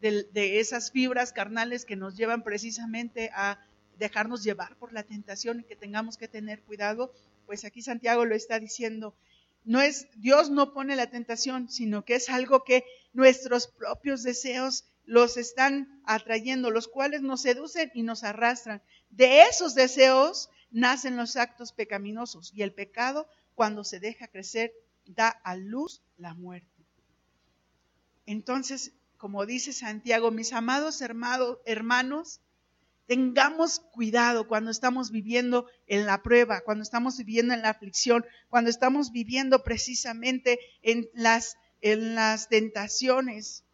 De, 0.00 0.60
esas 0.60 0.92
fibras 0.92 1.32
carnales 1.32 1.84
que 1.84 1.96
nos 1.96 2.16
llevan 2.16 2.42
precisamente 2.42 3.30
a 3.34 3.58
dejarnos 3.98 4.44
llevar 4.44 4.76
por 4.76 4.92
la 4.92 5.02
tentación 5.02 5.60
y 5.60 5.64
que 5.64 5.76
tengamos 5.76 6.16
que 6.16 6.28
tener 6.28 6.62
cuidado, 6.62 7.12
pues 7.46 7.64
aquí 7.64 7.82
Santiago 7.82 8.24
lo 8.24 8.34
está 8.34 8.58
diciendo. 8.60 9.14
No 9.64 9.80
es 9.80 10.06
Dios 10.16 10.50
no 10.50 10.72
pone 10.72 10.94
la 10.96 11.10
tentación, 11.10 11.68
sino 11.68 12.04
que 12.04 12.14
es 12.14 12.28
algo 12.28 12.62
que 12.64 12.84
nuestros 13.12 13.66
propios 13.66 14.22
deseos 14.22 14.84
los 15.04 15.36
están 15.36 16.00
atrayendo, 16.04 16.70
los 16.70 16.86
cuales 16.86 17.22
nos 17.22 17.42
seducen 17.42 17.90
y 17.92 18.02
nos 18.02 18.22
arrastran. 18.24 18.82
De 19.10 19.42
esos 19.42 19.74
deseos 19.74 20.48
nacen 20.70 21.16
los 21.16 21.36
actos 21.36 21.72
pecaminosos 21.72 22.52
y 22.54 22.62
el 22.62 22.72
pecado 22.72 23.26
cuando 23.58 23.82
se 23.82 23.98
deja 23.98 24.28
crecer, 24.28 24.72
da 25.04 25.30
a 25.30 25.56
luz 25.56 26.00
la 26.16 26.32
muerte. 26.32 26.86
Entonces, 28.24 28.92
como 29.16 29.46
dice 29.46 29.72
Santiago, 29.72 30.30
mis 30.30 30.52
amados 30.52 31.00
hermanos, 31.00 32.40
tengamos 33.06 33.80
cuidado 33.80 34.46
cuando 34.46 34.70
estamos 34.70 35.10
viviendo 35.10 35.66
en 35.88 36.06
la 36.06 36.22
prueba, 36.22 36.60
cuando 36.60 36.84
estamos 36.84 37.16
viviendo 37.16 37.52
en 37.52 37.62
la 37.62 37.70
aflicción, 37.70 38.24
cuando 38.48 38.70
estamos 38.70 39.10
viviendo 39.10 39.64
precisamente 39.64 40.60
en 40.82 41.08
las, 41.12 41.56
en 41.80 42.14
las 42.14 42.48
tentaciones. 42.48 43.64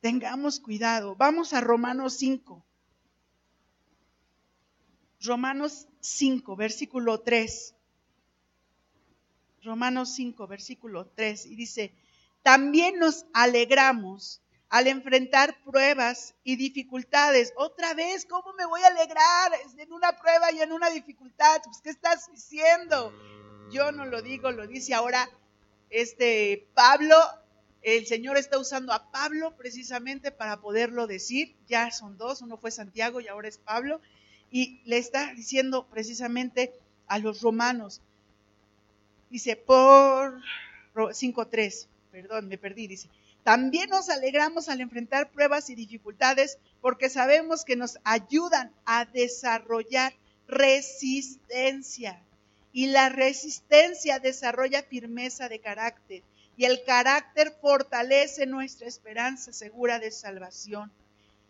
Tengamos 0.00 0.60
cuidado. 0.60 1.16
Vamos 1.16 1.52
a 1.52 1.60
Romanos 1.60 2.16
5. 2.16 2.64
Romanos 5.20 5.88
5, 5.98 6.54
versículo 6.54 7.22
3. 7.22 7.74
Romanos 9.62 10.14
5, 10.14 10.46
versículo 10.46 11.06
3, 11.14 11.46
y 11.46 11.56
dice, 11.56 11.92
también 12.42 12.98
nos 12.98 13.26
alegramos 13.32 14.40
al 14.68 14.86
enfrentar 14.86 15.62
pruebas 15.64 16.34
y 16.44 16.56
dificultades. 16.56 17.52
Otra 17.56 17.94
vez, 17.94 18.26
¿cómo 18.26 18.54
me 18.54 18.66
voy 18.66 18.80
a 18.82 18.88
alegrar 18.88 19.52
en 19.76 19.92
una 19.92 20.12
prueba 20.12 20.50
y 20.50 20.62
en 20.62 20.72
una 20.72 20.90
dificultad? 20.90 21.60
Pues, 21.64 21.80
¿qué 21.82 21.90
estás 21.90 22.30
diciendo? 22.32 23.12
yo 23.72 23.90
no 23.90 24.04
lo 24.04 24.22
digo, 24.22 24.52
lo 24.52 24.66
dice 24.66 24.94
ahora 24.94 25.28
este 25.90 26.68
Pablo. 26.74 27.16
El 27.80 28.06
Señor 28.06 28.36
está 28.36 28.58
usando 28.58 28.92
a 28.92 29.10
Pablo 29.10 29.56
precisamente 29.56 30.30
para 30.30 30.60
poderlo 30.60 31.08
decir. 31.08 31.56
Ya 31.66 31.90
son 31.90 32.16
dos, 32.16 32.42
uno 32.42 32.58
fue 32.58 32.70
Santiago 32.70 33.20
y 33.20 33.26
ahora 33.26 33.48
es 33.48 33.58
Pablo. 33.58 34.00
Y 34.50 34.82
le 34.84 34.98
está 34.98 35.32
diciendo 35.34 35.88
precisamente 35.88 36.72
a 37.08 37.18
los 37.18 37.40
romanos. 37.40 38.00
Dice, 39.32 39.56
por 39.56 40.42
5.3, 40.94 41.86
perdón, 42.10 42.48
me 42.48 42.58
perdí, 42.58 42.86
dice. 42.86 43.08
También 43.42 43.88
nos 43.88 44.10
alegramos 44.10 44.68
al 44.68 44.82
enfrentar 44.82 45.30
pruebas 45.30 45.70
y 45.70 45.74
dificultades 45.74 46.58
porque 46.82 47.08
sabemos 47.08 47.64
que 47.64 47.74
nos 47.74 47.98
ayudan 48.04 48.70
a 48.84 49.06
desarrollar 49.06 50.12
resistencia. 50.46 52.20
Y 52.74 52.88
la 52.88 53.08
resistencia 53.08 54.18
desarrolla 54.18 54.82
firmeza 54.82 55.48
de 55.48 55.60
carácter. 55.60 56.22
Y 56.58 56.66
el 56.66 56.84
carácter 56.84 57.56
fortalece 57.58 58.44
nuestra 58.44 58.86
esperanza 58.86 59.54
segura 59.54 59.98
de 59.98 60.10
salvación. 60.10 60.92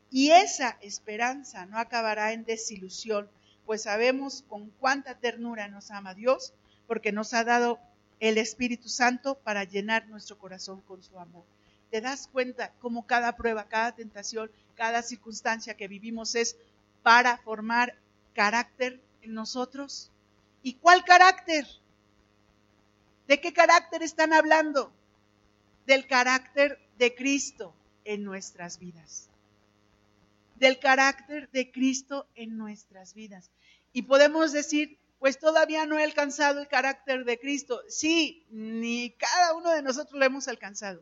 Y 0.08 0.30
esa 0.30 0.78
esperanza 0.82 1.66
no 1.66 1.78
acabará 1.78 2.32
en 2.32 2.44
desilusión, 2.44 3.28
pues 3.66 3.82
sabemos 3.82 4.44
con 4.48 4.70
cuánta 4.78 5.18
ternura 5.18 5.66
nos 5.66 5.90
ama 5.90 6.14
Dios, 6.14 6.52
porque 6.92 7.10
nos 7.10 7.32
ha 7.32 7.42
dado 7.42 7.80
el 8.20 8.36
Espíritu 8.36 8.90
Santo 8.90 9.38
para 9.38 9.64
llenar 9.64 10.06
nuestro 10.08 10.36
corazón 10.36 10.82
con 10.82 11.02
su 11.02 11.18
amor 11.18 11.44
te 11.92 12.00
das 12.00 12.26
cuenta 12.26 12.72
cómo 12.80 13.06
cada 13.06 13.36
prueba, 13.36 13.68
cada 13.68 13.92
tentación, 13.92 14.50
cada 14.76 15.02
circunstancia 15.02 15.74
que 15.74 15.88
vivimos 15.88 16.34
es 16.34 16.56
para 17.02 17.36
formar 17.36 17.94
carácter 18.32 18.98
en 19.20 19.34
nosotros. 19.34 20.10
¿Y 20.62 20.72
cuál 20.76 21.04
carácter? 21.04 21.66
¿De 23.28 23.42
qué 23.42 23.52
carácter 23.52 24.02
están 24.02 24.32
hablando? 24.32 24.90
Del 25.84 26.06
carácter 26.06 26.78
de 26.96 27.14
Cristo 27.14 27.74
en 28.06 28.24
nuestras 28.24 28.78
vidas. 28.78 29.28
Del 30.56 30.78
carácter 30.78 31.50
de 31.50 31.70
Cristo 31.70 32.26
en 32.34 32.56
nuestras 32.56 33.12
vidas. 33.12 33.50
Y 33.92 34.02
podemos 34.02 34.52
decir, 34.52 34.96
pues 35.22 35.38
todavía 35.38 35.86
no 35.86 36.00
he 36.00 36.02
alcanzado 36.02 36.60
el 36.60 36.66
carácter 36.66 37.24
de 37.24 37.38
Cristo. 37.38 37.80
Sí, 37.86 38.44
ni 38.50 39.12
cada 39.12 39.54
uno 39.54 39.70
de 39.70 39.80
nosotros 39.80 40.18
lo 40.18 40.24
hemos 40.24 40.48
alcanzado. 40.48 41.00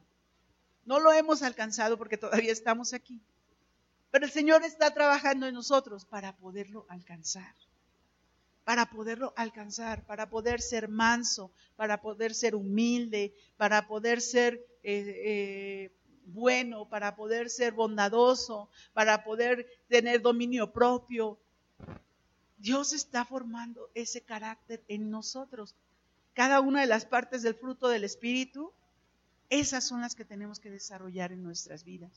No 0.85 1.01
lo 1.01 1.11
hemos 1.11 1.43
alcanzado 1.43 1.97
porque 1.97 2.19
todavía 2.19 2.53
estamos 2.53 2.93
aquí. 2.93 3.19
Pero 4.11 4.27
el 4.27 4.31
Señor 4.31 4.63
está 4.63 4.93
trabajando 4.93 5.47
en 5.47 5.55
nosotros 5.55 6.05
para 6.05 6.37
poderlo 6.37 6.85
alcanzar. 6.91 7.55
Para 8.65 8.91
poderlo 8.91 9.33
alcanzar, 9.37 10.05
para 10.05 10.29
poder 10.29 10.61
ser 10.61 10.89
manso, 10.89 11.51
para 11.77 12.03
poder 12.03 12.35
ser 12.35 12.55
humilde, 12.55 13.35
para 13.57 13.87
poder 13.89 14.21
ser 14.21 14.63
eh, 14.83 15.23
eh, 15.25 15.91
bueno, 16.27 16.91
para 16.91 17.17
poder 17.17 17.49
ser 17.49 17.73
bondadoso, 17.73 18.69
para 18.93 19.25
poder 19.25 19.67
tener 19.89 20.21
dominio 20.21 20.71
propio. 20.71 21.39
Dios 22.61 22.93
está 22.93 23.25
formando 23.25 23.91
ese 23.95 24.21
carácter 24.21 24.83
en 24.89 25.11
nosotros. 25.11 25.75
Cada 26.35 26.61
una 26.61 26.81
de 26.81 26.87
las 26.87 27.07
partes 27.07 27.43
del 27.43 27.55
fruto 27.55 27.89
del 27.89 28.05
Espíritu 28.05 28.73
esas 29.51 29.83
son 29.83 30.01
las 30.01 30.15
que 30.15 30.25
tenemos 30.25 30.61
que 30.61 30.71
desarrollar 30.71 31.33
en 31.33 31.43
nuestras 31.43 31.83
vidas. 31.83 32.13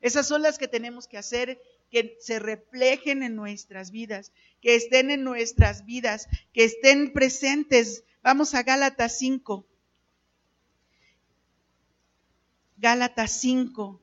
Esas 0.00 0.26
son 0.26 0.40
las 0.40 0.56
que 0.56 0.66
tenemos 0.66 1.06
que 1.06 1.18
hacer 1.18 1.60
que 1.90 2.16
se 2.20 2.38
reflejen 2.38 3.22
en 3.22 3.36
nuestras 3.36 3.90
vidas, 3.90 4.32
que 4.62 4.74
estén 4.74 5.10
en 5.10 5.22
nuestras 5.22 5.84
vidas, 5.84 6.26
que 6.54 6.64
estén 6.64 7.12
presentes. 7.12 8.02
Vamos 8.22 8.54
a 8.54 8.62
Gálatas 8.62 9.18
5. 9.18 9.66
Gálatas 12.78 13.32
5. 13.32 13.99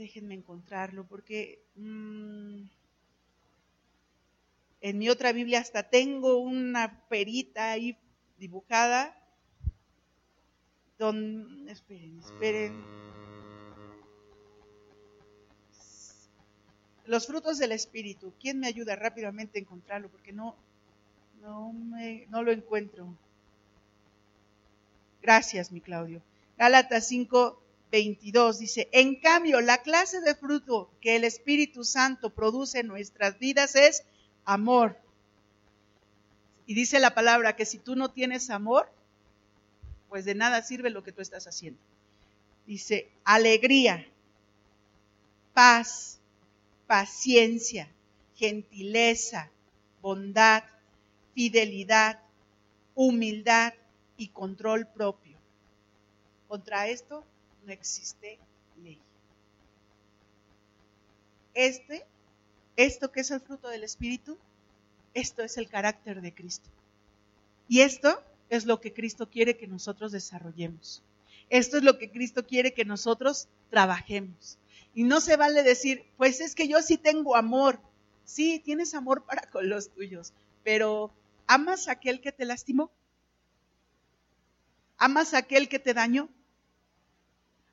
Déjenme 0.00 0.34
encontrarlo 0.34 1.06
porque 1.06 1.62
mm, 1.76 2.62
en 4.80 4.98
mi 4.98 5.08
otra 5.10 5.32
Biblia 5.32 5.60
hasta 5.60 5.82
tengo 5.90 6.38
una 6.38 7.06
perita 7.08 7.72
ahí 7.72 7.96
dibujada 8.38 9.14
esperen, 11.68 12.18
esperen. 12.18 12.84
Los 17.06 17.26
frutos 17.26 17.58
del 17.58 17.72
Espíritu. 17.72 18.32
¿Quién 18.38 18.60
me 18.60 18.66
ayuda 18.66 18.96
rápidamente 18.96 19.58
a 19.58 19.62
encontrarlo? 19.62 20.08
Porque 20.10 20.32
no, 20.32 20.54
no, 21.42 21.72
me, 21.72 22.26
no 22.28 22.42
lo 22.42 22.52
encuentro. 22.52 23.06
Gracias, 25.22 25.72
mi 25.72 25.80
Claudio. 25.80 26.20
Gálatas 26.58 27.08
5, 27.08 27.62
22 27.90 28.58
dice, 28.58 28.88
en 28.92 29.16
cambio, 29.16 29.60
la 29.60 29.78
clase 29.78 30.20
de 30.20 30.34
fruto 30.34 30.90
que 31.00 31.16
el 31.16 31.24
Espíritu 31.24 31.84
Santo 31.84 32.30
produce 32.30 32.80
en 32.80 32.86
nuestras 32.86 33.38
vidas 33.38 33.74
es 33.74 34.04
amor. 34.44 34.96
Y 36.66 36.74
dice 36.74 37.00
la 37.00 37.14
palabra 37.14 37.56
que 37.56 37.66
si 37.66 37.78
tú 37.78 37.96
no 37.96 38.10
tienes 38.10 38.50
amor, 38.50 38.90
pues 40.08 40.24
de 40.24 40.34
nada 40.34 40.62
sirve 40.62 40.90
lo 40.90 41.02
que 41.02 41.12
tú 41.12 41.20
estás 41.20 41.46
haciendo. 41.46 41.80
Dice, 42.66 43.08
alegría, 43.24 44.06
paz, 45.52 46.18
paciencia, 46.86 47.88
gentileza, 48.36 49.50
bondad, 50.00 50.62
fidelidad, 51.34 52.20
humildad 52.94 53.74
y 54.16 54.28
control 54.28 54.86
propio. 54.86 55.36
Contra 56.46 56.88
esto 56.88 57.24
no 57.70 57.74
existe 57.74 58.36
ley. 58.82 58.98
Este, 61.54 62.04
esto 62.74 63.12
que 63.12 63.20
es 63.20 63.30
el 63.30 63.40
fruto 63.40 63.68
del 63.68 63.84
Espíritu, 63.84 64.36
esto 65.14 65.44
es 65.44 65.56
el 65.56 65.68
carácter 65.68 66.20
de 66.20 66.34
Cristo. 66.34 66.68
Y 67.68 67.82
esto 67.82 68.20
es 68.48 68.66
lo 68.66 68.80
que 68.80 68.92
Cristo 68.92 69.30
quiere 69.30 69.56
que 69.56 69.68
nosotros 69.68 70.10
desarrollemos. 70.10 71.02
Esto 71.48 71.76
es 71.76 71.84
lo 71.84 71.96
que 71.96 72.10
Cristo 72.10 72.44
quiere 72.44 72.74
que 72.74 72.84
nosotros 72.84 73.46
trabajemos. 73.70 74.58
Y 74.92 75.04
no 75.04 75.20
se 75.20 75.36
vale 75.36 75.62
decir, 75.62 76.04
pues 76.16 76.40
es 76.40 76.56
que 76.56 76.66
yo 76.66 76.82
sí 76.82 76.98
tengo 76.98 77.36
amor. 77.36 77.78
Sí, 78.24 78.60
tienes 78.64 78.94
amor 78.94 79.24
para 79.24 79.42
con 79.48 79.68
los 79.68 79.90
tuyos, 79.90 80.32
pero 80.64 81.12
¿amas 81.46 81.86
a 81.86 81.92
aquel 81.92 82.20
que 82.20 82.32
te 82.32 82.44
lastimó? 82.44 82.90
¿Amas 84.98 85.34
a 85.34 85.38
aquel 85.38 85.68
que 85.68 85.78
te 85.78 85.94
dañó? 85.94 86.28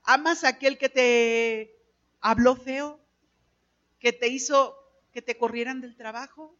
¿Amas 0.09 0.45
a 0.45 0.47
aquel 0.47 0.77
que 0.77 0.87
te 0.87 1.75
habló 2.21 2.55
feo? 2.55 2.97
¿Que 3.99 4.13
te 4.13 4.29
hizo 4.29 4.73
que 5.11 5.21
te 5.21 5.37
corrieran 5.37 5.81
del 5.81 5.97
trabajo? 5.97 6.55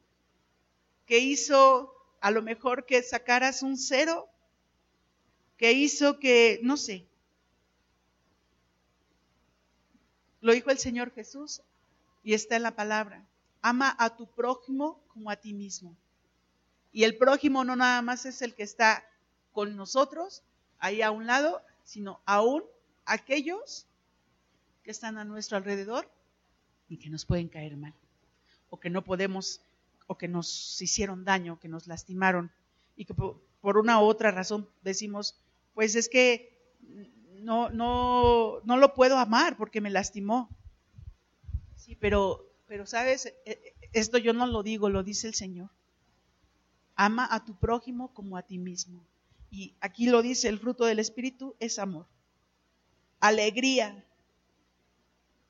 ¿Que 1.05 1.19
hizo 1.19 1.93
a 2.19 2.29
lo 2.29 2.41
mejor 2.41 2.85
que 2.85 3.01
sacaras 3.01 3.63
un 3.63 3.77
cero 3.77 4.27
que 5.55 5.71
hizo 5.71 6.19
que, 6.19 6.59
no 6.61 6.75
sé, 6.75 7.07
lo 10.41 10.51
dijo 10.51 10.69
el 10.69 10.77
Señor 10.77 11.13
Jesús 11.13 11.61
y 12.23 12.33
está 12.33 12.57
en 12.57 12.63
la 12.63 12.75
palabra, 12.75 13.25
ama 13.61 13.95
a 13.97 14.17
tu 14.17 14.27
prójimo 14.27 15.01
como 15.07 15.31
a 15.31 15.37
ti 15.37 15.53
mismo. 15.53 15.95
Y 16.91 17.05
el 17.05 17.17
prójimo 17.17 17.63
no 17.63 17.77
nada 17.77 18.01
más 18.01 18.25
es 18.25 18.41
el 18.41 18.55
que 18.55 18.63
está 18.63 19.07
con 19.53 19.77
nosotros, 19.77 20.43
ahí 20.79 21.01
a 21.01 21.11
un 21.11 21.27
lado, 21.27 21.61
sino 21.85 22.21
aún 22.25 22.63
aquellos 23.07 23.87
que 24.83 24.91
están 24.91 25.17
a 25.17 25.25
nuestro 25.25 25.57
alrededor 25.57 26.09
y 26.87 26.97
que 26.97 27.09
nos 27.09 27.25
pueden 27.25 27.47
caer 27.47 27.75
mal 27.75 27.93
o 28.69 28.79
que 28.79 28.89
no 28.89 29.03
podemos 29.03 29.61
o 30.07 30.17
que 30.17 30.27
nos 30.27 30.81
hicieron 30.81 31.25
daño, 31.25 31.59
que 31.59 31.67
nos 31.67 31.87
lastimaron 31.87 32.51
y 32.95 33.05
que 33.05 33.13
por, 33.13 33.77
una 33.77 33.99
u 34.01 34.05
otra 34.05 34.31
razón 34.31 34.69
decimos, 34.81 35.37
pues 35.73 35.95
es 35.95 36.07
que 36.07 36.57
no, 37.41 37.69
no, 37.69 38.61
no 38.63 38.77
lo 38.77 38.93
puedo 38.93 39.17
amar 39.17 39.57
porque 39.57 39.81
me 39.81 39.89
lastimó. 39.89 40.49
Sí, 41.75 41.95
pero, 41.95 42.45
pero 42.67 42.85
sabes, 42.85 43.25
e, 43.25 43.35
e, 43.45 43.75
esto 43.91 44.17
yo 44.17 44.33
no 44.33 44.47
lo 44.47 44.63
digo, 44.63 44.89
lo 44.89 45.03
dice 45.03 45.27
el 45.27 45.33
Señor. 45.33 45.69
Ama 46.95 47.27
a 47.29 47.43
tu 47.43 47.53
prójimo 47.55 48.13
como 48.13 48.37
a 48.37 48.43
ti 48.43 48.57
mismo. 48.57 49.05
Y 49.51 49.75
aquí 49.81 50.07
lo 50.07 50.21
dice, 50.21 50.49
el 50.49 50.59
fruto 50.59 50.85
del 50.85 50.99
Espíritu 50.99 51.55
es 51.59 51.79
amor, 51.79 52.07
alegría. 53.19 54.03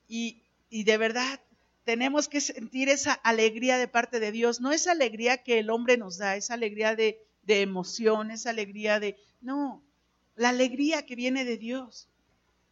Y, 0.08 0.42
y 0.70 0.84
de 0.84 0.96
verdad, 0.96 1.40
tenemos 1.84 2.28
que 2.28 2.40
sentir 2.40 2.88
esa 2.88 3.12
alegría 3.12 3.78
de 3.78 3.88
parte 3.88 4.20
de 4.20 4.32
Dios, 4.32 4.60
no 4.60 4.72
esa 4.72 4.92
alegría 4.92 5.42
que 5.42 5.58
el 5.58 5.70
hombre 5.70 5.96
nos 5.96 6.18
da, 6.18 6.36
esa 6.36 6.54
alegría 6.54 6.96
de, 6.96 7.18
de 7.42 7.62
emoción, 7.62 8.30
esa 8.30 8.50
alegría 8.50 9.00
de, 9.00 9.16
no, 9.40 9.82
la 10.36 10.50
alegría 10.50 11.04
que 11.04 11.16
viene 11.16 11.44
de 11.44 11.56
Dios, 11.56 12.08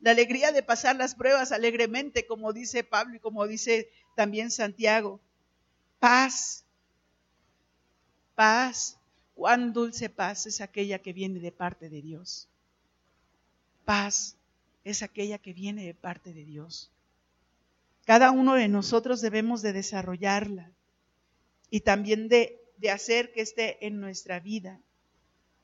la 0.00 0.10
alegría 0.10 0.52
de 0.52 0.62
pasar 0.62 0.96
las 0.96 1.14
pruebas 1.14 1.52
alegremente, 1.52 2.26
como 2.26 2.52
dice 2.52 2.84
Pablo 2.84 3.16
y 3.16 3.20
como 3.20 3.46
dice 3.46 3.90
también 4.14 4.50
Santiago, 4.50 5.20
paz, 5.98 6.66
Paz, 8.36 8.98
cuán 9.34 9.72
dulce 9.72 10.10
paz 10.10 10.46
es 10.46 10.60
aquella 10.60 11.00
que 11.00 11.14
viene 11.14 11.40
de 11.40 11.52
parte 11.52 11.88
de 11.88 12.02
Dios. 12.02 12.48
Paz 13.86 14.35
es 14.86 15.02
aquella 15.02 15.38
que 15.38 15.52
viene 15.52 15.84
de 15.84 15.94
parte 15.94 16.32
de 16.32 16.44
Dios. 16.44 16.92
Cada 18.04 18.30
uno 18.30 18.54
de 18.54 18.68
nosotros 18.68 19.20
debemos 19.20 19.60
de 19.60 19.72
desarrollarla 19.72 20.70
y 21.70 21.80
también 21.80 22.28
de, 22.28 22.62
hacer 22.92 23.32
que 23.32 23.40
esté 23.40 23.84
en 23.84 24.00
nuestra 24.00 24.38
vida. 24.38 24.80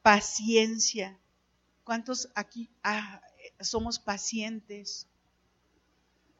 Paciencia. 0.03 1.16
¿Cuántos 1.85 2.31
aquí 2.35 2.68
ah, 2.83 3.23
somos 3.61 4.01
pacientes? 4.01 5.07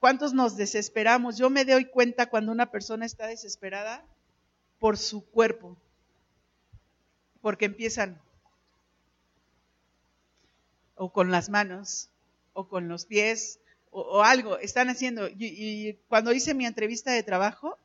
¿Cuántos 0.01 0.35
nos 0.35 0.57
desesperamos? 0.57 1.39
Yo 1.39 1.51
me 1.51 1.65
doy 1.65 1.85
cuenta 1.85 2.31
cuando 2.31 2.51
una 2.51 2.73
persona 2.73 3.07
está 3.07 3.29
desesperada 3.29 4.05
por 4.81 4.99
su 4.99 5.25
cuerpo, 5.25 5.77
porque 7.41 7.67
empiezan 7.67 8.21
o 10.97 11.13
con 11.13 11.31
las 11.31 11.49
manos, 11.49 12.09
o 12.53 12.69
con 12.69 12.89
los 12.89 13.07
pies, 13.07 13.61
o, 13.91 14.23
algo, 14.23 14.59
están 14.59 14.89
haciendo. 14.89 15.29
Y, 15.29 15.99
cuando 16.09 16.33
hice 16.33 16.55
mi 16.55 16.67
entrevista 16.67 17.13
de 17.13 17.23
trabajo, 17.23 17.79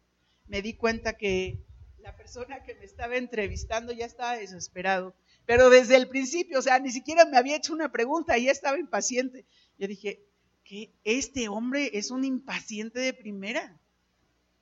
me 0.48 0.62
di 0.62 0.74
cuenta 0.74 1.14
que 1.14 1.60
la 2.00 2.16
persona 2.16 2.64
que 2.64 2.76
me 2.76 2.86
estaba 2.86 3.18
entrevistando 3.18 3.92
ya 3.92 4.06
estaba 4.06 4.38
desesperado. 4.38 5.14
Pero 5.46 5.70
desde 5.70 5.96
el 5.96 6.08
principio, 6.08 6.60
o 6.60 6.62
sea, 6.62 6.80
ni 6.80 6.92
siquiera 6.92 7.26
me 7.26 7.38
había 7.38 7.58
hecho 7.58 7.74
una 7.74 7.92
pregunta 7.92 8.38
y 8.38 8.46
ya 8.46 8.52
estaba 8.52 8.80
impaciente. 8.80 9.46
Yo 9.78 9.88
dije, 9.88 10.22
que 10.68 10.92
este 11.06 11.48
hombre 11.48 11.92
es 11.94 12.12
un 12.12 12.26
impaciente 12.26 13.00
de 13.00 13.14
primera. 13.14 13.80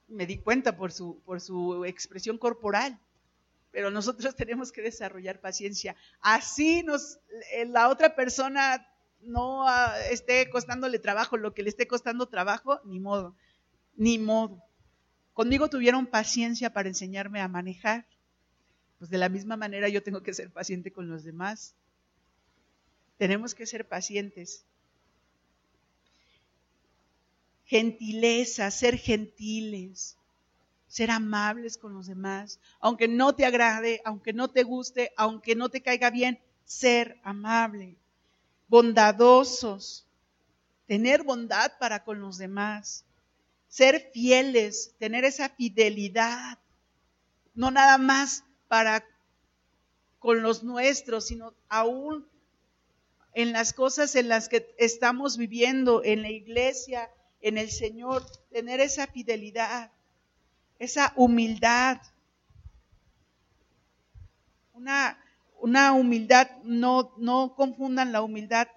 Me 0.08 0.28
di 0.28 0.38
cuenta 0.38 0.78
por 0.78 0.92
su, 0.92 1.20
por 1.26 1.42
su 1.42 1.84
expresión 1.86 2.38
corporal. 2.38 3.00
Pero 3.72 3.90
nosotros 3.90 4.36
tenemos 4.38 4.72
que 4.72 4.84
desarrollar 4.84 5.42
paciencia. 5.42 5.96
Así 6.22 6.84
nos, 6.84 7.20
eh, 7.52 7.66
la 7.66 7.90
otra 7.90 8.16
persona 8.16 8.88
no 9.22 9.68
ah, 9.68 9.96
esté 10.12 10.50
costándole 10.50 11.00
trabajo, 11.00 11.38
lo 11.38 11.54
que 11.54 11.64
le 11.64 11.70
esté 11.70 11.88
costando 11.88 12.28
trabajo, 12.28 12.80
ni 12.86 13.00
modo, 13.00 13.36
ni 13.96 14.18
modo. 14.18 14.62
Conmigo 15.34 15.70
tuvieron 15.70 16.08
paciencia 16.08 16.72
para 16.72 16.88
enseñarme 16.88 17.42
a 17.42 17.48
manejar. 17.48 18.06
Pues 19.00 19.10
de 19.10 19.18
la 19.18 19.30
misma 19.30 19.58
manera 19.58 19.90
yo 19.90 20.02
tengo 20.02 20.24
que 20.24 20.34
ser 20.34 20.52
paciente 20.52 20.92
con 20.92 21.10
los 21.10 21.24
demás. 21.24 21.76
Tenemos 23.18 23.54
que 23.54 23.66
ser 23.66 23.88
pacientes. 23.88 24.64
Gentileza, 27.66 28.70
ser 28.72 28.98
gentiles, 28.98 30.18
ser 30.88 31.12
amables 31.12 31.78
con 31.78 31.94
los 31.94 32.06
demás, 32.06 32.60
aunque 32.80 33.08
no 33.08 33.36
te 33.36 33.46
agrade, 33.46 34.02
aunque 34.06 34.34
no 34.34 34.50
te 34.50 34.64
guste, 34.64 35.12
aunque 35.18 35.56
no 35.56 35.70
te 35.70 35.82
caiga 35.82 36.12
bien, 36.12 36.40
ser 36.64 37.20
amable 37.24 37.98
bondadosos, 38.68 40.08
tener 40.88 41.24
bondad 41.24 41.72
para 41.80 42.04
con 42.04 42.22
los 42.22 42.38
demás, 42.38 43.06
ser 43.68 44.12
fieles, 44.14 44.96
tener 45.00 45.26
esa 45.26 45.50
fidelidad, 45.50 46.60
no 47.54 47.72
nada 47.72 47.98
más 47.98 48.44
para 48.68 49.06
con 50.20 50.42
los 50.42 50.64
nuestros, 50.64 51.28
sino 51.28 51.54
aún 51.70 52.28
en 53.34 53.52
las 53.52 53.74
cosas 53.74 54.16
en 54.16 54.30
las 54.30 54.50
que 54.50 54.74
estamos 54.78 55.38
viviendo, 55.38 56.04
en 56.04 56.22
la 56.22 56.30
iglesia, 56.30 57.12
en 57.42 57.58
el 57.58 57.70
Señor, 57.70 58.26
tener 58.50 58.80
esa 58.80 59.08
fidelidad, 59.08 59.92
esa 60.80 61.14
humildad. 61.16 62.02
Una 64.74 65.20
una 65.60 65.94
humildad, 65.94 66.50
no, 66.64 67.14
no 67.18 67.56
confundan 67.56 68.12
la 68.12 68.22
humildad, 68.22 68.68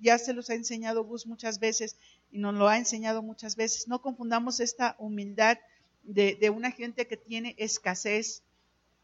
ya 0.00 0.18
se 0.18 0.32
los 0.32 0.50
ha 0.50 0.54
enseñado 0.54 1.04
Gus 1.04 1.26
muchas 1.26 1.60
veces 1.60 1.96
y 2.30 2.38
nos 2.38 2.54
lo 2.54 2.68
ha 2.68 2.78
enseñado 2.78 3.22
muchas 3.22 3.56
veces, 3.56 3.88
no 3.88 4.00
confundamos 4.00 4.60
esta 4.60 4.96
humildad 4.98 5.58
de, 6.02 6.50
una 6.50 6.70
gente 6.70 7.06
que 7.06 7.16
tiene 7.16 7.54
escasez. 7.58 8.42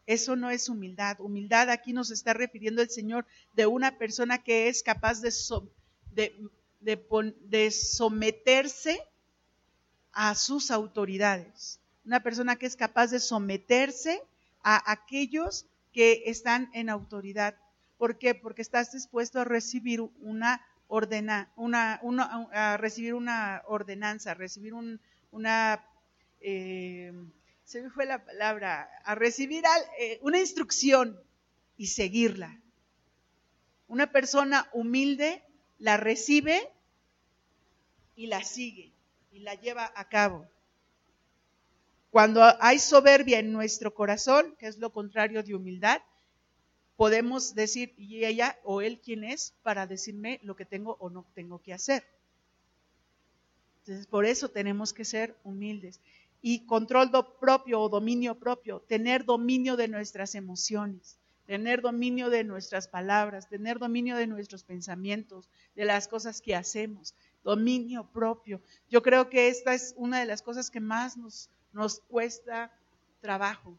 Eso 0.05 0.35
no 0.35 0.49
es 0.49 0.69
humildad. 0.69 1.19
Humildad 1.19 1.69
aquí 1.69 1.93
nos 1.93 2.11
está 2.11 2.33
refiriendo 2.33 2.81
el 2.81 2.89
Señor 2.89 3.25
de 3.53 3.65
una 3.65 3.97
persona 3.97 4.43
que 4.43 4.67
es 4.67 4.83
capaz 4.83 5.21
de, 5.21 5.31
de, 6.81 7.05
de 7.41 7.71
someterse 7.71 9.01
a 10.11 10.35
sus 10.35 10.71
autoridades. 10.71 11.79
Una 12.05 12.21
persona 12.21 12.57
que 12.57 12.65
es 12.65 12.75
capaz 12.75 13.11
de 13.11 13.19
someterse 13.19 14.21
a 14.61 14.91
aquellos 14.91 15.65
que 15.93 16.23
están 16.25 16.69
en 16.73 16.89
autoridad. 16.89 17.55
¿Por 17.97 18.17
qué? 18.17 18.35
Porque 18.35 18.61
estás 18.61 18.91
dispuesto 18.91 19.39
a 19.39 19.45
recibir 19.45 20.01
una 20.01 20.65
ordena, 20.87 21.51
una, 21.55 22.01
a 22.51 22.77
recibir 22.77 23.13
una 23.13 23.61
ordenanza, 23.65 24.33
recibir 24.33 24.73
una, 25.31 25.85
eh, 26.41 27.13
se 27.63 27.81
me 27.81 27.89
fue 27.89 28.05
la 28.05 28.25
palabra, 28.25 28.89
a 29.05 29.15
recibir 29.15 29.63
eh, 29.99 30.19
una 30.21 30.39
instrucción 30.39 31.19
y 31.77 31.87
seguirla. 31.87 32.59
Una 33.87 34.11
persona 34.11 34.69
humilde 34.73 35.43
la 35.77 35.97
recibe 35.97 36.71
y 38.15 38.27
la 38.27 38.43
sigue 38.43 38.93
y 39.31 39.39
la 39.39 39.55
lleva 39.55 39.91
a 39.95 40.09
cabo. 40.09 40.47
Cuando 42.13 42.43
hay 42.59 42.77
soberbia 42.77 43.39
en 43.39 43.51
nuestro 43.51 43.95
corazón, 43.95 44.55
que 44.59 44.67
es 44.67 44.77
lo 44.77 44.91
contrario 44.91 45.41
de 45.41 45.55
humildad, 45.55 45.99
podemos 46.95 47.55
decir, 47.55 47.95
¿y 47.97 48.23
ella 48.23 48.59
o 48.63 48.81
él 48.81 49.01
quién 49.03 49.23
es 49.23 49.55
para 49.63 49.87
decirme 49.87 50.39
lo 50.43 50.55
que 50.55 50.63
tengo 50.63 50.95
o 50.99 51.09
no 51.09 51.25
tengo 51.33 51.59
que 51.63 51.73
hacer? 51.73 52.03
Entonces, 53.79 54.05
por 54.05 54.27
eso 54.27 54.49
tenemos 54.49 54.93
que 54.93 55.05
ser 55.05 55.35
humildes. 55.43 56.01
Y 56.39 56.67
control 56.67 57.09
propio 57.39 57.81
o 57.81 57.89
dominio 57.89 58.35
propio, 58.35 58.81
tener 58.81 59.25
dominio 59.25 59.75
de 59.75 59.87
nuestras 59.87 60.35
emociones, 60.35 61.17
tener 61.47 61.81
dominio 61.81 62.29
de 62.29 62.43
nuestras 62.43 62.87
palabras, 62.87 63.49
tener 63.49 63.79
dominio 63.79 64.17
de 64.17 64.27
nuestros 64.27 64.63
pensamientos, 64.63 65.49
de 65.75 65.85
las 65.85 66.07
cosas 66.07 66.41
que 66.41 66.55
hacemos, 66.55 67.15
dominio 67.43 68.07
propio. 68.13 68.61
Yo 68.87 69.01
creo 69.01 69.31
que 69.31 69.47
esta 69.47 69.73
es 69.73 69.95
una 69.97 70.19
de 70.19 70.27
las 70.27 70.43
cosas 70.43 70.69
que 70.69 70.79
más 70.79 71.17
nos 71.17 71.49
nos 71.73 71.99
cuesta 72.01 72.71
trabajo. 73.21 73.77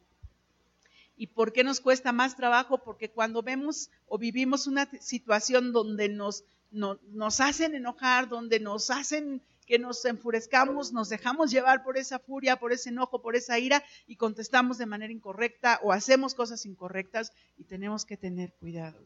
¿Y 1.17 1.29
por 1.29 1.53
qué 1.53 1.63
nos 1.63 1.81
cuesta 1.81 2.13
más 2.13 2.37
trabajo? 2.37 2.79
Porque 2.79 3.11
cuando 3.11 3.43
vemos 3.43 3.91
o 4.09 4.19
vivimos 4.19 4.67
una 4.67 4.87
situación 5.01 5.73
donde 5.73 6.09
nos, 6.09 6.45
nos 6.71 7.41
hacen 7.41 7.75
enojar, 7.75 8.29
donde 8.29 8.59
nos 8.59 8.91
hacen 8.91 9.41
que 9.67 9.79
nos 9.79 10.05
enfurezcamos, 10.05 10.93
nos 10.93 11.09
dejamos 11.09 11.51
llevar 11.51 11.85
por 11.85 11.97
esa 11.97 12.19
furia, 12.19 12.57
por 12.57 12.73
ese 12.73 12.91
enojo, 12.91 13.23
por 13.23 13.37
esa 13.37 13.59
ira 13.59 13.83
y 14.07 14.17
contestamos 14.17 14.77
de 14.77 14.87
manera 14.87 15.13
incorrecta 15.13 15.79
o 15.83 15.93
hacemos 15.93 16.35
cosas 16.35 16.67
incorrectas 16.67 17.33
y 17.57 17.65
tenemos 17.65 18.05
que 18.05 18.17
tener 18.17 18.53
cuidado. 18.55 19.01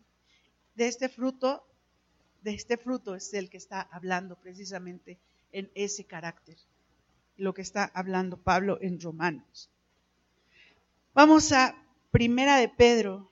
De 0.75 0.89
este 0.89 1.09
fruto, 1.09 1.65
de 2.43 2.55
este 2.55 2.79
fruto 2.79 3.15
es 3.15 3.35
el 3.35 3.51
que 3.51 3.59
está 3.59 3.83
hablando 3.83 4.37
precisamente 4.37 5.19
en 5.53 5.71
ese 5.75 6.05
carácter 6.05 6.57
lo 7.39 7.55
que 7.55 7.63
está 7.63 7.91
hablando 7.95 8.37
Pablo 8.37 8.79
en 8.83 9.01
Romanos. 9.01 9.71
Vamos 11.15 11.53
a 11.53 11.75
Primera 12.11 12.57
de 12.57 12.69
Pedro. 12.69 13.31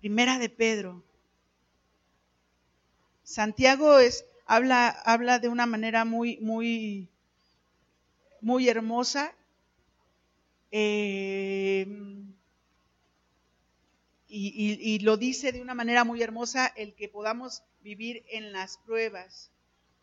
Primera 0.00 0.38
de 0.38 0.48
Pedro. 0.48 1.04
Santiago 3.22 3.98
es, 3.98 4.24
habla, 4.46 4.88
habla 4.88 5.38
de 5.38 5.48
una 5.48 5.66
manera 5.66 6.04
muy, 6.04 6.38
muy, 6.38 7.08
muy 8.40 8.68
hermosa. 8.68 9.34
Eh, 10.70 11.86
y, 14.28 14.78
y, 14.80 14.98
lo 15.00 15.18
dice 15.18 15.52
de 15.52 15.60
una 15.60 15.74
manera 15.74 16.04
muy 16.04 16.22
hermosa 16.22 16.66
el 16.66 16.94
que 16.94 17.08
podamos 17.08 17.62
vivir 17.82 18.24
en 18.30 18.52
las 18.52 18.78
pruebas. 18.78 19.50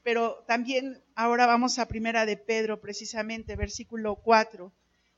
Pero 0.03 0.43
también 0.47 1.03
ahora 1.15 1.45
vamos 1.45 1.79
a 1.79 1.87
primera 1.87 2.25
de 2.25 2.37
Pedro, 2.37 2.79
precisamente, 2.79 3.55
versículo 3.55 4.15
4, 4.15 4.71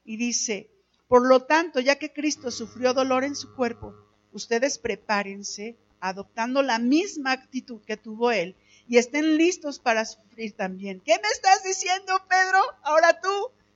y 0.04 0.18
dice, 0.18 0.70
por 1.08 1.28
lo 1.28 1.44
tanto, 1.44 1.80
ya 1.80 1.98
que 1.98 2.14
Cristo 2.14 2.52
sufrió 2.52 2.94
dolor 2.94 3.24
en 3.24 3.36
su 3.36 3.54
cuerpo, 3.56 3.94
ustedes 4.32 4.78
prepárense 4.78 5.78
adoptando 6.00 6.64
la 6.64 6.80
misma 6.80 7.32
actitud 7.32 7.82
que 7.86 7.96
tuvo 7.96 8.32
Él 8.32 8.56
y 8.88 8.98
estén 8.98 9.38
listos 9.38 9.80
para 9.80 10.04
sufrir 10.06 10.54
también. 10.54 11.00
¿Qué 11.00 11.14
me 11.14 11.28
estás 11.30 11.64
diciendo, 11.64 12.14
Pedro? 12.28 12.60
Ahora 12.82 13.22
tú 13.22 13.30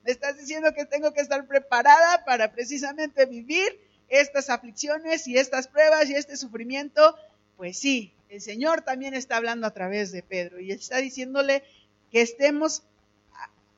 me 0.03 0.11
estás 0.11 0.37
diciendo 0.37 0.73
que 0.73 0.85
tengo 0.85 1.13
que 1.13 1.21
estar 1.21 1.45
preparada 1.47 2.25
para 2.25 2.51
precisamente 2.51 3.25
vivir 3.25 3.79
estas 4.07 4.49
aflicciones 4.49 5.27
y 5.27 5.37
estas 5.37 5.67
pruebas 5.67 6.09
y 6.09 6.15
este 6.15 6.35
sufrimiento. 6.35 7.15
Pues 7.57 7.77
sí, 7.77 8.14
el 8.29 8.41
Señor 8.41 8.81
también 8.81 9.13
está 9.13 9.37
hablando 9.37 9.67
a 9.67 9.73
través 9.73 10.11
de 10.11 10.23
Pedro 10.23 10.59
y 10.59 10.71
está 10.71 10.97
diciéndole 10.97 11.63
que 12.11 12.21
estemos 12.21 12.83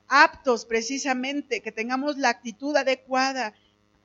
aptos 0.08 0.64
precisamente, 0.64 1.60
que 1.60 1.72
tengamos 1.72 2.16
la 2.16 2.30
actitud 2.30 2.74
adecuada, 2.76 3.54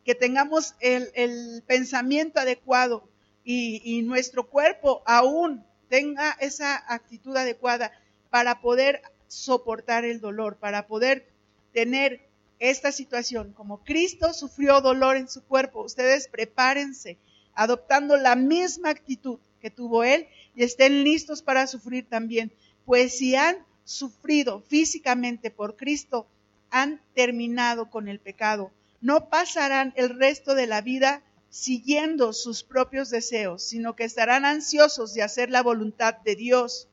que 0.03 0.15
tengamos 0.15 0.75
el, 0.79 1.63
pensamiento 1.65 2.39
adecuado 2.39 3.07
y, 3.45 4.01
nuestro 4.03 4.47
cuerpo 4.47 5.01
aún 5.05 5.63
tenga 5.89 6.31
esa 6.39 6.83
actitud 6.93 7.35
adecuada 7.35 7.91
para 8.29 8.61
poder 8.61 9.01
soportar 9.27 10.05
el 10.05 10.19
dolor, 10.19 10.57
para 10.57 10.87
poder 10.87 11.25
tener 11.71 12.21
esta 12.59 12.91
situación. 12.91 13.53
Como 13.53 13.83
Cristo 13.83 14.33
sufrió 14.33 14.81
dolor 14.81 15.17
en 15.17 15.29
su 15.29 15.43
cuerpo, 15.43 15.81
ustedes 15.83 16.27
prepárense 16.27 17.17
adoptando 17.55 18.17
la 18.17 18.35
misma 18.35 18.89
actitud 18.89 19.39
que 19.63 19.71
tuvo 19.71 20.03
Él 20.03 20.27
y 20.55 20.63
estén 20.63 21.05
listos 21.05 21.41
para 21.41 21.67
sufrir 21.67 22.05
también. 22.05 22.51
Pues 22.85 23.17
si 23.17 23.37
han 23.37 23.55
sufrido 23.85 24.59
físicamente 24.59 25.51
por 25.51 25.77
Cristo, 25.77 26.27
han 26.69 26.99
terminado 27.15 27.89
con 27.89 28.09
el 28.09 28.19
pecado. 28.19 28.71
No 28.99 29.29
pasarán 29.29 29.93
el 29.95 30.19
resto 30.19 30.53
de 30.53 30.67
la 30.67 30.81
vida 30.81 31.23
siguiendo 31.49 32.33
sus 32.33 32.63
propios 32.63 33.09
deseos, 33.09 33.63
sino 33.63 33.95
que 33.95 34.03
estarán 34.03 34.43
ansiosos 34.43 35.13
de 35.13 35.23
hacer 35.23 35.49
la 35.49 35.63
voluntad 35.63 36.15
de 36.25 36.35
Dios. 36.35 36.89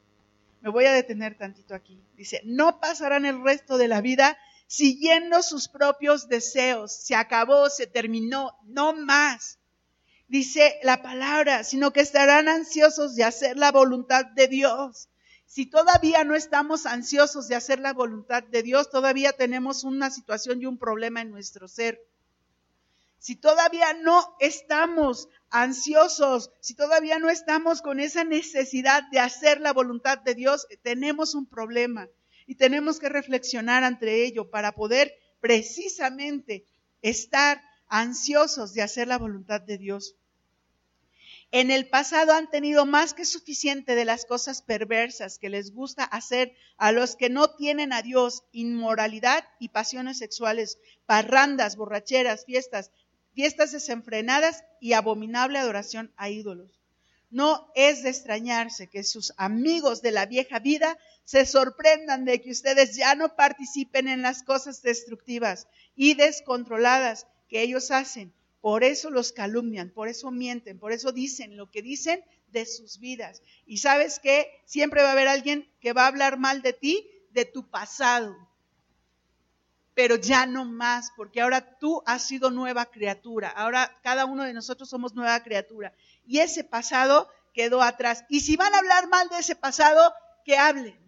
Me 0.60 0.70
voy 0.70 0.84
a 0.84 0.92
detener 0.92 1.36
tantito 1.36 1.74
aquí. 1.74 1.98
Dice, 2.16 2.40
no 2.44 2.78
pasarán 2.78 3.26
el 3.26 3.42
resto 3.42 3.78
de 3.78 3.88
la 3.88 4.00
vida 4.00 4.38
siguiendo 4.68 5.42
sus 5.42 5.66
propios 5.66 6.28
deseos. 6.28 6.92
Se 6.92 7.16
acabó, 7.16 7.68
se 7.68 7.88
terminó, 7.88 8.52
no 8.66 8.92
más. 8.92 9.58
Dice 10.30 10.78
la 10.84 11.02
palabra, 11.02 11.64
sino 11.64 11.92
que 11.92 12.02
estarán 12.02 12.46
ansiosos 12.46 13.16
de 13.16 13.24
hacer 13.24 13.56
la 13.56 13.72
voluntad 13.72 14.24
de 14.26 14.46
Dios. 14.46 15.08
Si 15.44 15.66
todavía 15.66 16.22
no 16.22 16.36
estamos 16.36 16.86
ansiosos 16.86 17.48
de 17.48 17.56
hacer 17.56 17.80
la 17.80 17.92
voluntad 17.92 18.44
de 18.44 18.62
Dios, 18.62 18.90
todavía 18.90 19.32
tenemos 19.32 19.82
una 19.82 20.08
situación 20.08 20.62
y 20.62 20.66
un 20.66 20.78
problema 20.78 21.20
en 21.20 21.32
nuestro 21.32 21.66
ser. 21.66 22.00
Si 23.18 23.34
todavía 23.34 23.92
no 23.92 24.36
estamos 24.38 25.28
ansiosos, 25.50 26.52
si 26.60 26.76
todavía 26.76 27.18
no 27.18 27.28
estamos 27.28 27.82
con 27.82 27.98
esa 27.98 28.22
necesidad 28.22 29.02
de 29.10 29.18
hacer 29.18 29.60
la 29.60 29.72
voluntad 29.72 30.18
de 30.18 30.36
Dios, 30.36 30.68
tenemos 30.82 31.34
un 31.34 31.46
problema 31.46 32.08
y 32.46 32.54
tenemos 32.54 33.00
que 33.00 33.08
reflexionar 33.08 33.82
ante 33.82 34.24
ello 34.24 34.48
para 34.48 34.76
poder 34.76 35.12
precisamente 35.40 36.66
estar 37.02 37.60
ansiosos 37.88 38.74
de 38.74 38.82
hacer 38.82 39.08
la 39.08 39.18
voluntad 39.18 39.60
de 39.60 39.76
Dios 39.76 40.14
en 41.52 41.72
el 41.72 41.88
pasado 41.88 42.32
han 42.32 42.48
tenido 42.48 42.86
más 42.86 43.12
que 43.12 43.24
suficiente 43.24 43.96
de 43.96 44.04
las 44.04 44.24
cosas 44.24 44.62
perversas 44.62 45.38
que 45.38 45.48
les 45.48 45.72
gusta 45.72 46.04
hacer 46.04 46.54
a 46.76 46.92
los 46.92 47.16
que 47.16 47.28
no 47.28 47.50
tienen 47.56 47.92
a 47.92 48.02
Dios, 48.02 48.44
inmoralidad 48.52 49.44
y 49.58 49.70
pasiones 49.70 50.18
sexuales, 50.18 50.78
parrandas, 51.06 51.76
borracheras, 51.76 52.44
fiestas, 52.44 52.92
fiestas 53.34 53.72
desenfrenadas 53.72 54.62
y 54.80 54.92
abominable 54.92 55.58
adoración 55.58 56.12
a 56.16 56.30
ídolos. 56.30 56.80
No 57.30 57.70
es 57.74 58.04
de 58.04 58.10
extrañarse 58.10 58.88
que 58.88 59.02
sus 59.02 59.32
amigos 59.36 60.02
de 60.02 60.12
la 60.12 60.26
vieja 60.26 60.60
vida 60.60 60.98
se 61.24 61.46
sorprendan 61.46 62.24
de 62.24 62.40
que 62.40 62.50
ustedes 62.50 62.94
ya 62.94 63.16
no 63.16 63.34
participen 63.34 64.06
en 64.06 64.22
las 64.22 64.44
cosas 64.44 64.82
destructivas 64.82 65.66
y 65.96 66.14
descontroladas 66.14 67.26
que 67.48 67.62
ellos 67.62 67.90
hacen 67.90 68.32
por 68.60 68.84
eso 68.84 69.10
los 69.10 69.32
calumnian, 69.32 69.90
por 69.90 70.08
eso 70.08 70.30
mienten, 70.30 70.78
por 70.78 70.92
eso 70.92 71.12
dicen 71.12 71.56
lo 71.56 71.70
que 71.70 71.82
dicen 71.82 72.22
de 72.48 72.66
sus 72.66 72.98
vidas. 72.98 73.42
Y 73.66 73.78
sabes 73.78 74.18
que 74.18 74.50
siempre 74.66 75.02
va 75.02 75.10
a 75.10 75.12
haber 75.12 75.28
alguien 75.28 75.68
que 75.80 75.92
va 75.92 76.04
a 76.04 76.08
hablar 76.08 76.38
mal 76.38 76.60
de 76.62 76.72
ti, 76.72 77.08
de 77.30 77.44
tu 77.44 77.68
pasado. 77.68 78.36
Pero 79.94 80.16
ya 80.16 80.46
no 80.46 80.64
más, 80.64 81.12
porque 81.16 81.40
ahora 81.40 81.78
tú 81.78 82.02
has 82.06 82.26
sido 82.26 82.50
nueva 82.50 82.86
criatura. 82.86 83.48
Ahora 83.48 83.98
cada 84.02 84.24
uno 84.26 84.44
de 84.44 84.52
nosotros 84.52 84.88
somos 84.88 85.14
nueva 85.14 85.42
criatura. 85.42 85.94
Y 86.26 86.38
ese 86.38 86.62
pasado 86.62 87.28
quedó 87.54 87.82
atrás. 87.82 88.24
Y 88.28 88.40
si 88.40 88.56
van 88.56 88.74
a 88.74 88.78
hablar 88.78 89.08
mal 89.08 89.28
de 89.28 89.38
ese 89.38 89.56
pasado, 89.56 90.12
que 90.44 90.56
hablen. 90.56 90.98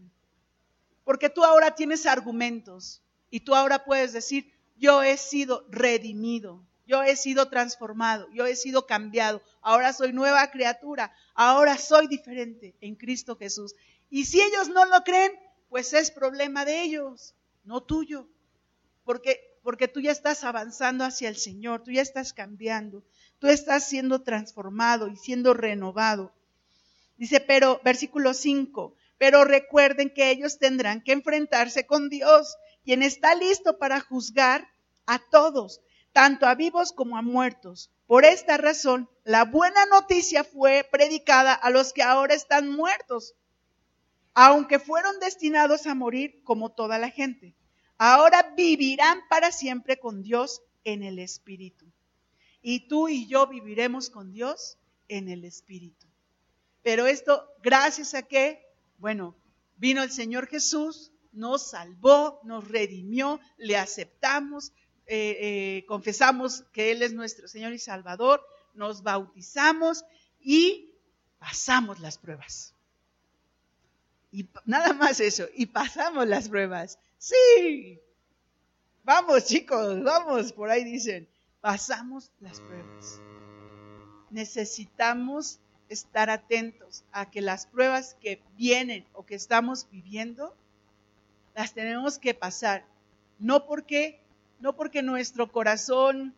Porque 1.05 1.29
tú 1.29 1.45
ahora 1.45 1.75
tienes 1.75 2.07
argumentos. 2.07 3.03
Y 3.31 3.41
tú 3.41 3.55
ahora 3.55 3.85
puedes 3.85 4.13
decir, 4.13 4.53
yo 4.77 5.03
he 5.03 5.17
sido 5.17 5.67
redimido 5.71 6.63
yo 6.93 7.03
he 7.03 7.17
sido 7.17 7.49
transformado, 7.49 8.29
yo 8.35 8.45
he 8.45 8.55
sido 8.55 8.87
cambiado, 8.87 9.41
ahora 9.63 9.95
soy 9.95 10.13
nueva 10.13 10.51
criatura, 10.51 11.11
ahora 11.35 11.79
soy 11.79 12.07
diferente 12.07 12.75
en 12.83 12.97
Cristo 12.97 13.35
Jesús. 13.35 13.75
Y 14.11 14.27
si 14.27 14.43
ellos 14.43 14.69
no 14.69 14.85
lo 14.85 15.03
creen, 15.03 15.33
pues 15.71 15.95
es 15.95 16.11
problema 16.11 16.67
de 16.67 16.83
ellos, 16.83 17.35
no 17.65 17.83
tuyo, 17.83 18.29
porque, 19.05 19.41
porque 19.63 19.89
tú 19.89 20.01
ya 20.01 20.13
estás 20.13 20.45
avanzando 20.45 21.03
hacia 21.05 21.31
el 21.31 21.37
Señor, 21.39 21.83
tú 21.83 21.93
ya 21.93 22.03
estás 22.03 22.35
cambiando, 22.35 23.03
tú 23.39 23.47
estás 23.47 23.89
siendo 23.89 24.21
transformado 24.21 25.09
y 25.09 25.17
siendo 25.17 25.55
renovado. 25.55 26.31
Dice, 27.17 27.41
pero, 27.41 27.81
versículo 27.83 28.35
5, 28.35 28.95
pero 29.17 29.45
recuerden 29.45 30.13
que 30.13 30.31
ellos 30.31 30.59
tendrán 30.59 31.01
que 31.01 31.13
enfrentarse 31.13 31.87
con 31.87 32.11
Dios, 32.11 32.55
quien 32.85 33.03
está 33.03 33.35
listo 33.35 33.79
para 33.79 33.99
juzgar 34.01 34.69
a 35.07 35.19
todos 35.31 35.81
tanto 36.13 36.47
a 36.47 36.55
vivos 36.55 36.93
como 36.93 37.17
a 37.17 37.23
muertos. 37.23 37.91
Por 38.07 38.25
esta 38.25 38.57
razón, 38.57 39.09
la 39.25 39.45
buena 39.45 39.87
noticia 39.87 40.45
fue 40.45 40.87
predicada 40.91 41.55
a 41.55 41.71
los 41.71 41.93
que 41.93 42.03
ahora 42.03 42.35
están 42.35 42.71
muertos, 42.71 43.35
aunque 44.35 44.79
fueron 44.79 45.19
destinados 45.21 45.87
a 45.87 45.95
morir 45.95 46.43
como 46.45 46.71
toda 46.71 46.99
la 46.99 47.11
gente. 47.11 47.55
Ahora 47.99 48.55
vivirán 48.57 49.21
para 49.29 49.53
siempre 49.53 49.99
con 49.99 50.23
Dios 50.23 50.63
en 50.85 51.03
el 51.03 51.19
Espíritu. 51.19 51.87
Y 52.61 52.89
tú 52.89 53.09
y 53.09 53.27
yo 53.27 53.47
viviremos 53.47 54.11
con 54.11 54.33
Dios 54.33 54.79
en 55.09 55.29
el 55.29 55.45
Espíritu. 55.45 56.07
Pero 56.83 57.07
esto, 57.07 57.49
gracias 57.63 58.15
a 58.15 58.23
que, 58.23 58.61
bueno, 58.99 59.37
vino 59.77 60.03
el 60.03 60.11
Señor 60.11 60.49
Jesús, 60.49 61.13
nos 61.33 61.71
salvó, 61.71 62.41
nos 62.45 62.69
redimió, 62.69 63.41
le 63.57 63.77
aceptamos, 63.77 64.73
eh, 65.07 65.37
eh, 65.41 65.85
confesamos 65.87 66.65
que 66.73 66.93
Él 66.93 67.03
es 67.03 67.13
nuestro 67.13 67.49
Señor 67.49 67.73
y 67.73 67.79
Salvador, 67.79 68.47
nos 68.75 69.03
bautizamos 69.03 70.05
y 70.41 70.95
pasamos 71.39 72.01
las 72.01 72.19
pruebas. 72.19 72.75
Y 74.31 74.49
nada 74.65 74.95
más 74.95 75.21
eso, 75.21 75.47
y 75.55 75.67
pasamos 75.67 76.27
las 76.27 76.49
pruebas. 76.49 76.99
Sí, 77.19 78.01
vamos 79.05 79.45
chicos, 79.45 80.03
vamos, 80.03 80.53
por 80.53 80.71
ahí 80.71 80.85
dicen, 80.85 81.29
pasamos 81.61 82.31
las 82.41 82.61
pruebas. 82.61 83.21
Necesitamos 84.31 85.61
estar 85.91 86.31
atentos 86.31 87.05
a 87.13 87.31
que 87.31 87.43
las 87.43 87.67
pruebas 87.67 88.17
que 88.21 88.43
vienen 88.57 89.05
o 89.13 89.27
que 89.27 89.35
estamos 89.35 89.89
viviendo, 89.91 90.57
las 91.55 91.75
tenemos 91.75 92.19
que 92.19 92.33
pasar. 92.33 92.87
No 93.39 93.67
porque 93.67 94.22
no 94.63 94.77
porque 94.77 95.03
nuestro 95.03 95.51
corazón 95.51 96.37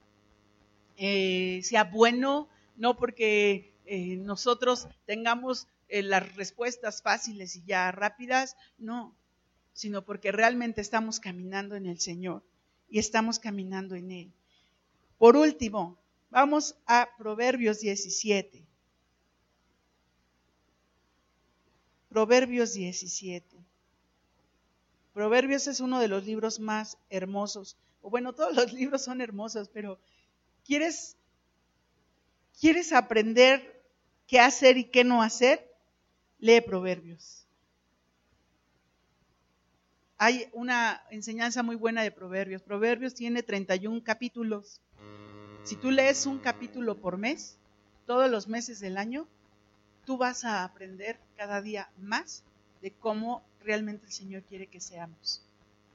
eh, 0.97 1.61
sea 1.63 1.85
bueno, 1.85 2.49
no 2.75 2.97
porque 2.97 3.75
eh, 3.85 4.17
nosotros 4.17 4.89
tengamos 5.05 5.69
eh, 5.89 6.03
las 6.03 6.35
respuestas 6.35 7.03
fáciles 7.03 7.55
y 7.55 7.65
ya 7.65 7.93
rápidas, 7.93 8.57
no, 8.79 9.15
sino 9.75 10.07
porque 10.07 10.33
realmente 10.33 10.81
estamos 10.81 11.21
caminando 11.21 11.77
en 11.77 11.85
el 11.85 12.01
Señor 12.01 12.43
y 12.89 12.99
estamos 12.99 13.39
caminando 13.39 13.95
en 13.95 14.11
Él. 14.11 14.33
Por 15.19 15.37
último, 15.37 15.99
vamos 16.31 16.77
a 16.87 17.11
Proverbios 17.19 17.81
17. 17.81 18.65
Proverbios 22.09 22.73
17. 22.73 23.55
Proverbios 25.13 25.67
es 25.67 25.81
uno 25.81 26.01
de 26.01 26.09
los 26.09 26.25
libros 26.25 26.59
más 26.59 26.97
hermosos 27.11 27.77
o 28.05 28.11
bueno, 28.11 28.35
todos 28.35 28.55
los 28.55 28.73
libros 28.75 29.03
son 29.03 29.23
hermosos, 29.23 29.71
pero 29.71 29.99
¿quieres, 30.67 31.17
¿quieres 32.61 32.93
aprender 32.93 33.83
qué 34.27 34.41
hacer 34.41 34.77
y 34.77 34.85
qué 34.85 35.05
no 35.05 35.23
hacer? 35.23 35.67
Lee 36.39 36.61
Proverbios. 36.61 37.47
Hay 40.19 40.51
una 40.53 41.03
enseñanza 41.11 41.63
muy 41.63 41.77
buena 41.77 42.03
de 42.03 42.11
Proverbios. 42.11 42.61
Proverbios 42.61 43.15
tiene 43.15 43.43
31 43.43 44.05
capítulos. 44.05 44.83
Si 45.63 45.75
tú 45.77 45.91
lees 45.91 46.27
un 46.27 46.39
capítulo 46.39 46.99
por 46.99 47.17
mes, 47.17 47.57
todos 48.07 48.31
los 48.31 48.49
meses 48.49 48.81
del 48.81 48.99
año, 48.99 49.27
tú 50.05 50.19
vas 50.19 50.45
a 50.45 50.63
aprender 50.63 51.19
cada 51.39 51.63
día 51.63 51.89
más 51.97 52.45
de 52.83 52.91
cómo 52.91 53.43
realmente 53.63 54.05
el 54.05 54.13
Señor 54.13 54.43
quiere 54.43 54.67
que 54.67 54.81
seamos. 54.81 55.43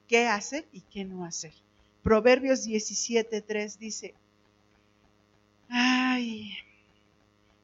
¿Qué 0.08 0.26
hacer 0.26 0.66
y 0.72 0.80
qué 0.80 1.04
no 1.04 1.24
hacer? 1.24 1.52
Proverbios 2.02 2.66
17.3 2.66 3.76
dice, 3.76 4.14
ay, 5.68 6.52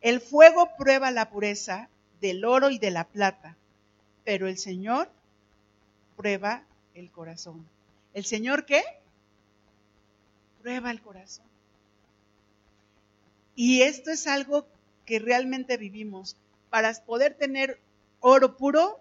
el 0.01 0.20
fuego 0.20 0.70
prueba 0.76 1.11
la 1.11 1.30
pureza 1.30 1.89
del 2.20 2.45
oro 2.45 2.70
y 2.70 2.78
de 2.78 2.91
la 2.91 3.05
plata, 3.05 3.57
pero 4.24 4.47
el 4.49 4.59
Señor 4.59 5.11
prueba 6.16 6.62
el 6.95 7.11
corazón. 7.11 7.66
¿El 8.14 8.24
Señor 8.24 8.66
qué? 8.66 8.82
Prueba 10.62 10.91
el 10.91 11.01
corazón. 11.01 11.47
Y 13.55 13.82
esto 13.82 14.11
es 14.11 14.26
algo 14.26 14.66
que 15.07 15.18
realmente 15.18 15.76
vivimos. 15.76 16.37
Para 16.70 16.93
poder 17.05 17.34
tener 17.34 17.78
oro 18.20 18.57
puro, 18.57 18.99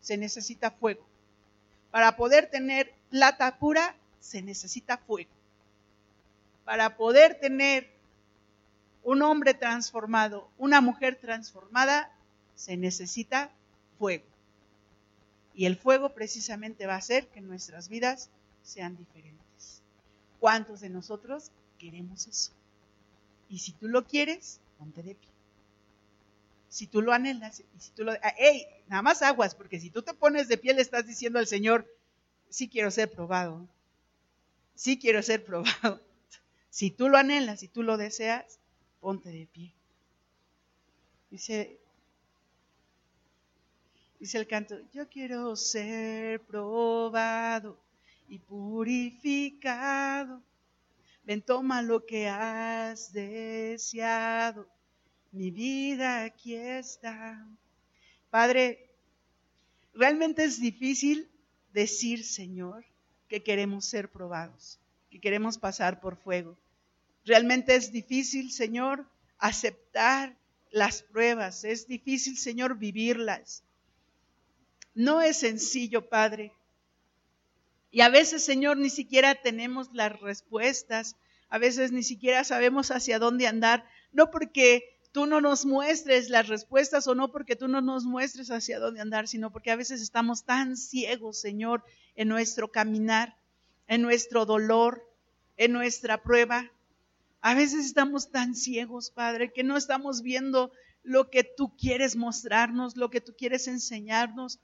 se 0.00 0.16
necesita 0.16 0.70
fuego. 0.70 1.04
Para 1.90 2.16
poder 2.16 2.48
tener 2.48 2.92
plata 3.10 3.58
pura, 3.58 3.96
se 4.20 4.42
necesita 4.42 4.98
fuego. 4.98 5.30
Para 6.64 6.96
poder 6.96 7.38
tener 7.40 7.90
un 9.02 9.22
hombre 9.22 9.54
transformado, 9.54 10.50
una 10.58 10.80
mujer 10.80 11.16
transformada, 11.16 12.12
se 12.54 12.76
necesita 12.76 13.50
fuego. 13.98 14.24
Y 15.54 15.66
el 15.66 15.76
fuego 15.76 16.10
precisamente 16.10 16.86
va 16.86 16.94
a 16.94 16.98
hacer 16.98 17.26
que 17.28 17.40
nuestras 17.40 17.88
vidas 17.88 18.30
sean 18.62 18.96
diferentes. 18.96 19.82
¿Cuántos 20.40 20.80
de 20.80 20.90
nosotros 20.90 21.50
queremos 21.78 22.26
eso? 22.26 22.52
Y 23.48 23.60
si 23.60 23.72
tú 23.72 23.88
lo 23.88 24.04
quieres, 24.04 24.60
ponte 24.78 25.02
de 25.02 25.14
pie. 25.14 25.30
Si 26.68 26.86
tú 26.86 27.00
lo 27.00 27.12
anhelas, 27.12 27.60
y 27.60 27.80
si 27.80 27.90
tú 27.92 28.04
lo... 28.04 28.12
¡Ey! 28.36 28.66
Nada 28.88 29.02
más 29.02 29.22
aguas, 29.22 29.54
porque 29.54 29.80
si 29.80 29.90
tú 29.90 30.02
te 30.02 30.14
pones 30.14 30.48
de 30.48 30.58
pie 30.58 30.74
le 30.74 30.82
estás 30.82 31.06
diciendo 31.06 31.38
al 31.38 31.46
Señor, 31.46 31.86
sí 32.50 32.68
quiero 32.68 32.90
ser 32.90 33.10
probado. 33.10 33.66
Sí 34.78 34.96
quiero 34.96 35.22
ser 35.22 35.44
probado. 35.44 36.00
Si 36.70 36.92
tú 36.92 37.08
lo 37.08 37.16
anhelas, 37.16 37.58
si 37.58 37.66
tú 37.66 37.82
lo 37.82 37.96
deseas, 37.96 38.60
ponte 39.00 39.30
de 39.30 39.48
pie. 39.48 39.74
Dice, 41.30 41.80
dice 44.20 44.38
el 44.38 44.46
canto, 44.46 44.78
yo 44.92 45.08
quiero 45.08 45.56
ser 45.56 46.40
probado 46.42 47.76
y 48.28 48.38
purificado. 48.38 50.40
Ven, 51.24 51.42
toma 51.42 51.82
lo 51.82 52.06
que 52.06 52.28
has 52.28 53.12
deseado. 53.12 54.68
Mi 55.32 55.50
vida 55.50 56.22
aquí 56.22 56.54
está. 56.54 57.44
Padre, 58.30 58.88
realmente 59.94 60.44
es 60.44 60.60
difícil 60.60 61.28
decir, 61.72 62.24
Señor, 62.24 62.84
que 63.28 63.42
queremos 63.42 63.84
ser 63.84 64.10
probados, 64.10 64.78
que 65.10 65.20
queremos 65.20 65.58
pasar 65.58 66.00
por 66.00 66.16
fuego. 66.16 66.56
Realmente 67.24 67.74
es 67.74 67.92
difícil, 67.92 68.50
Señor, 68.50 69.06
aceptar 69.38 70.36
las 70.70 71.02
pruebas. 71.02 71.64
Es 71.64 71.86
difícil, 71.86 72.36
Señor, 72.36 72.78
vivirlas. 72.78 73.62
No 74.94 75.20
es 75.20 75.38
sencillo, 75.38 76.08
Padre. 76.08 76.52
Y 77.90 78.00
a 78.00 78.08
veces, 78.08 78.44
Señor, 78.44 78.76
ni 78.76 78.90
siquiera 78.90 79.34
tenemos 79.34 79.90
las 79.92 80.18
respuestas. 80.20 81.16
A 81.48 81.58
veces 81.58 81.92
ni 81.92 82.02
siquiera 82.02 82.44
sabemos 82.44 82.90
hacia 82.90 83.18
dónde 83.18 83.46
andar. 83.46 83.88
No 84.12 84.30
porque 84.30 84.97
tú 85.12 85.26
no 85.26 85.40
nos 85.40 85.66
muestres 85.66 86.30
las 86.30 86.48
respuestas 86.48 87.06
o 87.06 87.14
no 87.14 87.30
porque 87.30 87.56
tú 87.56 87.68
no 87.68 87.80
nos 87.80 88.04
muestres 88.04 88.50
hacia 88.50 88.78
dónde 88.78 89.00
andar, 89.00 89.28
sino 89.28 89.50
porque 89.50 89.70
a 89.70 89.76
veces 89.76 90.00
estamos 90.00 90.44
tan 90.44 90.76
ciegos, 90.76 91.40
Señor, 91.40 91.84
en 92.14 92.28
nuestro 92.28 92.70
caminar, 92.70 93.36
en 93.86 94.02
nuestro 94.02 94.46
dolor, 94.46 95.02
en 95.56 95.72
nuestra 95.72 96.22
prueba, 96.22 96.70
a 97.40 97.54
veces 97.54 97.86
estamos 97.86 98.30
tan 98.30 98.54
ciegos, 98.54 99.10
Padre, 99.10 99.52
que 99.52 99.62
no 99.62 99.76
estamos 99.76 100.22
viendo 100.22 100.72
lo 101.02 101.30
que 101.30 101.44
tú 101.44 101.76
quieres 101.76 102.16
mostrarnos, 102.16 102.96
lo 102.96 103.10
que 103.10 103.20
tú 103.20 103.34
quieres 103.36 103.68
enseñarnos, 103.68 104.58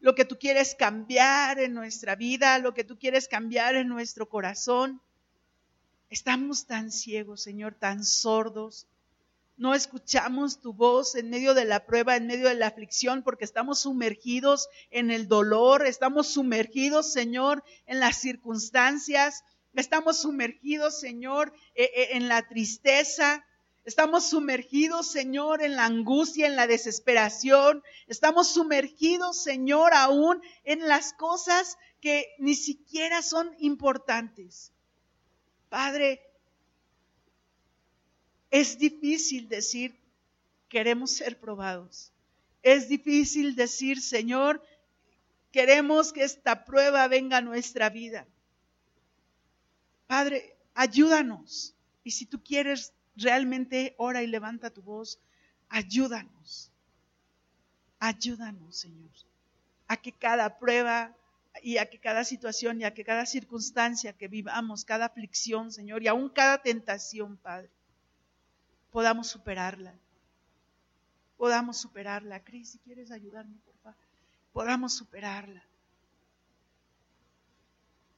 lo 0.00 0.14
que 0.14 0.24
tú 0.24 0.36
quieres 0.38 0.74
cambiar 0.74 1.60
en 1.60 1.72
nuestra 1.72 2.16
vida, 2.16 2.58
lo 2.58 2.74
que 2.74 2.84
tú 2.84 2.98
quieres 2.98 3.28
cambiar 3.28 3.76
en 3.76 3.88
nuestro 3.88 4.28
corazón. 4.28 5.00
Estamos 6.10 6.66
tan 6.66 6.90
ciegos, 6.90 7.42
Señor, 7.42 7.74
tan 7.74 8.04
sordos. 8.04 8.86
No 9.56 9.74
escuchamos 9.74 10.60
tu 10.60 10.72
voz 10.74 11.14
en 11.14 11.30
medio 11.30 11.54
de 11.54 11.64
la 11.64 11.86
prueba, 11.86 12.16
en 12.16 12.26
medio 12.26 12.48
de 12.48 12.54
la 12.54 12.66
aflicción, 12.66 13.22
porque 13.22 13.44
estamos 13.44 13.80
sumergidos 13.80 14.68
en 14.90 15.10
el 15.10 15.28
dolor, 15.28 15.86
estamos 15.86 16.28
sumergidos, 16.28 17.12
Señor, 17.12 17.64
en 17.86 18.00
las 18.00 18.16
circunstancias, 18.16 19.44
Estamos 19.76 20.22
sumergidos, 20.22 20.98
Señor, 20.98 21.52
e, 21.74 21.84
e, 21.84 22.16
en 22.16 22.28
la 22.28 22.48
tristeza. 22.48 23.44
Estamos 23.84 24.30
sumergidos, 24.30 25.06
Señor, 25.06 25.62
en 25.62 25.76
la 25.76 25.84
angustia, 25.84 26.46
en 26.46 26.56
la 26.56 26.66
desesperación. 26.66 27.82
Estamos 28.06 28.48
sumergidos, 28.48 29.42
Señor, 29.42 29.92
aún 29.92 30.40
en 30.64 30.88
las 30.88 31.12
cosas 31.12 31.76
que 32.00 32.26
ni 32.38 32.54
siquiera 32.54 33.20
son 33.20 33.54
importantes. 33.58 34.72
Padre, 35.68 36.22
es 38.50 38.78
difícil 38.78 39.48
decir, 39.48 39.98
queremos 40.68 41.12
ser 41.12 41.38
probados. 41.38 42.12
Es 42.62 42.88
difícil 42.88 43.54
decir, 43.54 44.00
Señor, 44.00 44.62
queremos 45.52 46.12
que 46.12 46.24
esta 46.24 46.64
prueba 46.64 47.06
venga 47.08 47.38
a 47.38 47.40
nuestra 47.42 47.90
vida. 47.90 48.26
Padre, 50.06 50.56
ayúdanos. 50.74 51.74
Y 52.04 52.12
si 52.12 52.26
tú 52.26 52.42
quieres 52.42 52.92
realmente, 53.16 53.94
ora 53.98 54.22
y 54.22 54.26
levanta 54.26 54.70
tu 54.70 54.82
voz, 54.82 55.18
ayúdanos. 55.68 56.70
Ayúdanos, 57.98 58.76
Señor, 58.76 59.10
a 59.88 59.96
que 59.96 60.12
cada 60.12 60.58
prueba 60.58 61.16
y 61.62 61.78
a 61.78 61.88
que 61.88 61.98
cada 61.98 62.24
situación 62.24 62.80
y 62.80 62.84
a 62.84 62.92
que 62.92 63.04
cada 63.04 63.24
circunstancia 63.24 64.12
que 64.12 64.28
vivamos, 64.28 64.84
cada 64.84 65.06
aflicción, 65.06 65.72
Señor, 65.72 66.02
y 66.02 66.08
aún 66.08 66.28
cada 66.28 66.62
tentación, 66.62 67.38
Padre, 67.38 67.70
podamos 68.90 69.28
superarla. 69.28 69.94
Podamos 71.36 71.76
superarla. 71.78 72.42
Cris, 72.44 72.70
si 72.70 72.78
quieres 72.78 73.10
ayudarme, 73.10 73.58
por 73.64 73.76
favor, 73.78 73.98
podamos 74.52 74.94
superarla. 74.94 75.62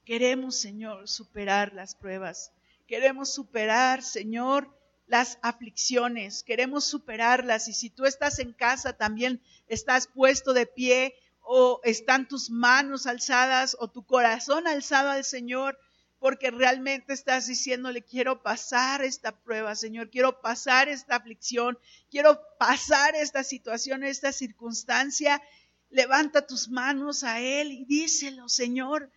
Queremos, 0.05 0.55
Señor, 0.55 1.07
superar 1.07 1.73
las 1.73 1.95
pruebas. 1.95 2.51
Queremos 2.87 3.31
superar, 3.31 4.01
Señor, 4.01 4.75
las 5.05 5.37
aflicciones. 5.41 6.43
Queremos 6.43 6.85
superarlas. 6.85 7.67
Y 7.67 7.73
si 7.73 7.89
tú 7.89 8.05
estás 8.05 8.39
en 8.39 8.53
casa, 8.53 8.93
también 8.93 9.41
estás 9.67 10.07
puesto 10.07 10.53
de 10.53 10.65
pie 10.65 11.15
o 11.41 11.81
están 11.83 12.27
tus 12.27 12.49
manos 12.49 13.05
alzadas 13.05 13.75
o 13.79 13.89
tu 13.89 14.05
corazón 14.05 14.67
alzado 14.67 15.09
al 15.09 15.23
Señor, 15.23 15.77
porque 16.19 16.51
realmente 16.51 17.13
estás 17.13 17.47
diciéndole, 17.47 18.03
quiero 18.03 18.43
pasar 18.43 19.03
esta 19.03 19.31
prueba, 19.31 19.75
Señor, 19.75 20.09
quiero 20.09 20.41
pasar 20.41 20.89
esta 20.89 21.15
aflicción, 21.15 21.79
quiero 22.11 22.41
pasar 22.59 23.15
esta 23.15 23.43
situación, 23.43 24.03
esta 24.03 24.33
circunstancia. 24.33 25.41
Levanta 25.89 26.45
tus 26.45 26.69
manos 26.69 27.23
a 27.23 27.39
Él 27.39 27.71
y 27.71 27.85
díselo, 27.85 28.49
Señor, 28.49 29.09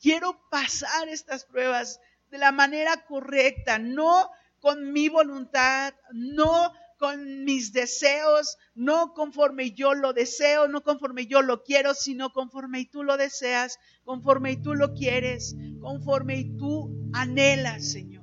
quiero 0.00 0.40
pasar 0.50 1.08
estas 1.08 1.44
pruebas 1.44 2.00
de 2.30 2.38
la 2.38 2.52
manera 2.52 3.04
correcta, 3.04 3.78
no 3.78 4.30
con 4.60 4.92
mi 4.92 5.08
voluntad, 5.08 5.94
no 6.12 6.72
con 6.98 7.44
mis 7.44 7.72
deseos, 7.72 8.58
no 8.74 9.14
conforme 9.14 9.70
yo 9.70 9.94
lo 9.94 10.12
deseo, 10.12 10.68
no 10.68 10.82
conforme 10.82 11.26
yo 11.26 11.40
lo 11.40 11.62
quiero, 11.64 11.94
sino 11.94 12.32
conforme 12.32 12.84
tú 12.84 13.04
lo 13.04 13.16
deseas, 13.16 13.78
conforme 14.04 14.56
tú 14.56 14.74
lo 14.74 14.92
quieres, 14.92 15.54
conforme 15.80 16.52
tú 16.58 17.10
anhelas, 17.12 17.90
Señor. 17.92 18.20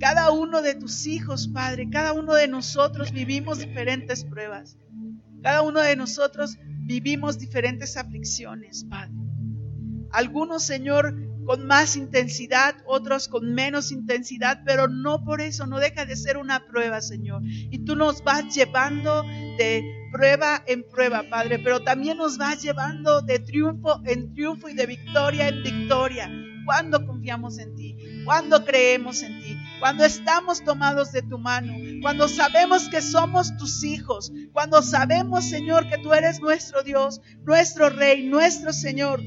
Cada 0.00 0.30
uno 0.30 0.62
de 0.62 0.74
tus 0.74 1.06
hijos, 1.06 1.48
Padre, 1.48 1.88
cada 1.90 2.12
uno 2.12 2.34
de 2.34 2.46
nosotros 2.46 3.10
vivimos 3.10 3.58
diferentes 3.58 4.24
pruebas. 4.24 4.78
Cada 5.42 5.62
uno 5.62 5.80
de 5.80 5.96
nosotros 5.96 6.56
vivimos 6.86 7.38
diferentes 7.38 7.96
aflicciones, 7.96 8.84
Padre. 8.88 9.12
Algunos, 10.12 10.62
Señor, 10.62 11.14
con 11.48 11.66
más 11.66 11.96
intensidad, 11.96 12.76
otros 12.84 13.26
con 13.26 13.54
menos 13.54 13.90
intensidad, 13.90 14.60
pero 14.66 14.86
no 14.86 15.24
por 15.24 15.40
eso, 15.40 15.66
no 15.66 15.78
deja 15.78 16.04
de 16.04 16.14
ser 16.14 16.36
una 16.36 16.66
prueba, 16.66 17.00
Señor. 17.00 17.40
Y 17.42 17.86
tú 17.86 17.96
nos 17.96 18.22
vas 18.22 18.54
llevando 18.54 19.22
de 19.56 19.82
prueba 20.12 20.62
en 20.66 20.84
prueba, 20.86 21.22
Padre, 21.30 21.58
pero 21.60 21.80
también 21.80 22.18
nos 22.18 22.36
vas 22.36 22.60
llevando 22.60 23.22
de 23.22 23.38
triunfo 23.38 24.02
en 24.04 24.34
triunfo 24.34 24.68
y 24.68 24.74
de 24.74 24.84
victoria 24.84 25.48
en 25.48 25.62
victoria. 25.62 26.30
Cuando 26.66 27.06
confiamos 27.06 27.58
en 27.58 27.74
ti, 27.76 27.96
cuando 28.26 28.62
creemos 28.66 29.22
en 29.22 29.40
ti, 29.40 29.56
cuando 29.80 30.04
estamos 30.04 30.62
tomados 30.62 31.12
de 31.12 31.22
tu 31.22 31.38
mano, 31.38 31.72
cuando 32.02 32.28
sabemos 32.28 32.90
que 32.90 33.00
somos 33.00 33.56
tus 33.56 33.84
hijos, 33.84 34.30
cuando 34.52 34.82
sabemos, 34.82 35.46
Señor, 35.46 35.88
que 35.88 35.96
tú 35.96 36.12
eres 36.12 36.42
nuestro 36.42 36.82
Dios, 36.82 37.22
nuestro 37.46 37.88
Rey, 37.88 38.26
nuestro 38.26 38.74
Señor, 38.74 39.22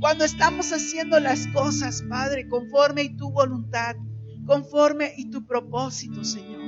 cuando 0.00 0.24
estamos 0.24 0.72
haciendo 0.72 1.20
las 1.20 1.46
cosas, 1.48 2.02
Padre, 2.08 2.48
conforme 2.48 3.02
y 3.04 3.16
tu 3.16 3.30
voluntad, 3.30 3.96
conforme 4.46 5.12
y 5.16 5.30
tu 5.30 5.46
propósito, 5.46 6.24
Señor. 6.24 6.62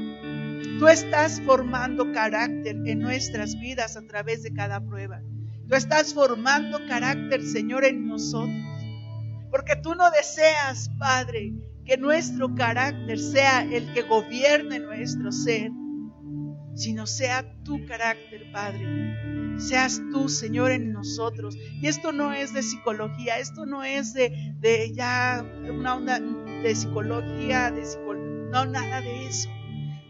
Tú 0.79 0.89
estás 0.89 1.41
formando 1.43 2.13
carácter 2.13 2.77
en 2.85 2.99
nuestras 2.99 3.59
vidas 3.59 3.97
a 3.97 4.03
través 4.03 4.43
de 4.43 4.53
cada 4.53 4.81
prueba. 4.81 5.23
Tú 5.69 5.75
estás 5.75 6.13
formando 6.15 6.79
carácter, 6.87 7.43
Señor, 7.43 7.85
en 7.85 8.07
nosotros. 8.07 8.55
Porque 9.51 9.77
tú 9.77 9.95
no 9.95 10.11
deseas, 10.11 10.91
Padre, 10.99 11.55
que 11.85 11.97
nuestro 11.97 12.55
carácter 12.55 13.19
sea 13.19 13.63
el 13.63 13.93
que 13.95 14.03
gobierne 14.03 14.81
nuestro 14.81 15.33
ser, 15.33 15.71
sino 16.77 17.07
sea 17.07 17.45
tu 17.65 17.85
carácter, 17.87 18.53
Padre. 18.53 19.59
Seas 19.59 20.01
tú, 20.13 20.29
Señor, 20.29 20.71
en 20.71 20.93
nosotros. 20.93 21.57
Y 21.57 21.87
esto 21.87 22.13
no 22.13 22.33
es 22.33 22.53
de 22.53 22.63
psicología, 22.63 23.39
esto 23.39 23.65
no 23.65 23.83
es 23.83 24.13
de, 24.13 24.55
de 24.61 24.93
ya 24.95 25.45
una 25.69 25.95
onda 25.97 26.21
de 26.21 26.75
psicología, 26.75 27.71
de 27.71 27.83
no, 28.51 28.67
nada 28.67 29.01
de 29.01 29.27
eso. 29.27 29.49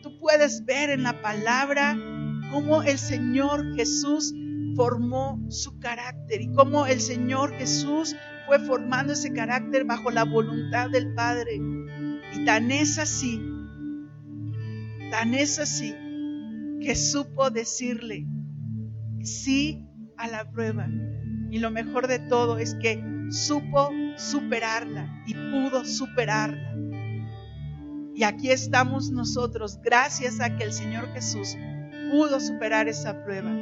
Tú 0.03 0.19
puedes 0.19 0.65
ver 0.65 0.91
en 0.91 1.05
la 1.05 1.23
palabra 1.23 1.97
cómo 2.51 2.83
el 2.83 2.99
Señor 2.99 3.75
Jesús 3.77 4.35
formó 4.75 5.41
su 5.49 5.79
carácter 5.79 6.43
y 6.43 6.53
cómo 6.53 6.87
el 6.87 7.01
Señor 7.01 7.55
Jesús 7.55 8.15
fue 8.47 8.59
formando 8.59 9.15
ese 9.15 9.33
carácter 9.33 9.85
bajo 9.85 10.11
la 10.11 10.25
voluntad 10.25 10.91
del 10.91 11.15
Padre. 11.15 11.61
Y 12.35 12.45
tan 12.45 12.71
es 12.71 12.99
así, 12.99 13.41
tan 15.11 15.35
es 15.35 15.59
así, 15.59 15.95
que 16.81 16.95
supo 16.95 17.51
decirle 17.51 18.27
sí 19.23 19.87
a 20.17 20.29
la 20.29 20.51
prueba. 20.51 20.89
Y 21.51 21.59
lo 21.59 21.71
mejor 21.71 22.07
de 22.07 22.19
todo 22.19 22.59
es 22.59 22.75
que 22.77 23.03
supo 23.31 23.91
superarla 24.17 25.23
y 25.27 25.35
pudo 25.35 25.85
superarla. 25.85 26.75
Y 28.15 28.25
aquí 28.25 28.51
estamos 28.51 29.11
nosotros, 29.11 29.79
gracias 29.83 30.41
a 30.41 30.57
que 30.57 30.65
el 30.65 30.73
Señor 30.73 31.13
Jesús 31.13 31.57
pudo 32.11 32.41
superar 32.41 32.89
esa 32.89 33.23
prueba, 33.25 33.53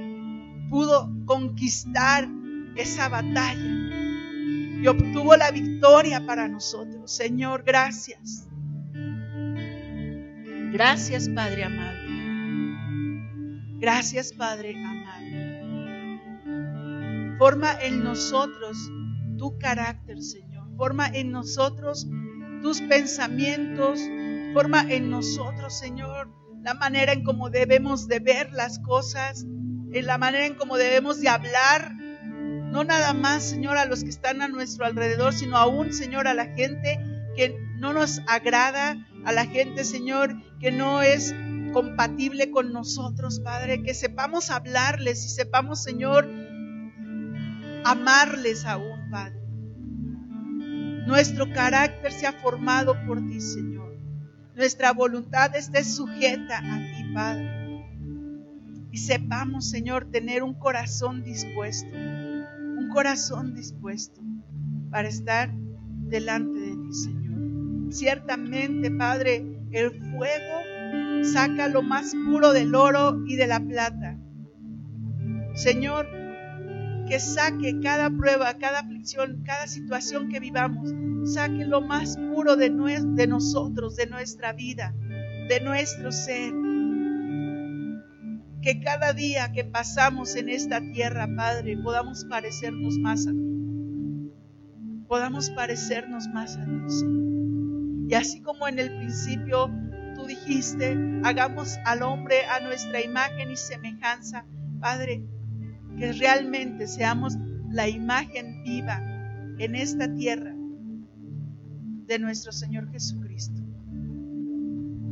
pudo 0.71 1.11
conquistar 1.27 2.29
esa 2.77 3.09
batalla 3.09 3.95
y 4.81 4.87
obtuvo 4.87 5.37
la 5.37 5.51
victoria 5.51 6.25
para 6.25 6.47
nosotros. 6.47 7.11
Señor, 7.11 7.65
gracias. 7.65 8.47
Gracias, 10.73 11.29
Padre 11.29 11.65
amado. 11.65 12.04
Gracias, 13.85 14.33
Padre 14.33 14.75
amado. 14.83 16.17
Forma 17.37 17.71
en 17.83 18.03
nosotros 18.03 18.79
tu 19.37 19.59
carácter, 19.59 20.23
Señor. 20.23 20.75
Forma 20.79 21.07
en 21.09 21.31
nosotros 21.31 22.07
tus 22.63 22.81
pensamientos. 22.81 24.01
Forma 24.55 24.91
en 24.91 25.11
nosotros, 25.11 25.79
Señor, 25.79 26.31
la 26.63 26.73
manera 26.73 27.13
en 27.13 27.25
cómo 27.25 27.51
debemos 27.51 28.09
de 28.09 28.21
ver 28.21 28.55
las 28.55 28.79
cosas, 28.79 29.45
en 29.45 30.07
la 30.07 30.17
manera 30.17 30.47
en 30.47 30.55
cómo 30.55 30.79
debemos 30.79 31.21
de 31.21 31.29
hablar, 31.29 31.93
no 31.93 32.85
nada 32.85 33.13
más, 33.13 33.43
Señor, 33.43 33.77
a 33.77 33.85
los 33.85 34.03
que 34.03 34.09
están 34.09 34.41
a 34.41 34.49
nuestro 34.49 34.87
alrededor, 34.87 35.35
sino 35.35 35.59
aún, 35.59 35.93
Señor, 35.93 36.27
a 36.27 36.33
la 36.33 36.47
gente 36.47 36.99
que 37.37 37.55
no 37.77 37.93
nos 37.93 38.23
agrada, 38.29 38.97
a 39.27 39.33
la 39.33 39.45
gente, 39.45 39.85
Señor, 39.85 40.37
que 40.59 40.73
no 40.73 41.03
es 41.03 41.35
compatible 41.75 42.53
con 42.53 42.73
nosotros, 42.73 43.41
Padre, 43.41 43.83
que 43.83 43.95
sepamos 43.95 44.51
hablarles 44.51 45.25
y 45.27 45.29
sepamos, 45.29 45.83
Señor, 45.83 46.27
amarles 47.85 48.65
aún, 48.65 49.11
Padre. 49.11 49.43
Nuestro 51.07 51.53
carácter 51.53 52.13
se 52.13 52.29
ha 52.29 52.33
formado 52.33 52.95
por 53.07 53.19
ti, 53.27 53.41
Señor. 53.41 53.99
Nuestra 54.55 54.93
voluntad 54.93 55.55
esté 55.57 55.83
sujeta 55.83 56.59
a 56.59 56.79
ti, 56.79 57.13
Padre. 57.13 57.85
Y 58.93 58.99
sepamos, 58.99 59.69
Señor, 59.69 60.11
tener 60.13 60.45
un 60.45 60.55
corazón 60.55 61.25
dispuesto, 61.25 61.91
un 61.93 62.89
corazón 62.95 63.53
dispuesto 63.53 64.23
para 64.91 65.09
estar 65.09 65.53
delante 65.53 66.57
de 66.57 66.71
ti, 66.71 66.93
Señor. 66.93 67.93
Ciertamente, 67.93 68.93
Padre, 68.93 69.45
el 69.73 69.91
fuego 69.91 70.74
saca 71.33 71.69
lo 71.69 71.83
más 71.83 72.15
puro 72.27 72.53
del 72.53 72.75
oro 72.75 73.23
y 73.27 73.37
de 73.37 73.47
la 73.47 73.61
plata. 73.61 74.19
Señor, 75.55 76.07
que 77.07 77.21
saque 77.21 77.81
cada 77.81 78.11
prueba, 78.11 78.55
cada 78.55 78.81
aflicción, 78.81 79.43
cada 79.45 79.67
situación 79.67 80.29
que 80.29 80.41
vivamos, 80.41 80.93
saque 81.25 81.65
lo 81.65 81.81
más 81.81 82.17
puro 82.17 82.57
de, 82.57 82.71
de 82.71 83.27
nosotros, 83.27 83.97
de 83.97 84.07
nuestra 84.07 84.53
vida, 84.53 84.95
de 85.49 85.61
nuestro 85.61 86.13
ser. 86.13 86.53
Que 88.63 88.81
cada 88.81 89.13
día 89.13 89.53
que 89.53 89.65
pasamos 89.65 90.37
en 90.37 90.49
esta 90.49 90.81
tierra, 90.81 91.29
Padre, 91.37 91.77
podamos 91.77 92.25
parecernos 92.25 92.99
más 92.99 93.27
a 93.27 93.33
ti. 93.33 94.33
Podamos 95.07 95.51
parecernos 95.51 96.29
más 96.29 96.57
a 96.57 96.65
ti, 96.65 98.07
Y 98.09 98.15
así 98.15 98.41
como 98.41 98.67
en 98.67 98.79
el 98.79 98.89
principio 98.97 99.71
dijiste, 100.27 100.97
hagamos 101.25 101.77
al 101.85 102.03
hombre 102.03 102.45
a 102.47 102.61
nuestra 102.61 103.03
imagen 103.03 103.51
y 103.51 103.57
semejanza, 103.57 104.45
Padre, 104.81 105.25
que 105.99 106.13
realmente 106.13 106.87
seamos 106.87 107.35
la 107.71 107.89
imagen 107.89 108.63
viva 108.63 109.01
en 109.59 109.75
esta 109.75 110.13
tierra 110.15 110.55
de 112.07 112.19
nuestro 112.19 112.53
Señor 112.53 112.91
Jesucristo. 112.91 113.61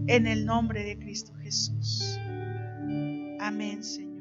En 0.06 0.26
el 0.26 0.44
nombre 0.44 0.84
de 0.84 0.98
Cristo 0.98 1.32
Jesús. 1.42 2.18
Amén, 3.40 3.82
Señor. 3.82 4.11